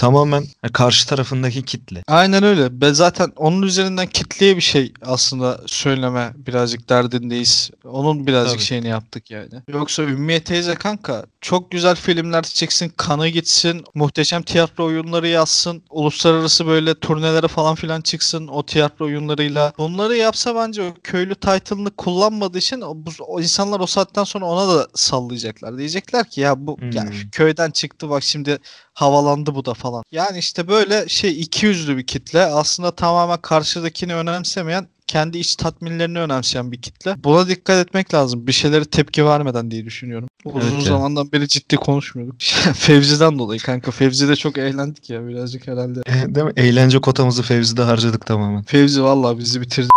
tamamen 0.00 0.44
karşı 0.72 1.06
tarafındaki 1.08 1.62
kitle. 1.64 2.02
Aynen 2.08 2.42
öyle. 2.42 2.80
Ben 2.80 2.92
zaten 2.92 3.32
onun 3.36 3.62
üzerinden 3.62 4.06
kitleye 4.06 4.56
bir 4.56 4.60
şey 4.62 4.92
aslında 5.02 5.60
söyleme 5.66 6.32
birazcık 6.36 6.88
derdindeyiz. 6.88 7.70
Onun 7.84 8.26
birazcık 8.26 8.54
Tabii. 8.58 8.64
şeyini 8.64 8.88
yaptık 8.88 9.30
yani. 9.30 9.48
Yoksa 9.68 10.02
Ümmiye 10.02 10.40
teyze 10.44 10.74
kanka 10.74 11.24
çok 11.40 11.70
güzel 11.70 11.94
filmler 11.96 12.42
çeksin, 12.42 12.92
kanı 12.96 13.28
gitsin, 13.28 13.84
muhteşem 13.94 14.42
tiyatro 14.42 14.84
oyunları 14.84 15.28
yazsın, 15.28 15.82
uluslararası 15.90 16.66
böyle 16.66 16.94
turnelere 16.94 17.48
falan 17.48 17.74
filan 17.74 18.00
çıksın 18.00 18.46
o 18.48 18.66
tiyatro 18.66 19.04
oyunlarıyla. 19.04 19.72
Bunları 19.78 20.16
yapsa 20.16 20.54
bence 20.54 20.82
o 20.82 20.94
köylü 21.04 21.34
title'ını 21.34 21.90
kullanmadığı 21.90 22.58
için 22.58 22.80
o, 22.80 22.94
bu- 22.96 23.24
o 23.26 23.40
insanlar 23.40 23.80
o 23.80 23.86
saatten 23.86 24.24
sonra 24.24 24.44
ona 24.44 24.74
da 24.74 24.88
sallayacaklar. 24.94 25.78
Diyecekler 25.78 26.30
ki 26.30 26.40
ya 26.40 26.66
bu 26.66 26.78
ya 26.92 27.04
Hmm. 27.04 27.12
şu 27.12 27.30
köyden 27.30 27.70
çıktı 27.70 28.10
bak 28.10 28.22
şimdi 28.22 28.58
havalandı 29.00 29.54
bu 29.54 29.64
da 29.64 29.74
falan. 29.74 30.02
Yani 30.12 30.38
işte 30.38 30.68
böyle 30.68 31.08
şey 31.08 31.40
iki 31.40 31.66
yüzlü 31.66 31.96
bir 31.96 32.02
kitle. 32.02 32.44
Aslında 32.44 32.90
tamamen 32.90 33.38
karşıdakini 33.42 34.14
önemsemeyen 34.14 34.86
kendi 35.06 35.38
iç 35.38 35.56
tatminlerini 35.56 36.18
önemseyen 36.18 36.72
bir 36.72 36.76
kitle. 36.82 37.16
Buna 37.24 37.48
dikkat 37.48 37.86
etmek 37.86 38.14
lazım. 38.14 38.46
Bir 38.46 38.52
şeylere 38.52 38.84
tepki 38.84 39.24
vermeden 39.24 39.70
diye 39.70 39.84
düşünüyorum. 39.84 40.28
Uzun 40.44 40.60
Evet 40.60 40.72
ya. 40.72 40.80
zamandan 40.80 41.32
beri 41.32 41.48
ciddi 41.48 41.76
konuşmuyorduk. 41.76 42.36
Fevzi'den 42.74 43.38
dolayı 43.38 43.60
kanka. 43.60 43.90
Fevzi'de 43.90 44.36
çok 44.36 44.58
eğlendik 44.58 45.10
ya 45.10 45.28
birazcık 45.28 45.66
herhalde. 45.66 46.00
E, 46.06 46.34
değil 46.34 46.46
mi? 46.46 46.52
Eğlence 46.56 46.98
kotamızı 47.00 47.42
Fevzi'de 47.42 47.82
harcadık 47.82 48.26
tamamen. 48.26 48.62
Fevzi 48.62 49.02
vallahi 49.02 49.38
bizi 49.38 49.60
bitirdi. 49.60 49.88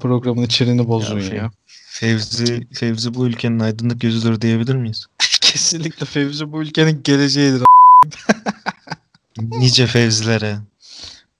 Programın 0.00 0.42
içeriğini 0.42 0.88
bozdun 0.88 1.20
ya. 1.20 1.26
Fe- 1.28 1.50
Fevzi, 1.90 2.66
Fevzi 2.74 3.14
bu 3.14 3.26
ülkenin 3.26 3.60
aydınlık 3.60 4.04
yüzüdür 4.04 4.40
diyebilir 4.40 4.74
miyiz? 4.74 5.06
Kesinlikle 5.40 6.06
Fevzi 6.06 6.52
bu 6.52 6.62
ülkenin 6.62 7.00
geleceğidir. 7.04 7.62
Nice 9.38 9.86
Fevzilere. 9.86 10.58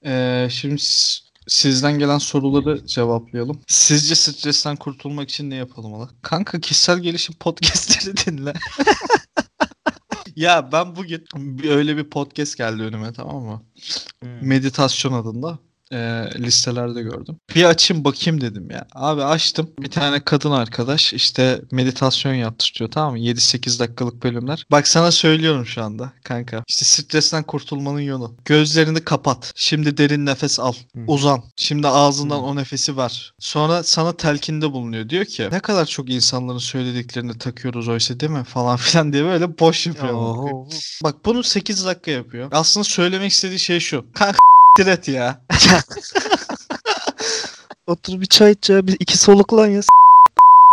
Ee, 0.05 0.47
şimdi 0.51 0.81
s- 0.81 1.19
sizden 1.47 1.99
gelen 1.99 2.17
soruları 2.17 2.85
cevaplayalım. 2.87 3.61
Sizce 3.67 4.15
stresten 4.15 4.75
kurtulmak 4.75 5.29
için 5.29 5.49
ne 5.49 5.55
yapalım 5.55 5.93
ala? 5.93 6.09
Kanka 6.21 6.59
kişisel 6.59 6.99
gelişim 6.99 7.35
podcastleri 7.35 8.17
dinle. 8.25 8.53
ya 10.35 10.71
ben 10.71 10.95
bugün 10.95 11.25
öyle 11.67 11.97
bir 11.97 12.03
podcast 12.09 12.57
geldi 12.57 12.81
önüme 12.83 13.13
tamam 13.13 13.43
mı? 13.43 13.63
Meditasyon 14.41 15.13
adında. 15.13 15.59
E, 15.91 16.29
listelerde 16.37 17.01
gördüm. 17.01 17.37
Bir 17.55 17.63
açayım 17.63 18.03
bakayım 18.03 18.41
dedim 18.41 18.71
ya. 18.71 18.87
Abi 18.95 19.23
açtım. 19.23 19.69
Bir 19.79 19.91
tane 19.91 20.23
kadın 20.23 20.51
arkadaş 20.51 21.13
işte 21.13 21.61
meditasyon 21.71 22.33
yaptırtıyor 22.33 22.91
tamam 22.91 23.11
mı? 23.13 23.19
7-8 23.19 23.79
dakikalık 23.79 24.23
bölümler. 24.23 24.65
Bak 24.71 24.87
sana 24.87 25.11
söylüyorum 25.11 25.65
şu 25.65 25.83
anda 25.83 26.11
kanka. 26.23 26.63
İşte 26.67 26.85
stresten 26.85 27.43
kurtulmanın 27.43 27.99
yolu. 27.99 28.35
Gözlerini 28.45 29.03
kapat. 29.03 29.51
Şimdi 29.55 29.97
derin 29.97 30.25
nefes 30.25 30.59
al. 30.59 30.73
Hı. 30.95 30.99
Uzan. 31.07 31.43
Şimdi 31.55 31.87
ağzından 31.87 32.37
Hı. 32.37 32.41
o 32.41 32.55
nefesi 32.55 32.97
ver. 32.97 33.33
Sonra 33.39 33.83
sana 33.83 34.17
telkinde 34.17 34.71
bulunuyor. 34.71 35.09
Diyor 35.09 35.25
ki 35.25 35.47
ne 35.51 35.59
kadar 35.59 35.85
çok 35.85 36.09
insanların 36.09 36.57
söylediklerini 36.57 37.37
takıyoruz 37.37 37.87
oysa 37.87 38.19
değil 38.19 38.31
mi? 38.31 38.43
Falan 38.43 38.77
filan 38.77 39.13
diye 39.13 39.23
böyle 39.23 39.59
boş 39.59 39.87
yapıyor. 39.87 40.47
Bak 41.03 41.25
bunu 41.25 41.43
8 41.43 41.85
dakika 41.85 42.11
yapıyor. 42.11 42.47
Aslında 42.51 42.83
söylemek 42.83 43.31
istediği 43.31 43.59
şey 43.59 43.79
şu. 43.79 44.05
Kanka 44.13 44.37
et 44.79 45.07
ya. 45.07 45.41
Otur 47.87 48.21
bir 48.21 48.25
çay 48.25 48.51
iç 48.51 48.69
ya. 48.69 48.87
Bir 48.87 48.97
iki 48.99 49.17
soluk 49.17 49.53
lan 49.53 49.67
ya. 49.67 49.81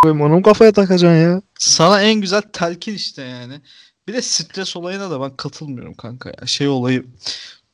Koyayım 0.02 0.22
onu 0.22 0.42
kafaya 0.42 0.72
takacaksın 0.72 1.16
ya? 1.16 1.42
Sana 1.58 2.02
en 2.02 2.20
güzel 2.20 2.42
telkin 2.52 2.94
işte 2.94 3.22
yani. 3.22 3.60
Bir 4.08 4.12
de 4.12 4.22
stres 4.22 4.76
olayına 4.76 5.10
da 5.10 5.20
ben 5.20 5.36
katılmıyorum 5.36 5.94
kanka 5.94 6.28
ya. 6.40 6.46
Şey 6.46 6.68
olayı 6.68 7.04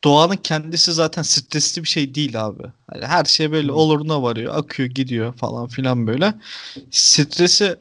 doğanın 0.05 0.37
kendisi 0.37 0.93
zaten 0.93 1.23
stresli 1.23 1.83
bir 1.83 1.89
şey 1.89 2.15
değil 2.15 2.45
abi. 2.47 2.63
Hani 2.93 3.07
her 3.07 3.25
şey 3.25 3.53
böyle 3.53 3.73
oluruna 3.73 4.23
varıyor, 4.23 4.55
akıyor, 4.57 4.89
gidiyor 4.89 5.33
falan 5.33 5.69
filan 5.69 6.07
böyle. 6.07 6.35
Stresi 6.91 7.77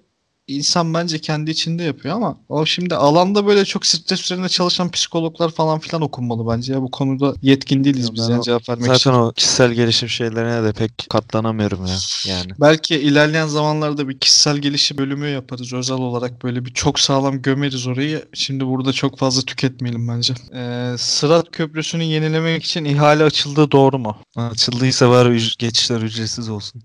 insan 0.47 0.93
bence 0.93 1.19
kendi 1.19 1.51
içinde 1.51 1.83
yapıyor 1.83 2.15
ama 2.15 2.37
o 2.49 2.65
şimdi 2.65 2.95
alanda 2.95 3.45
böyle 3.47 3.65
çok 3.65 3.85
stres 3.85 4.23
üzerine 4.23 4.49
çalışan 4.49 4.91
psikologlar 4.91 5.49
falan 5.51 5.79
filan 5.79 6.01
okunmalı 6.01 6.51
bence 6.55 6.73
ya. 6.73 6.81
Bu 6.81 6.91
konuda 6.91 7.33
yetkin 7.41 7.83
değiliz 7.83 8.05
Ya 8.07 8.13
biz 8.13 8.29
yani 8.29 8.39
o- 8.39 8.43
cevap 8.43 8.69
vermek 8.69 8.85
Zaten 8.85 8.95
için. 8.97 9.09
o 9.11 9.31
kişisel 9.31 9.71
gelişim 9.71 10.09
şeylerine 10.09 10.63
de 10.63 10.73
pek 10.73 10.91
katlanamıyorum 11.09 11.85
ya. 11.85 11.95
Yani. 12.27 12.51
Belki 12.61 12.95
ilerleyen 12.95 13.47
zamanlarda 13.47 14.09
bir 14.09 14.19
kişisel 14.19 14.57
gelişim 14.57 14.97
bölümü 14.97 15.27
yaparız. 15.27 15.73
Özel 15.73 15.97
olarak 15.97 16.43
böyle 16.43 16.65
bir 16.65 16.73
çok 16.73 16.99
sağlam 16.99 17.41
gömeriz 17.41 17.87
orayı. 17.87 18.25
Şimdi 18.33 18.65
burada 18.65 18.93
çok 18.93 19.17
fazla 19.17 19.41
tüketmeyelim 19.41 20.07
bence. 20.07 20.33
Ee, 20.55 20.95
Sırat 20.97 21.51
Köprüsü'nü 21.51 22.03
yenilemek 22.03 22.63
için 22.63 22.85
ihale 22.85 23.23
açıldığı 23.23 23.71
doğru 23.71 23.99
mu? 23.99 24.17
Açıldıysa 24.35 25.09
var 25.09 25.25
geçişler 25.59 26.01
ücretsiz 26.01 26.49
olsun. 26.49 26.81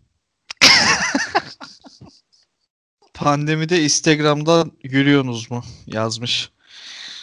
Pandemide 3.18 3.82
Instagram'dan 3.82 4.72
yürüyorsunuz 4.82 5.50
mu? 5.50 5.64
Yazmış. 5.86 6.50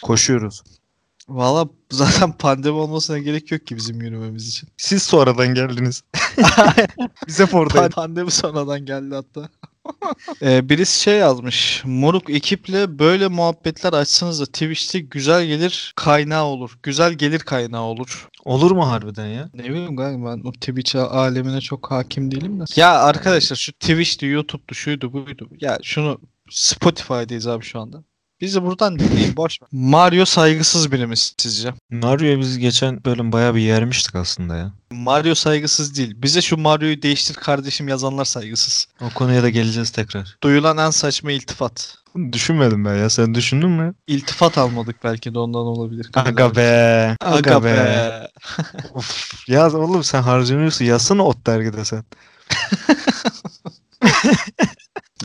Koşuyoruz. 0.02 0.62
Valla 1.28 1.68
zaten 1.90 2.32
pandemi 2.32 2.74
olmasına 2.76 3.18
gerek 3.18 3.50
yok 3.52 3.66
ki 3.66 3.76
bizim 3.76 4.00
yürümemiz 4.00 4.48
için. 4.48 4.68
Siz 4.76 5.02
sonradan 5.02 5.54
geldiniz. 5.54 6.02
Biz 7.26 7.40
hep 7.40 7.54
oradayız. 7.54 7.94
pandemi 7.94 8.30
sonradan 8.30 8.86
geldi 8.86 9.14
hatta. 9.14 9.48
Ee, 10.42 10.68
birisi 10.68 11.00
şey 11.00 11.18
yazmış. 11.18 11.82
Moruk 11.84 12.30
ekiple 12.30 12.98
böyle 12.98 13.28
muhabbetler 13.28 13.92
açsanız 13.92 14.40
da 14.40 14.46
Twitch'te 14.46 14.98
güzel 15.00 15.46
gelir 15.46 15.92
kaynağı 15.96 16.44
olur. 16.44 16.78
Güzel 16.82 17.12
gelir 17.12 17.38
kaynağı 17.38 17.82
olur. 17.82 18.28
Olur 18.44 18.70
mu 18.70 18.90
harbiden 18.90 19.26
ya? 19.26 19.50
Ne 19.54 19.64
bileyim 19.64 19.96
galiba 19.96 20.36
ben 20.36 20.42
o 20.44 20.52
Twitch 20.52 20.96
alemine 20.96 21.60
çok 21.60 21.90
hakim 21.90 22.30
değilim 22.30 22.60
de. 22.60 22.64
Ya 22.76 23.00
arkadaşlar 23.00 23.56
şu 23.56 23.72
Twitch'ti, 23.72 24.26
YouTube'du, 24.26 24.74
şuydu, 24.74 25.12
buydu. 25.12 25.48
Ya 25.60 25.78
şunu 25.82 26.18
Spotify'dayız 26.50 27.46
abi 27.46 27.64
şu 27.64 27.80
anda. 27.80 28.04
Bizi 28.40 28.62
buradan 28.62 28.98
dinleyin 28.98 29.36
boş 29.36 29.62
ver. 29.62 29.68
Mario 29.72 30.24
saygısız 30.24 30.92
biri 30.92 31.06
mi 31.06 31.16
sizce? 31.16 31.74
Mario'yu 31.90 32.40
biz 32.40 32.58
geçen 32.58 33.04
bölüm 33.04 33.32
bayağı 33.32 33.54
bir 33.54 33.60
yermiştik 33.60 34.14
aslında 34.14 34.56
ya. 34.56 34.72
Mario 34.90 35.34
saygısız 35.34 35.96
değil. 35.96 36.14
Bize 36.16 36.42
şu 36.42 36.56
Mario'yu 36.56 37.02
değiştir 37.02 37.34
kardeşim 37.34 37.88
yazanlar 37.88 38.24
saygısız. 38.24 38.86
O 39.00 39.10
konuya 39.14 39.42
da 39.42 39.48
geleceğiz 39.48 39.90
tekrar. 39.90 40.36
Duyulan 40.42 40.78
en 40.78 40.90
saçma 40.90 41.32
iltifat. 41.32 41.94
Düşünmedim 42.32 42.84
ben 42.84 42.94
ya. 42.94 43.10
Sen 43.10 43.34
düşündün 43.34 43.70
mü? 43.70 43.94
İltifat 44.06 44.58
almadık 44.58 45.04
belki 45.04 45.34
de 45.34 45.38
ondan 45.38 45.60
olabilir. 45.60 46.10
Aga 46.14 46.56
be. 46.56 47.16
Aga 47.20 47.64
be. 47.64 48.28
Of. 48.94 49.32
Ya 49.48 49.70
oğlum 49.72 50.04
sen 50.04 50.22
harcanıyorsun. 50.22 50.84
Yazsana 50.84 51.22
ot 51.22 51.46
dergide 51.46 51.84
sen. 51.84 52.04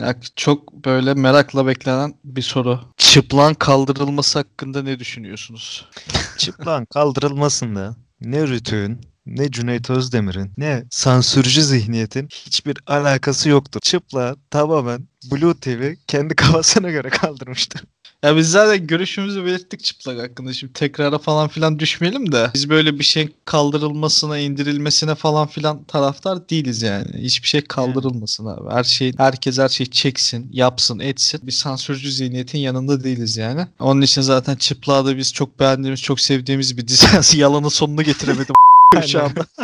Ya 0.02 0.14
çok 0.36 0.72
böyle 0.72 1.14
merakla 1.14 1.66
beklenen 1.66 2.14
bir 2.24 2.42
soru. 2.42 2.80
Çıplan 2.96 3.54
kaldırılması 3.54 4.38
hakkında 4.38 4.82
ne 4.82 4.98
düşünüyorsunuz? 4.98 5.88
Çıplağın 6.38 6.84
kaldırılmasın 6.84 7.76
da 7.76 7.96
ne 8.20 8.48
Rütük'ün 8.48 9.00
ne 9.26 9.50
Cüneyt 9.50 9.90
Özdemir'in 9.90 10.52
ne 10.56 10.84
sansürcü 10.90 11.62
zihniyetin 11.62 12.28
hiçbir 12.32 12.78
alakası 12.86 13.48
yoktur. 13.48 13.80
Çıplağı 13.80 14.36
tamamen 14.50 15.08
Blue 15.32 15.54
TV 15.54 15.94
kendi 16.06 16.34
kafasına 16.34 16.90
göre 16.90 17.08
kaldırmıştır. 17.08 17.84
Ya 18.24 18.36
biz 18.36 18.50
zaten 18.50 18.86
görüşümüzü 18.86 19.44
belirttik 19.44 19.84
çıplak 19.84 20.18
hakkında. 20.18 20.52
Şimdi 20.52 20.72
tekrara 20.72 21.18
falan 21.18 21.48
filan 21.48 21.78
düşmeyelim 21.78 22.32
de. 22.32 22.50
Biz 22.54 22.70
böyle 22.70 22.98
bir 22.98 23.04
şey 23.04 23.28
kaldırılmasına, 23.44 24.38
indirilmesine 24.38 25.14
falan 25.14 25.46
filan 25.46 25.84
taraftar 25.84 26.48
değiliz 26.48 26.82
yani. 26.82 27.06
Hiçbir 27.18 27.48
şey 27.48 27.60
kaldırılmasın 27.60 28.46
abi. 28.46 28.70
Her 28.70 28.84
şey, 28.84 29.12
herkes 29.16 29.58
her 29.58 29.68
şeyi 29.68 29.90
çeksin, 29.90 30.50
yapsın, 30.52 30.98
etsin. 30.98 31.40
Bir 31.46 31.52
sansürcü 31.52 32.12
zihniyetin 32.12 32.58
yanında 32.58 33.04
değiliz 33.04 33.36
yani. 33.36 33.66
Onun 33.80 34.00
için 34.00 34.22
zaten 34.22 34.56
çıplağı 34.56 35.06
da 35.06 35.16
biz 35.16 35.32
çok 35.32 35.60
beğendiğimiz, 35.60 36.02
çok 36.02 36.20
sevdiğimiz 36.20 36.76
bir 36.76 36.88
dizi. 36.88 37.38
Yalanın 37.40 37.68
sonunu 37.68 38.02
getiremedim 38.02 38.54
şu 39.06 39.22
anda. 39.22 39.46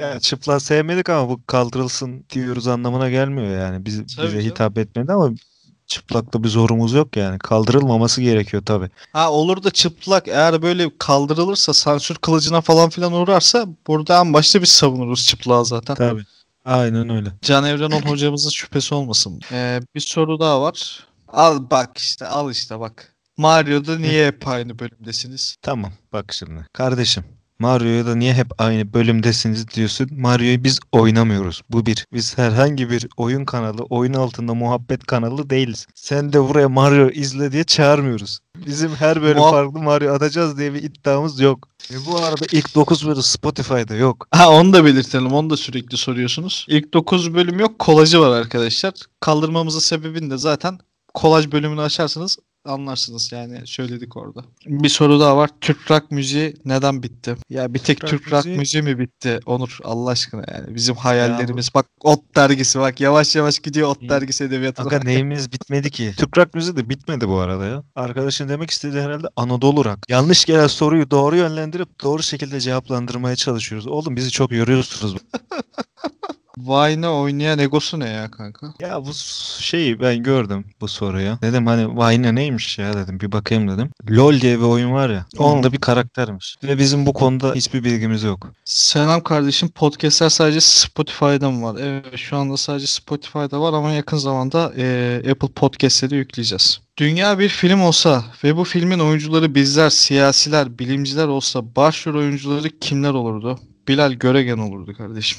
Yani 0.00 0.20
çıplağı 0.20 0.60
sevmedik 0.60 1.08
ama 1.08 1.28
bu 1.28 1.40
kaldırılsın 1.46 2.24
diyoruz 2.30 2.66
anlamına 2.66 3.10
gelmiyor 3.10 3.58
yani. 3.58 3.84
Biz, 3.86 3.96
Tabii 3.96 4.26
bize 4.26 4.38
canım. 4.38 4.50
hitap 4.50 4.78
etmedi 4.78 5.12
ama 5.12 5.30
çıplakta 5.92 6.44
bir 6.44 6.48
zorumuz 6.48 6.92
yok 6.92 7.16
yani. 7.16 7.38
Kaldırılmaması 7.38 8.22
gerekiyor 8.22 8.62
tabii. 8.66 8.90
Ha 9.12 9.32
olur 9.32 9.62
da 9.62 9.70
çıplak 9.70 10.28
eğer 10.28 10.62
böyle 10.62 10.90
kaldırılırsa 10.98 11.74
sansür 11.74 12.14
kılıcına 12.14 12.60
falan 12.60 12.90
filan 12.90 13.12
uğrarsa 13.12 13.66
burada 13.86 14.20
en 14.20 14.32
başta 14.32 14.62
biz 14.62 14.68
savunuruz 14.68 15.26
çıplağı 15.26 15.64
zaten. 15.64 15.94
Tabii. 15.94 16.22
Aynen 16.64 17.08
öyle. 17.08 17.32
Can 17.42 17.64
Evrenol 17.64 18.00
hocamızın 18.02 18.50
şüphesi 18.50 18.94
olmasın. 18.94 19.40
Ee, 19.52 19.80
bir 19.94 20.00
soru 20.00 20.40
daha 20.40 20.62
var. 20.62 21.06
Al 21.28 21.70
bak 21.70 21.98
işte 21.98 22.26
al 22.26 22.50
işte 22.50 22.80
bak. 22.80 23.14
Mario'da 23.36 23.98
niye 23.98 24.26
hep 24.26 24.48
aynı 24.48 24.78
bölümdesiniz? 24.78 25.56
Tamam 25.62 25.92
bak 26.12 26.32
şimdi. 26.32 26.66
Kardeşim 26.72 27.24
Mario'ya 27.62 28.06
da 28.06 28.14
niye 28.14 28.34
hep 28.34 28.46
aynı 28.58 28.92
bölümdesiniz 28.92 29.68
diyorsun. 29.68 30.08
Mario'yu 30.12 30.64
biz 30.64 30.80
oynamıyoruz. 30.92 31.62
Bu 31.70 31.86
bir. 31.86 32.06
Biz 32.12 32.38
herhangi 32.38 32.90
bir 32.90 33.08
oyun 33.16 33.44
kanalı, 33.44 33.82
oyun 33.82 34.14
altında 34.14 34.54
muhabbet 34.54 35.04
kanalı 35.06 35.50
değiliz. 35.50 35.86
Sen 35.94 36.32
de 36.32 36.48
buraya 36.48 36.68
Mario 36.68 37.08
izle 37.10 37.52
diye 37.52 37.64
çağırmıyoruz. 37.64 38.38
Bizim 38.66 38.90
her 38.94 39.22
bölüm 39.22 39.38
Muhab- 39.38 39.50
farklı 39.50 39.78
Mario 39.78 40.14
atacağız 40.14 40.58
diye 40.58 40.74
bir 40.74 40.82
iddiamız 40.82 41.40
yok. 41.40 41.68
Ve 41.90 41.96
bu 42.06 42.16
arada 42.16 42.44
ilk 42.52 42.74
9 42.74 43.06
bölüm 43.08 43.22
Spotify'da 43.22 43.94
yok. 43.94 44.26
Ha 44.30 44.50
onu 44.50 44.72
da 44.72 44.84
belirtelim. 44.84 45.32
Onu 45.32 45.50
da 45.50 45.56
sürekli 45.56 45.96
soruyorsunuz. 45.96 46.66
İlk 46.68 46.94
9 46.94 47.34
bölüm 47.34 47.60
yok. 47.60 47.78
Kolajı 47.78 48.20
var 48.20 48.40
arkadaşlar. 48.40 48.92
Kaldırmamızın 49.20 49.80
sebebini 49.80 50.30
de 50.30 50.36
zaten 50.38 50.78
kolaj 51.14 51.52
bölümünü 51.52 51.80
açarsanız 51.80 52.38
anlarsınız 52.64 53.32
yani 53.32 53.60
söyledik 53.64 54.16
orada. 54.16 54.44
Bir 54.66 54.88
soru 54.88 55.20
daha 55.20 55.36
var. 55.36 55.50
Türk 55.60 55.90
rock 55.90 56.10
müziği 56.10 56.54
neden 56.64 57.02
bitti? 57.02 57.36
Ya 57.50 57.74
bir 57.74 57.78
tek 57.78 58.00
Türk 58.00 58.10
Türk, 58.10 58.32
rock 58.32 58.46
müziği- 58.46 58.58
müziği 58.58 58.82
mi 58.82 58.98
bitti? 58.98 59.40
Onur 59.46 59.78
Allah 59.84 60.10
aşkına 60.10 60.44
yani. 60.54 60.74
Bizim 60.74 60.94
hayallerimiz. 60.96 61.70
Bak 61.74 61.86
Ot 62.00 62.36
dergisi 62.36 62.80
bak 62.80 63.00
yavaş 63.00 63.36
yavaş 63.36 63.58
gidiyor 63.58 63.88
Ot 63.88 64.08
dergisi 64.08 64.44
edebiyatına. 64.44 64.86
Aga 64.86 64.98
neyimiz 64.98 65.52
bitmedi 65.52 65.90
ki. 65.90 66.12
Türk 66.18 66.38
rock 66.38 66.54
müziği 66.54 66.76
de 66.76 66.88
bitmedi 66.88 67.28
bu 67.28 67.38
arada 67.38 67.64
ya. 67.64 67.82
Arkadaşın 67.94 68.48
demek 68.48 68.70
istediği 68.70 69.00
herhalde 69.02 69.26
Anadolu 69.36 69.84
rock. 69.84 69.98
Yanlış 70.08 70.44
gelen 70.44 70.66
soruyu 70.66 71.10
doğru 71.10 71.36
yönlendirip 71.36 72.02
doğru 72.02 72.22
şekilde 72.22 72.60
cevaplandırmaya 72.60 73.36
çalışıyoruz. 73.36 73.86
Oğlum 73.86 74.16
bizi 74.16 74.30
çok 74.30 74.52
yoruyorsunuz. 74.52 75.16
Vine'ı 76.58 77.10
oynayan 77.10 77.58
egosu 77.58 78.00
ne 78.00 78.08
ya 78.08 78.30
kanka? 78.30 78.74
Ya 78.80 79.04
bu 79.06 79.10
şeyi 79.60 80.00
ben 80.00 80.22
gördüm 80.22 80.64
bu 80.80 80.88
soruyu. 80.88 81.38
Dedim 81.42 81.66
hani 81.66 81.96
Vayne 81.96 82.34
neymiş 82.34 82.78
ya 82.78 82.94
dedim 82.94 83.20
bir 83.20 83.32
bakayım 83.32 83.68
dedim. 83.68 83.90
LoL 84.10 84.40
diye 84.40 84.58
bir 84.58 84.64
oyun 84.64 84.92
var 84.92 85.10
ya. 85.10 85.26
Onda 85.38 85.72
bir 85.72 85.78
karaktermiş. 85.78 86.56
Ve 86.62 86.78
bizim 86.78 87.06
bu 87.06 87.12
konuda 87.12 87.54
hiçbir 87.54 87.84
bilgimiz 87.84 88.22
yok. 88.22 88.52
Selam 88.64 89.20
kardeşim. 89.22 89.68
Podcast'ler 89.68 90.28
sadece 90.28 90.60
Spotify'da 90.60 91.50
mı 91.50 91.62
var? 91.62 91.80
Evet 91.80 92.16
şu 92.16 92.36
anda 92.36 92.56
sadece 92.56 92.86
Spotify'da 92.86 93.60
var 93.60 93.72
ama 93.72 93.90
yakın 93.92 94.16
zamanda 94.16 94.72
eee, 94.76 95.16
Apple 95.30 95.48
Podcast'e 95.48 96.10
de 96.10 96.16
yükleyeceğiz. 96.16 96.80
Dünya 96.98 97.38
bir 97.38 97.48
film 97.48 97.80
olsa 97.82 98.24
ve 98.44 98.56
bu 98.56 98.64
filmin 98.64 98.98
oyuncuları 98.98 99.54
bizler, 99.54 99.90
siyasiler, 99.90 100.78
bilimciler 100.78 101.26
olsa 101.26 101.76
başrol 101.76 102.14
oyuncuları 102.18 102.68
kimler 102.80 103.10
olurdu? 103.10 103.58
Bilal 103.88 104.12
Göregen 104.12 104.58
olurdu 104.58 104.94
kardeşim. 104.96 105.38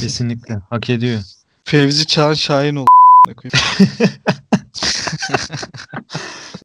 Kesinlikle. 0.00 0.58
Hak 0.70 0.90
ediyor. 0.90 1.22
Fevzi 1.64 2.06
Çağan 2.06 2.34
Şahin 2.34 2.76
olurdu. 2.76 2.86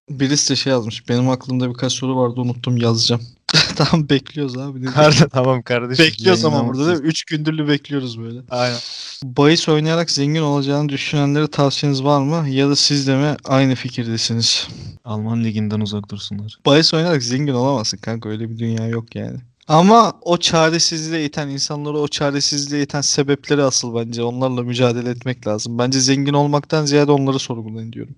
Birisi 0.09 0.49
de 0.49 0.55
şey 0.55 0.71
yazmış. 0.71 1.09
Benim 1.09 1.29
aklımda 1.29 1.69
birkaç 1.69 1.93
soru 1.93 2.17
vardı 2.17 2.41
unuttum 2.41 2.77
yazacağım. 2.77 3.21
tamam 3.75 4.09
bekliyoruz 4.09 4.57
abi. 4.57 4.85
Karda 4.85 5.27
tamam 5.27 5.61
kardeşim. 5.61 6.05
Bekliyoruz 6.05 6.45
ama 6.45 6.67
burada 6.67 6.87
değil 6.87 6.99
mi? 6.99 7.07
3 7.07 7.23
gündür 7.23 7.67
bekliyoruz 7.67 8.19
böyle. 8.21 8.39
Aynen. 8.49 8.77
Bahis 9.23 9.69
oynayarak 9.69 10.11
zengin 10.11 10.41
olacağını 10.41 10.89
düşünenlere 10.89 11.47
tavsiyeniz 11.47 12.03
var 12.03 12.21
mı? 12.21 12.49
Ya 12.49 12.69
da 12.69 12.75
siz 12.75 13.07
de 13.07 13.15
mi 13.15 13.35
aynı 13.45 13.75
fikirdesiniz? 13.75 14.67
Alman 15.05 15.43
liginden 15.43 15.79
uzak 15.79 16.09
dursunlar. 16.11 16.59
Bahis 16.65 16.93
oynayarak 16.93 17.23
zengin 17.23 17.53
olamazsın 17.53 17.97
kanka 17.97 18.29
öyle 18.29 18.49
bir 18.49 18.57
dünya 18.57 18.87
yok 18.87 19.15
yani. 19.15 19.37
Ama 19.67 20.13
o 20.21 20.37
çaresizliğe 20.37 21.25
iten 21.25 21.47
insanları 21.47 21.97
o 21.97 22.07
çaresizliğe 22.07 22.83
iten 22.83 23.01
sebepleri 23.01 23.63
asıl 23.63 23.95
bence 23.95 24.23
onlarla 24.23 24.63
mücadele 24.63 25.09
etmek 25.09 25.47
lazım. 25.47 25.77
Bence 25.77 25.99
zengin 25.99 26.33
olmaktan 26.33 26.85
ziyade 26.85 27.11
onları 27.11 27.39
sorgulayın 27.39 27.93
diyorum. 27.93 28.15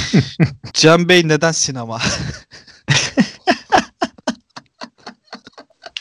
Can 0.72 1.08
Bey 1.08 1.28
neden 1.28 1.52
sinema? 1.52 2.00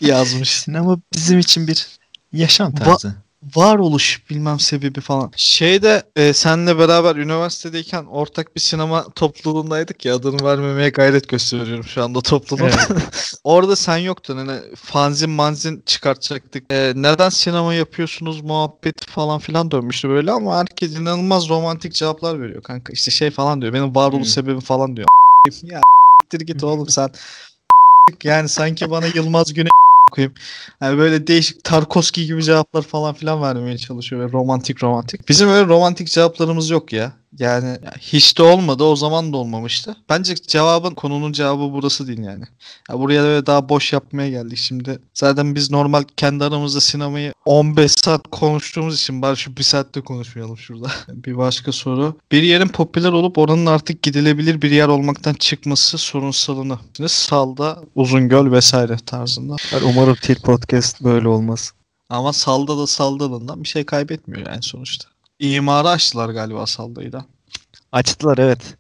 Yazmış. 0.02 0.50
Sinema 0.50 1.00
bizim 1.14 1.40
için 1.40 1.68
bir 1.68 1.88
yaşam 2.34 2.76
tarzı. 2.76 3.16
Varoluş 3.56 4.22
bilmem 4.30 4.60
sebebi 4.60 5.02
falan. 5.02 5.32
Şeyde 5.36 6.04
e, 6.16 6.34
senle 6.34 6.80
beraber 6.80 7.16
üniversitedeyken 7.16 8.06
ortak 8.06 8.56
bir 8.56 8.62
sinema 8.62 9.04
topluluğundaydık 9.10 10.06
ya 10.06 10.16
adını 10.16 10.46
vermemeye 10.46 10.90
gayret 10.90 11.30
gösteriyorum 11.30 11.84
şu 11.84 12.04
anda 12.04 12.22
topluluğun. 12.22 12.72
Orada 13.44 13.76
sen 13.76 13.98
yoktun 13.98 14.38
hani 14.38 14.60
fanzin 14.76 15.30
manzin 15.30 15.84
çıkartacaktık. 15.86 16.74
E, 16.74 16.94
neden 16.96 17.30
sinema 17.30 17.74
yapıyorsunuz 17.74 18.42
muhabbeti 18.42 19.12
falan 19.12 19.40
filan 19.40 19.72
dönmüştü 19.72 20.10
böyle 20.10 20.32
ama 20.32 20.58
herkes 20.58 20.96
inanılmaz 20.96 21.50
romantik 21.50 21.94
cevaplar 21.94 22.42
veriyor 22.42 22.64
kanka. 22.64 22.94
İşte 22.94 23.12
şey 23.12 23.32
falan 23.32 23.62
diyor 23.62 23.74
benim 23.74 23.96
varoluş 23.96 24.28
Hı. 24.28 24.32
sebebim 24.32 24.60
falan 24.60 24.96
diyor. 24.96 25.08
ya 25.64 25.82
git 26.32 26.64
oğlum 26.64 26.90
sen. 26.90 27.10
Yani 28.24 28.50
sanki 28.50 28.92
bana 28.92 29.06
Yılmaz 29.08 29.54
Güney 29.54 29.70
koyayım. 30.12 30.34
Yani 30.82 30.98
böyle 30.98 31.28
değişik 31.28 31.64
Tarkovski 31.64 32.26
gibi 32.26 32.44
cevaplar 32.44 32.82
falan 32.82 33.14
filan 33.14 33.42
vermeye 33.42 33.78
çalışıyor 33.78 34.28
ve 34.28 34.32
romantik 34.32 34.84
romantik. 34.84 35.30
Bizim 35.30 35.50
öyle 35.50 35.68
romantik 35.68 36.08
cevaplarımız 36.08 36.70
yok 36.70 36.94
ya. 36.94 37.14
Yani 37.40 37.68
ya 37.68 37.94
hiç 38.00 38.38
de 38.38 38.44
olmadı 38.44 38.84
o 38.84 38.96
zaman 38.96 39.34
da 39.34 39.38
olmamıştı. 39.38 39.96
Bence 40.10 40.36
cevabın 40.36 40.94
konunun 40.96 41.32
cevabı 41.32 41.74
burası 41.74 42.08
değil 42.08 42.20
yani. 42.20 42.44
Ya 42.90 43.00
buraya 43.00 43.24
böyle 43.24 43.46
daha 43.46 43.70
boş 43.70 43.94
yapmaya 43.94 44.30
geldik 44.30 44.58
şimdi. 44.58 45.00
Zaten 45.14 45.56
biz 45.56 45.72
normal 45.72 46.04
kendi 46.18 46.44
aramızda 46.44 46.82
sinemayı 46.82 47.34
15 47.46 47.92
saat 47.92 48.22
konuştuğumuz 48.32 49.02
için 49.02 49.22
bari 49.22 49.38
şu 49.38 49.58
bir 49.58 49.64
saatte 49.64 50.02
konuşmayalım 50.02 50.58
şurada. 50.58 50.92
bir 51.10 51.38
başka 51.38 51.72
soru. 51.72 52.18
Bir 52.32 52.44
yerin 52.44 52.68
popüler 52.68 53.12
olup 53.12 53.38
oranın 53.38 53.66
artık 53.66 54.02
gidilebilir 54.02 54.62
bir 54.62 54.72
yer 54.72 54.88
olmaktan 54.88 55.34
çıkması 55.34 55.98
sorunsalını. 55.98 56.80
Salda, 57.08 57.80
Uzungöl 57.96 58.52
vesaire 58.52 58.98
tarzında. 59.06 59.56
Umarım 59.84 60.16
Til 60.16 60.42
Podcast 60.42 61.04
böyle 61.04 61.28
olmaz. 61.28 61.74
Ama 62.10 62.34
salda 62.34 62.78
da 62.78 62.88
saldalından 62.88 63.64
bir 63.64 63.68
şey 63.68 63.84
kaybetmiyor 63.84 64.48
yani 64.48 64.64
sonuçta. 64.64 65.15
İmarı 65.40 65.90
açtılar 65.90 66.30
galiba 66.30 66.66
saldayı 66.66 67.12
da. 67.12 67.26
Açtılar 67.92 68.38
evet. 68.38 68.78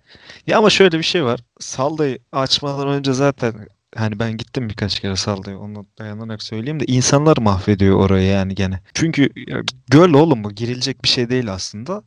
Ya 0.47 0.57
ama 0.57 0.69
şöyle 0.69 0.97
bir 0.97 1.03
şey 1.03 1.25
var. 1.25 1.39
Salda'yı 1.59 2.19
açmadan 2.31 2.87
önce 2.87 3.13
zaten 3.13 3.67
hani 3.95 4.19
ben 4.19 4.37
gittim 4.37 4.69
birkaç 4.69 4.99
kere 4.99 5.15
Salda'ya 5.15 5.59
onu 5.59 5.85
dayanarak 5.99 6.43
söyleyeyim 6.43 6.79
de 6.79 6.85
insanlar 6.85 7.37
mahvediyor 7.37 7.99
orayı 7.99 8.27
yani 8.27 8.55
gene. 8.55 8.79
Çünkü 8.93 9.29
ya, 9.47 9.61
göl 9.87 10.13
oğlum 10.13 10.43
bu 10.43 10.51
girilecek 10.51 11.03
bir 11.03 11.09
şey 11.09 11.29
değil 11.29 11.53
aslında. 11.53 12.03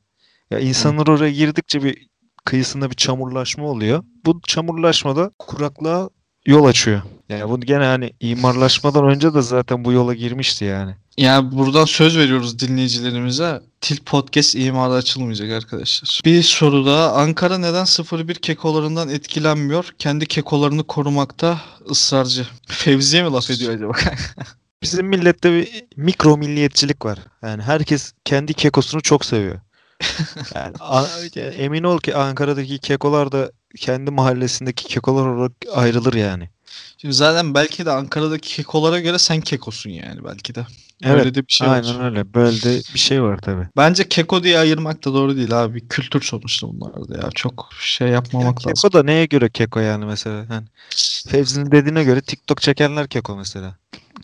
Ya 0.51 0.59
insanlar 0.59 1.07
oraya 1.07 1.31
girdikçe 1.31 1.83
bir 1.83 2.09
kıyısında 2.45 2.91
bir 2.91 2.97
çamurlaşma 2.97 3.65
oluyor. 3.65 4.05
Bu 4.27 4.41
çamurlaşmada 4.47 5.31
kuraklığa 5.39 6.11
yol 6.49 6.65
açıyor. 6.65 7.03
Yani 7.29 7.51
bu 7.51 7.61
gene 7.61 7.85
hani 7.85 8.13
imarlaşmadan 8.21 9.09
önce 9.09 9.35
de 9.35 9.43
zaten 9.43 9.85
bu 9.85 9.93
yola 9.93 10.15
girmişti 10.15 10.65
yani. 10.65 10.95
Yani 11.17 11.53
buradan 11.53 11.85
söz 11.85 12.19
veriyoruz 12.19 12.59
dinleyicilerimize. 12.59 13.61
Til 13.81 13.99
Podcast 13.99 14.55
imara 14.55 14.93
açılmayacak 14.93 15.51
arkadaşlar. 15.51 16.21
Bir 16.25 16.43
soru 16.43 16.87
daha. 16.87 17.13
Ankara 17.13 17.59
neden 17.59 17.85
01 17.85 18.35
kekolarından 18.35 19.09
etkilenmiyor? 19.09 19.95
Kendi 19.99 20.27
kekolarını 20.27 20.85
korumakta 20.85 21.61
ısrarcı. 21.91 22.47
Fevziye 22.67 23.23
mi 23.23 23.31
laf 23.31 23.51
ediyor 23.51 23.75
acaba? 23.75 23.93
Bizim 24.83 25.07
millette 25.07 25.53
bir 25.53 25.85
mikro 25.97 26.37
milliyetçilik 26.37 27.05
var. 27.05 27.19
Yani 27.43 27.63
herkes 27.63 28.13
kendi 28.25 28.55
kekosunu 28.55 29.03
çok 29.03 29.25
seviyor. 29.25 29.61
Yani 30.55 31.55
emin 31.57 31.83
ol 31.83 31.99
ki 31.99 32.17
Ankara'daki 32.17 32.79
kekolar 32.79 33.33
da 33.33 33.53
kendi 33.77 34.11
mahallesindeki 34.11 34.85
kekolar 34.85 35.27
olarak 35.27 35.53
ayrılır 35.75 36.15
yani. 36.15 36.49
Şimdi 36.99 37.15
zaten 37.15 37.55
belki 37.55 37.87
de 37.87 37.91
Ankara'daki 37.91 38.57
kekolara 38.57 39.01
göre 39.01 39.19
sen 39.19 39.41
kekosun 39.41 39.91
yani 39.91 40.25
belki 40.25 40.55
de. 40.55 40.67
Evet, 41.03 41.21
Öyle 41.21 41.35
de 41.35 41.47
bir 41.47 41.53
şey 41.53 41.69
var. 41.69 41.75
Aynen 41.75 42.05
öyle. 42.05 42.35
Böyle 42.35 42.63
de 42.63 42.77
bir 42.95 42.99
şey 42.99 43.23
var 43.23 43.39
tabii. 43.39 43.67
Bence 43.77 44.09
keko 44.09 44.43
diye 44.43 44.59
ayırmak 44.59 45.05
da 45.05 45.15
doğru 45.15 45.37
değil 45.37 45.65
abi. 45.65 45.89
Kültür 45.89 46.23
sonuçta 46.23 46.69
bunlar 46.69 47.23
ya. 47.23 47.31
Çok 47.31 47.71
şey 47.81 48.09
yapmamak 48.09 48.67
lazım. 48.67 48.75
Keko 48.75 48.93
da 48.93 49.03
neye 49.03 49.27
göre 49.27 49.51
keko 49.51 49.81
yani 49.81 50.05
mesela? 50.05 50.47
Yani 50.51 50.67
Fevzi'nin 51.29 51.71
dediğine 51.73 52.05
göre 52.05 52.21
TikTok 52.21 52.63
çekenler 52.63 53.09
keko 53.09 53.37
mesela. 53.37 53.75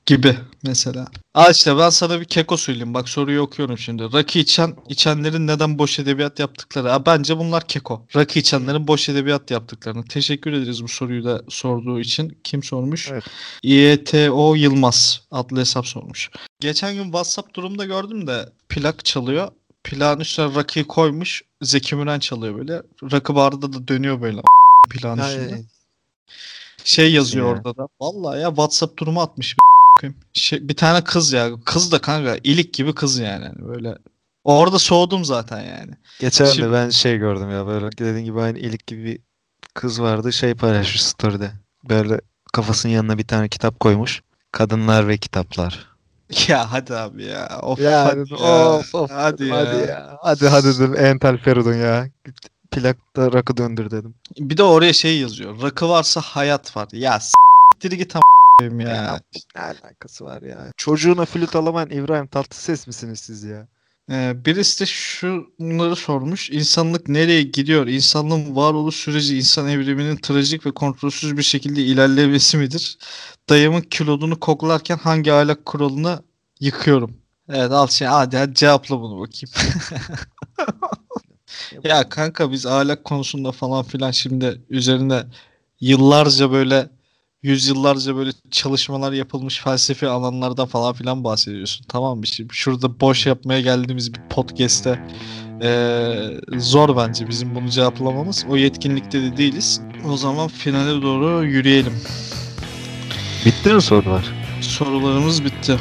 Gibi 0.07 0.37
mesela. 0.63 1.07
Al 1.35 1.51
işte 1.53 1.79
ben 1.79 1.91
sana 1.91 2.21
bir 2.21 2.25
keko 2.25 2.57
söyleyeyim. 2.57 2.95
Bak 2.95 3.09
soruyu 3.09 3.41
okuyorum 3.41 3.79
şimdi. 3.79 4.03
Rakı 4.03 4.39
içen 4.39 4.77
içenlerin 4.89 5.47
neden 5.47 5.79
boş 5.79 5.99
edebiyat 5.99 6.39
yaptıkları. 6.39 6.89
Ha, 6.89 7.07
bence 7.07 7.39
bunlar 7.39 7.69
keko. 7.69 8.07
Rakı 8.17 8.39
içenlerin 8.39 8.87
boş 8.89 9.09
edebiyat 9.09 9.51
yaptıklarını. 9.51 10.05
Teşekkür 10.05 10.53
ederiz 10.53 10.83
bu 10.83 10.89
soruyu 10.89 11.25
da 11.25 11.43
sorduğu 11.49 12.01
için. 12.01 12.37
Kim 12.45 12.63
sormuş? 12.63 13.09
Evet. 13.13 13.25
İETO 13.63 14.55
Yılmaz 14.55 15.21
adlı 15.31 15.61
hesap 15.61 15.87
sormuş. 15.87 16.31
Geçen 16.61 16.95
gün 16.95 17.05
WhatsApp 17.05 17.55
durumda 17.55 17.85
gördüm 17.85 18.27
de 18.27 18.49
plak 18.69 19.05
çalıyor. 19.05 19.49
Plağın 19.85 20.21
üstüne 20.21 20.55
rakıyı 20.55 20.87
koymuş. 20.87 21.43
Zeki 21.63 21.97
Müren 21.97 22.19
çalıyor 22.19 22.59
böyle. 22.59 22.83
Rakı 23.13 23.35
barda 23.35 23.73
da 23.73 23.89
dönüyor 23.89 24.21
böyle 24.23 24.41
plağın 24.91 25.19
üstünde. 25.19 25.63
Şey 26.85 27.13
yazıyor 27.13 27.47
ya. 27.47 27.53
orada 27.53 27.77
da. 27.77 27.89
Vallahi 28.01 28.41
ya 28.41 28.49
WhatsApp 28.49 28.99
durumu 28.99 29.21
atmış. 29.21 29.57
Bir 30.09 30.41
Şey, 30.41 30.69
bir 30.69 30.77
tane 30.77 31.05
kız 31.05 31.33
ya. 31.33 31.51
Kız 31.65 31.93
da 31.93 31.99
kanka 31.99 32.37
ilik 32.45 32.75
gibi 32.75 32.95
kız 32.95 33.19
yani. 33.19 33.45
Hani 33.45 33.69
Böyle 33.69 33.99
orada 34.45 34.79
soğudum 34.79 35.25
zaten 35.25 35.61
yani. 35.63 35.91
Geçen 36.21 36.45
Şimdi- 36.45 36.69
de 36.69 36.73
ben 36.73 36.91
şey 36.91 37.19
gördüm 37.19 37.51
ya 37.51 37.67
böyle 37.67 37.87
dediğin 37.99 38.25
gibi 38.25 38.41
aynı 38.41 38.59
ilik 38.59 38.87
gibi 38.87 39.05
bir 39.05 39.19
kız 39.75 40.03
vardı 40.03 40.33
şey 40.33 40.55
paylaşmış 40.55 41.03
story'de. 41.05 41.51
Böyle 41.89 42.21
kafasının 42.53 42.93
yanına 42.93 43.19
bir 43.19 43.27
tane 43.27 43.49
kitap 43.49 43.81
koymuş. 43.81 44.23
Kadınlar 44.53 45.09
ve 45.09 45.17
kitaplar. 45.19 45.95
Ya 46.49 46.73
hadi 46.73 46.95
abi 46.95 47.25
ya. 47.25 47.59
Of 47.63 47.81
Ya 47.81 48.05
hadi 48.05 48.33
ya. 48.33 48.69
of, 48.69 48.95
of 48.95 49.11
hadi 49.11 49.45
ya. 49.45 49.57
hadi 49.57 49.77
ya. 49.89 50.19
Hadi 50.23 50.49
hadi 50.49 50.67
dedim 50.67 50.97
entel 50.97 51.39
Feridun 51.39 51.75
ya. 51.75 52.07
Plakta 52.71 53.33
rakı 53.33 53.57
döndür 53.57 53.91
dedim. 53.91 54.15
Bir 54.39 54.57
de 54.57 54.63
oraya 54.63 54.93
şey 54.93 55.19
yazıyor. 55.19 55.63
Rakı 55.63 55.89
varsa 55.89 56.21
hayat 56.21 56.77
var. 56.77 56.89
Ya 56.93 57.21
s**tir 57.21 57.93
git 57.93 58.17
am***yim 58.17 58.23
ya. 58.63 59.21
Ne 59.57 59.63
alakası 59.63 60.25
var 60.25 60.43
ya? 60.43 60.73
Çocuğuna 60.77 61.25
flüt 61.25 61.57
alamayan 61.57 61.91
İbrahim 61.91 62.27
Tatlıses 62.27 62.87
misiniz 62.87 63.21
siz 63.21 63.45
ya? 63.45 63.69
Ee, 64.11 64.45
birisi 64.45 64.81
de 64.81 64.87
şunları 64.87 65.97
sormuş. 65.97 66.51
İnsanlık 66.51 67.09
nereye 67.09 67.43
gidiyor? 67.43 67.87
İnsanlığın 67.87 68.57
varoluş 68.57 68.95
süreci 68.95 69.37
insan 69.37 69.69
evriminin 69.69 70.17
trajik 70.17 70.67
ve 70.67 70.71
kontrolsüz 70.71 71.37
bir 71.37 71.43
şekilde 71.43 71.83
ilerlemesi 71.83 72.57
midir? 72.57 72.99
Dayımın 73.49 73.81
kilodunu 73.81 74.41
koklarken 74.41 74.99
hangi 74.99 75.33
ahlak 75.33 75.67
kuralını 75.67 76.23
yıkıyorum? 76.61 77.17
Evet 77.49 77.73
al 77.73 77.87
şey 77.87 78.09
hadi, 78.09 78.37
hadi 78.37 78.55
cevapla 78.55 79.01
bunu 79.01 79.21
bakayım. 79.21 79.51
Ya 81.85 82.09
kanka 82.09 82.53
biz 82.53 82.67
ahlak 82.67 83.05
konusunda 83.05 83.53
falan 83.53 83.85
filan 83.85 84.11
şimdi 84.11 84.63
üzerinde 84.71 85.27
yıllarca 85.81 86.53
böyle 86.53 86.89
yüzyıllarca 87.45 88.17
böyle 88.17 88.31
çalışmalar 88.51 89.13
yapılmış 89.13 89.61
felsefi 89.61 90.07
alanlardan 90.07 90.67
falan 90.67 90.93
filan 90.95 91.25
bahsediyorsun. 91.25 91.87
Tamam 91.89 92.19
mı? 92.19 92.27
Şimdi 92.27 92.55
şurada 92.55 93.01
boş 93.01 93.27
yapmaya 93.27 93.61
geldiğimiz 93.61 94.15
bir 94.15 94.21
podcast'te 94.31 95.01
eee, 95.63 96.41
zor 96.59 96.97
bence 96.97 97.29
bizim 97.29 97.55
bunu 97.55 97.69
cevaplamamız. 97.71 98.45
O 98.51 98.57
yetkinlikte 98.57 99.23
de 99.23 99.37
değiliz. 99.37 99.81
O 100.09 100.17
zaman 100.17 100.49
finale 100.49 101.03
doğru 101.03 101.45
yürüyelim. 101.45 101.93
Bitti 103.47 103.73
mi 103.73 103.83
sorular? 103.83 104.25
Sorularımız 104.61 105.45
bitti. 105.45 105.77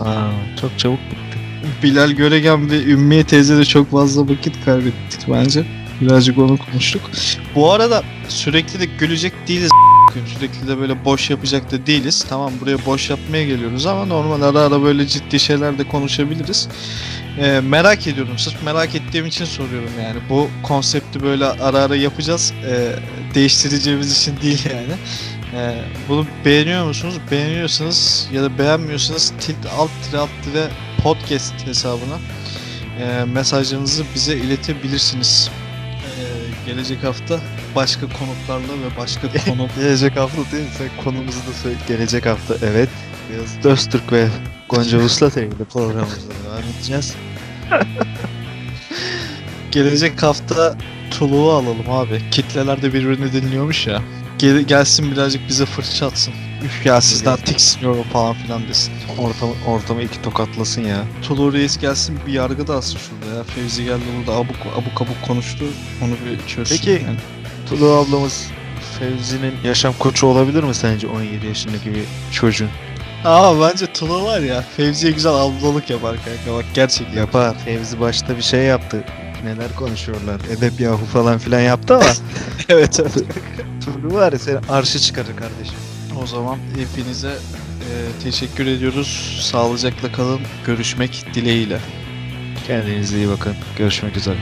Aa, 0.00 0.30
çok 0.60 0.78
çabuk 0.78 0.98
bitti. 0.98 1.38
Bilal 1.82 2.10
Göregen 2.10 2.70
ve 2.70 2.84
Ümmiye 2.84 3.24
teyze 3.24 3.56
de 3.58 3.64
çok 3.64 3.90
fazla 3.90 4.28
vakit 4.28 4.64
kaybettik 4.64 5.20
bence. 5.28 5.66
Birazcık 6.00 6.38
onu 6.38 6.58
konuştuk. 6.58 7.02
Bu 7.54 7.72
arada 7.72 8.02
sürekli 8.28 8.80
de 8.80 8.84
gülecek 8.84 9.32
değiliz. 9.48 9.70
Sürekli 10.12 10.68
de 10.68 10.78
böyle 10.78 11.04
boş 11.04 11.30
yapacak 11.30 11.70
da 11.70 11.86
değiliz. 11.86 12.24
Tamam 12.28 12.52
buraya 12.60 12.86
boş 12.86 13.10
yapmaya 13.10 13.44
geliyoruz 13.44 13.86
ama 13.86 14.04
normal 14.04 14.42
ara 14.42 14.58
ara 14.58 14.82
böyle 14.82 15.06
ciddi 15.06 15.40
şeyler 15.40 15.78
de 15.78 15.88
konuşabiliriz. 15.88 16.68
Ee, 17.38 17.60
merak 17.64 18.06
ediyorum. 18.06 18.38
Sırf 18.38 18.62
merak 18.62 18.94
ettiğim 18.94 19.26
için 19.26 19.44
soruyorum 19.44 19.90
yani. 20.02 20.16
Bu 20.30 20.48
konsepti 20.62 21.22
böyle 21.22 21.44
ara 21.44 21.78
ara 21.78 21.96
yapacağız. 21.96 22.52
Ee, 22.66 22.92
değiştireceğimiz 23.34 24.18
için 24.20 24.36
değil 24.42 24.66
yani. 24.70 24.94
Ee, 25.54 25.82
bunu 26.08 26.26
beğeniyor 26.44 26.84
musunuz? 26.84 27.14
Beğeniyorsanız 27.30 28.28
ya 28.32 28.42
da 28.42 28.58
beğenmiyorsanız 28.58 29.32
tilt 29.40 29.66
alt 29.78 29.90
tire 30.10 30.18
alt 30.18 30.30
tire 30.44 30.68
podcast 31.02 31.66
hesabına 31.66 32.18
e, 33.00 33.24
mesajlarınızı 33.24 34.04
bize 34.14 34.36
iletebilirsiniz. 34.36 35.50
Ee, 36.18 36.66
gelecek 36.66 37.04
hafta 37.04 37.40
başka 37.74 38.00
konuklarla 38.00 38.82
ve 38.82 38.96
başka 38.98 39.28
konu 39.46 39.68
Gelecek 39.76 40.16
hafta 40.16 40.52
değil 40.52 40.64
mi? 40.64 40.70
Sen 40.78 41.04
konumuzu 41.04 41.38
da 41.38 41.52
söyle. 41.62 41.76
Gelecek 41.88 42.26
hafta 42.26 42.54
evet. 42.66 42.88
Biraz 43.32 43.66
Öztürk 43.72 44.12
ve 44.12 44.28
Gonca 44.68 44.98
Uslat 44.98 45.36
ile 45.36 45.64
programımıza 45.72 46.30
devam 46.44 46.62
edeceğiz. 46.76 47.14
gelecek 49.70 50.22
hafta 50.22 50.76
Tulu'yu 51.10 51.50
alalım 51.50 51.90
abi. 51.90 52.22
Kitleler 52.30 52.82
de 52.82 52.92
birbirini 52.92 53.32
dinliyormuş 53.32 53.86
ya. 53.86 54.02
Gel, 54.38 54.60
gelsin 54.60 55.12
birazcık 55.12 55.48
bize 55.48 55.66
fırça 55.66 56.06
atsın. 56.06 56.34
Üf 56.64 56.86
ya 56.86 57.00
sizden 57.00 57.36
tiksiniyorum 57.36 58.02
falan 58.02 58.34
filan 58.34 58.68
desin. 58.68 58.92
Ortamı, 59.18 59.52
ortamı 59.66 60.02
iki 60.02 60.22
tokatlasın 60.22 60.82
ya. 60.82 61.04
Tulu 61.22 61.52
Reis 61.52 61.78
gelsin 61.78 62.18
bir 62.26 62.32
yargı 62.32 62.66
da 62.66 62.74
alsın 62.74 62.98
şurada 62.98 63.36
ya. 63.36 63.44
Fevzi 63.44 63.84
geldi 63.84 64.02
burada 64.18 64.38
abuk 64.38 64.56
abuk 64.74 65.02
abuk 65.02 65.22
konuştu. 65.26 65.64
Onu 66.04 66.12
bir 66.12 66.46
çözsün. 66.46 66.76
Peki. 66.76 66.90
yani. 66.90 67.18
Tulu 67.68 67.86
ablamız 67.92 68.46
Fevzi'nin 68.98 69.54
yaşam 69.64 69.94
koçu 69.98 70.26
olabilir 70.26 70.62
mi 70.62 70.74
sence 70.74 71.06
17 71.08 71.46
yaşındaki 71.46 71.94
bir 71.94 72.04
çocuğun? 72.32 72.68
Ama 73.24 73.68
bence 73.68 73.86
Tulu 73.92 74.24
var 74.24 74.40
ya 74.40 74.64
Fevzi'ye 74.76 75.12
güzel 75.12 75.32
ablalık 75.32 75.90
yapar 75.90 76.16
kanka 76.24 76.58
bak 76.58 76.64
gerçekten. 76.74 77.16
Yapar. 77.16 77.58
Fevzi 77.64 78.00
başta 78.00 78.36
bir 78.36 78.42
şey 78.42 78.60
yaptı. 78.60 79.04
Neler 79.44 79.74
konuşuyorlar. 79.76 80.40
Edep 80.58 80.80
yahu 80.80 81.04
falan 81.04 81.38
filan 81.38 81.60
yaptı 81.60 81.94
ama 81.94 82.04
evet 82.68 83.00
evet. 83.00 83.24
Tulu 83.84 84.14
var 84.14 84.32
ya 84.32 84.38
seni 84.38 84.58
arşı 84.68 84.98
çıkarır 84.98 85.36
kardeşim. 85.36 85.87
Zaman 86.30 86.58
hepinize 86.76 87.28
e, 87.30 88.22
teşekkür 88.22 88.66
ediyoruz. 88.66 89.38
Sağlıcakla 89.42 90.12
kalın. 90.12 90.40
Görüşmek 90.66 91.24
dileğiyle. 91.34 91.80
Kendinize 92.66 93.16
iyi 93.16 93.28
bakın. 93.28 93.54
Görüşmek 93.78 94.16
üzere. 94.16 94.38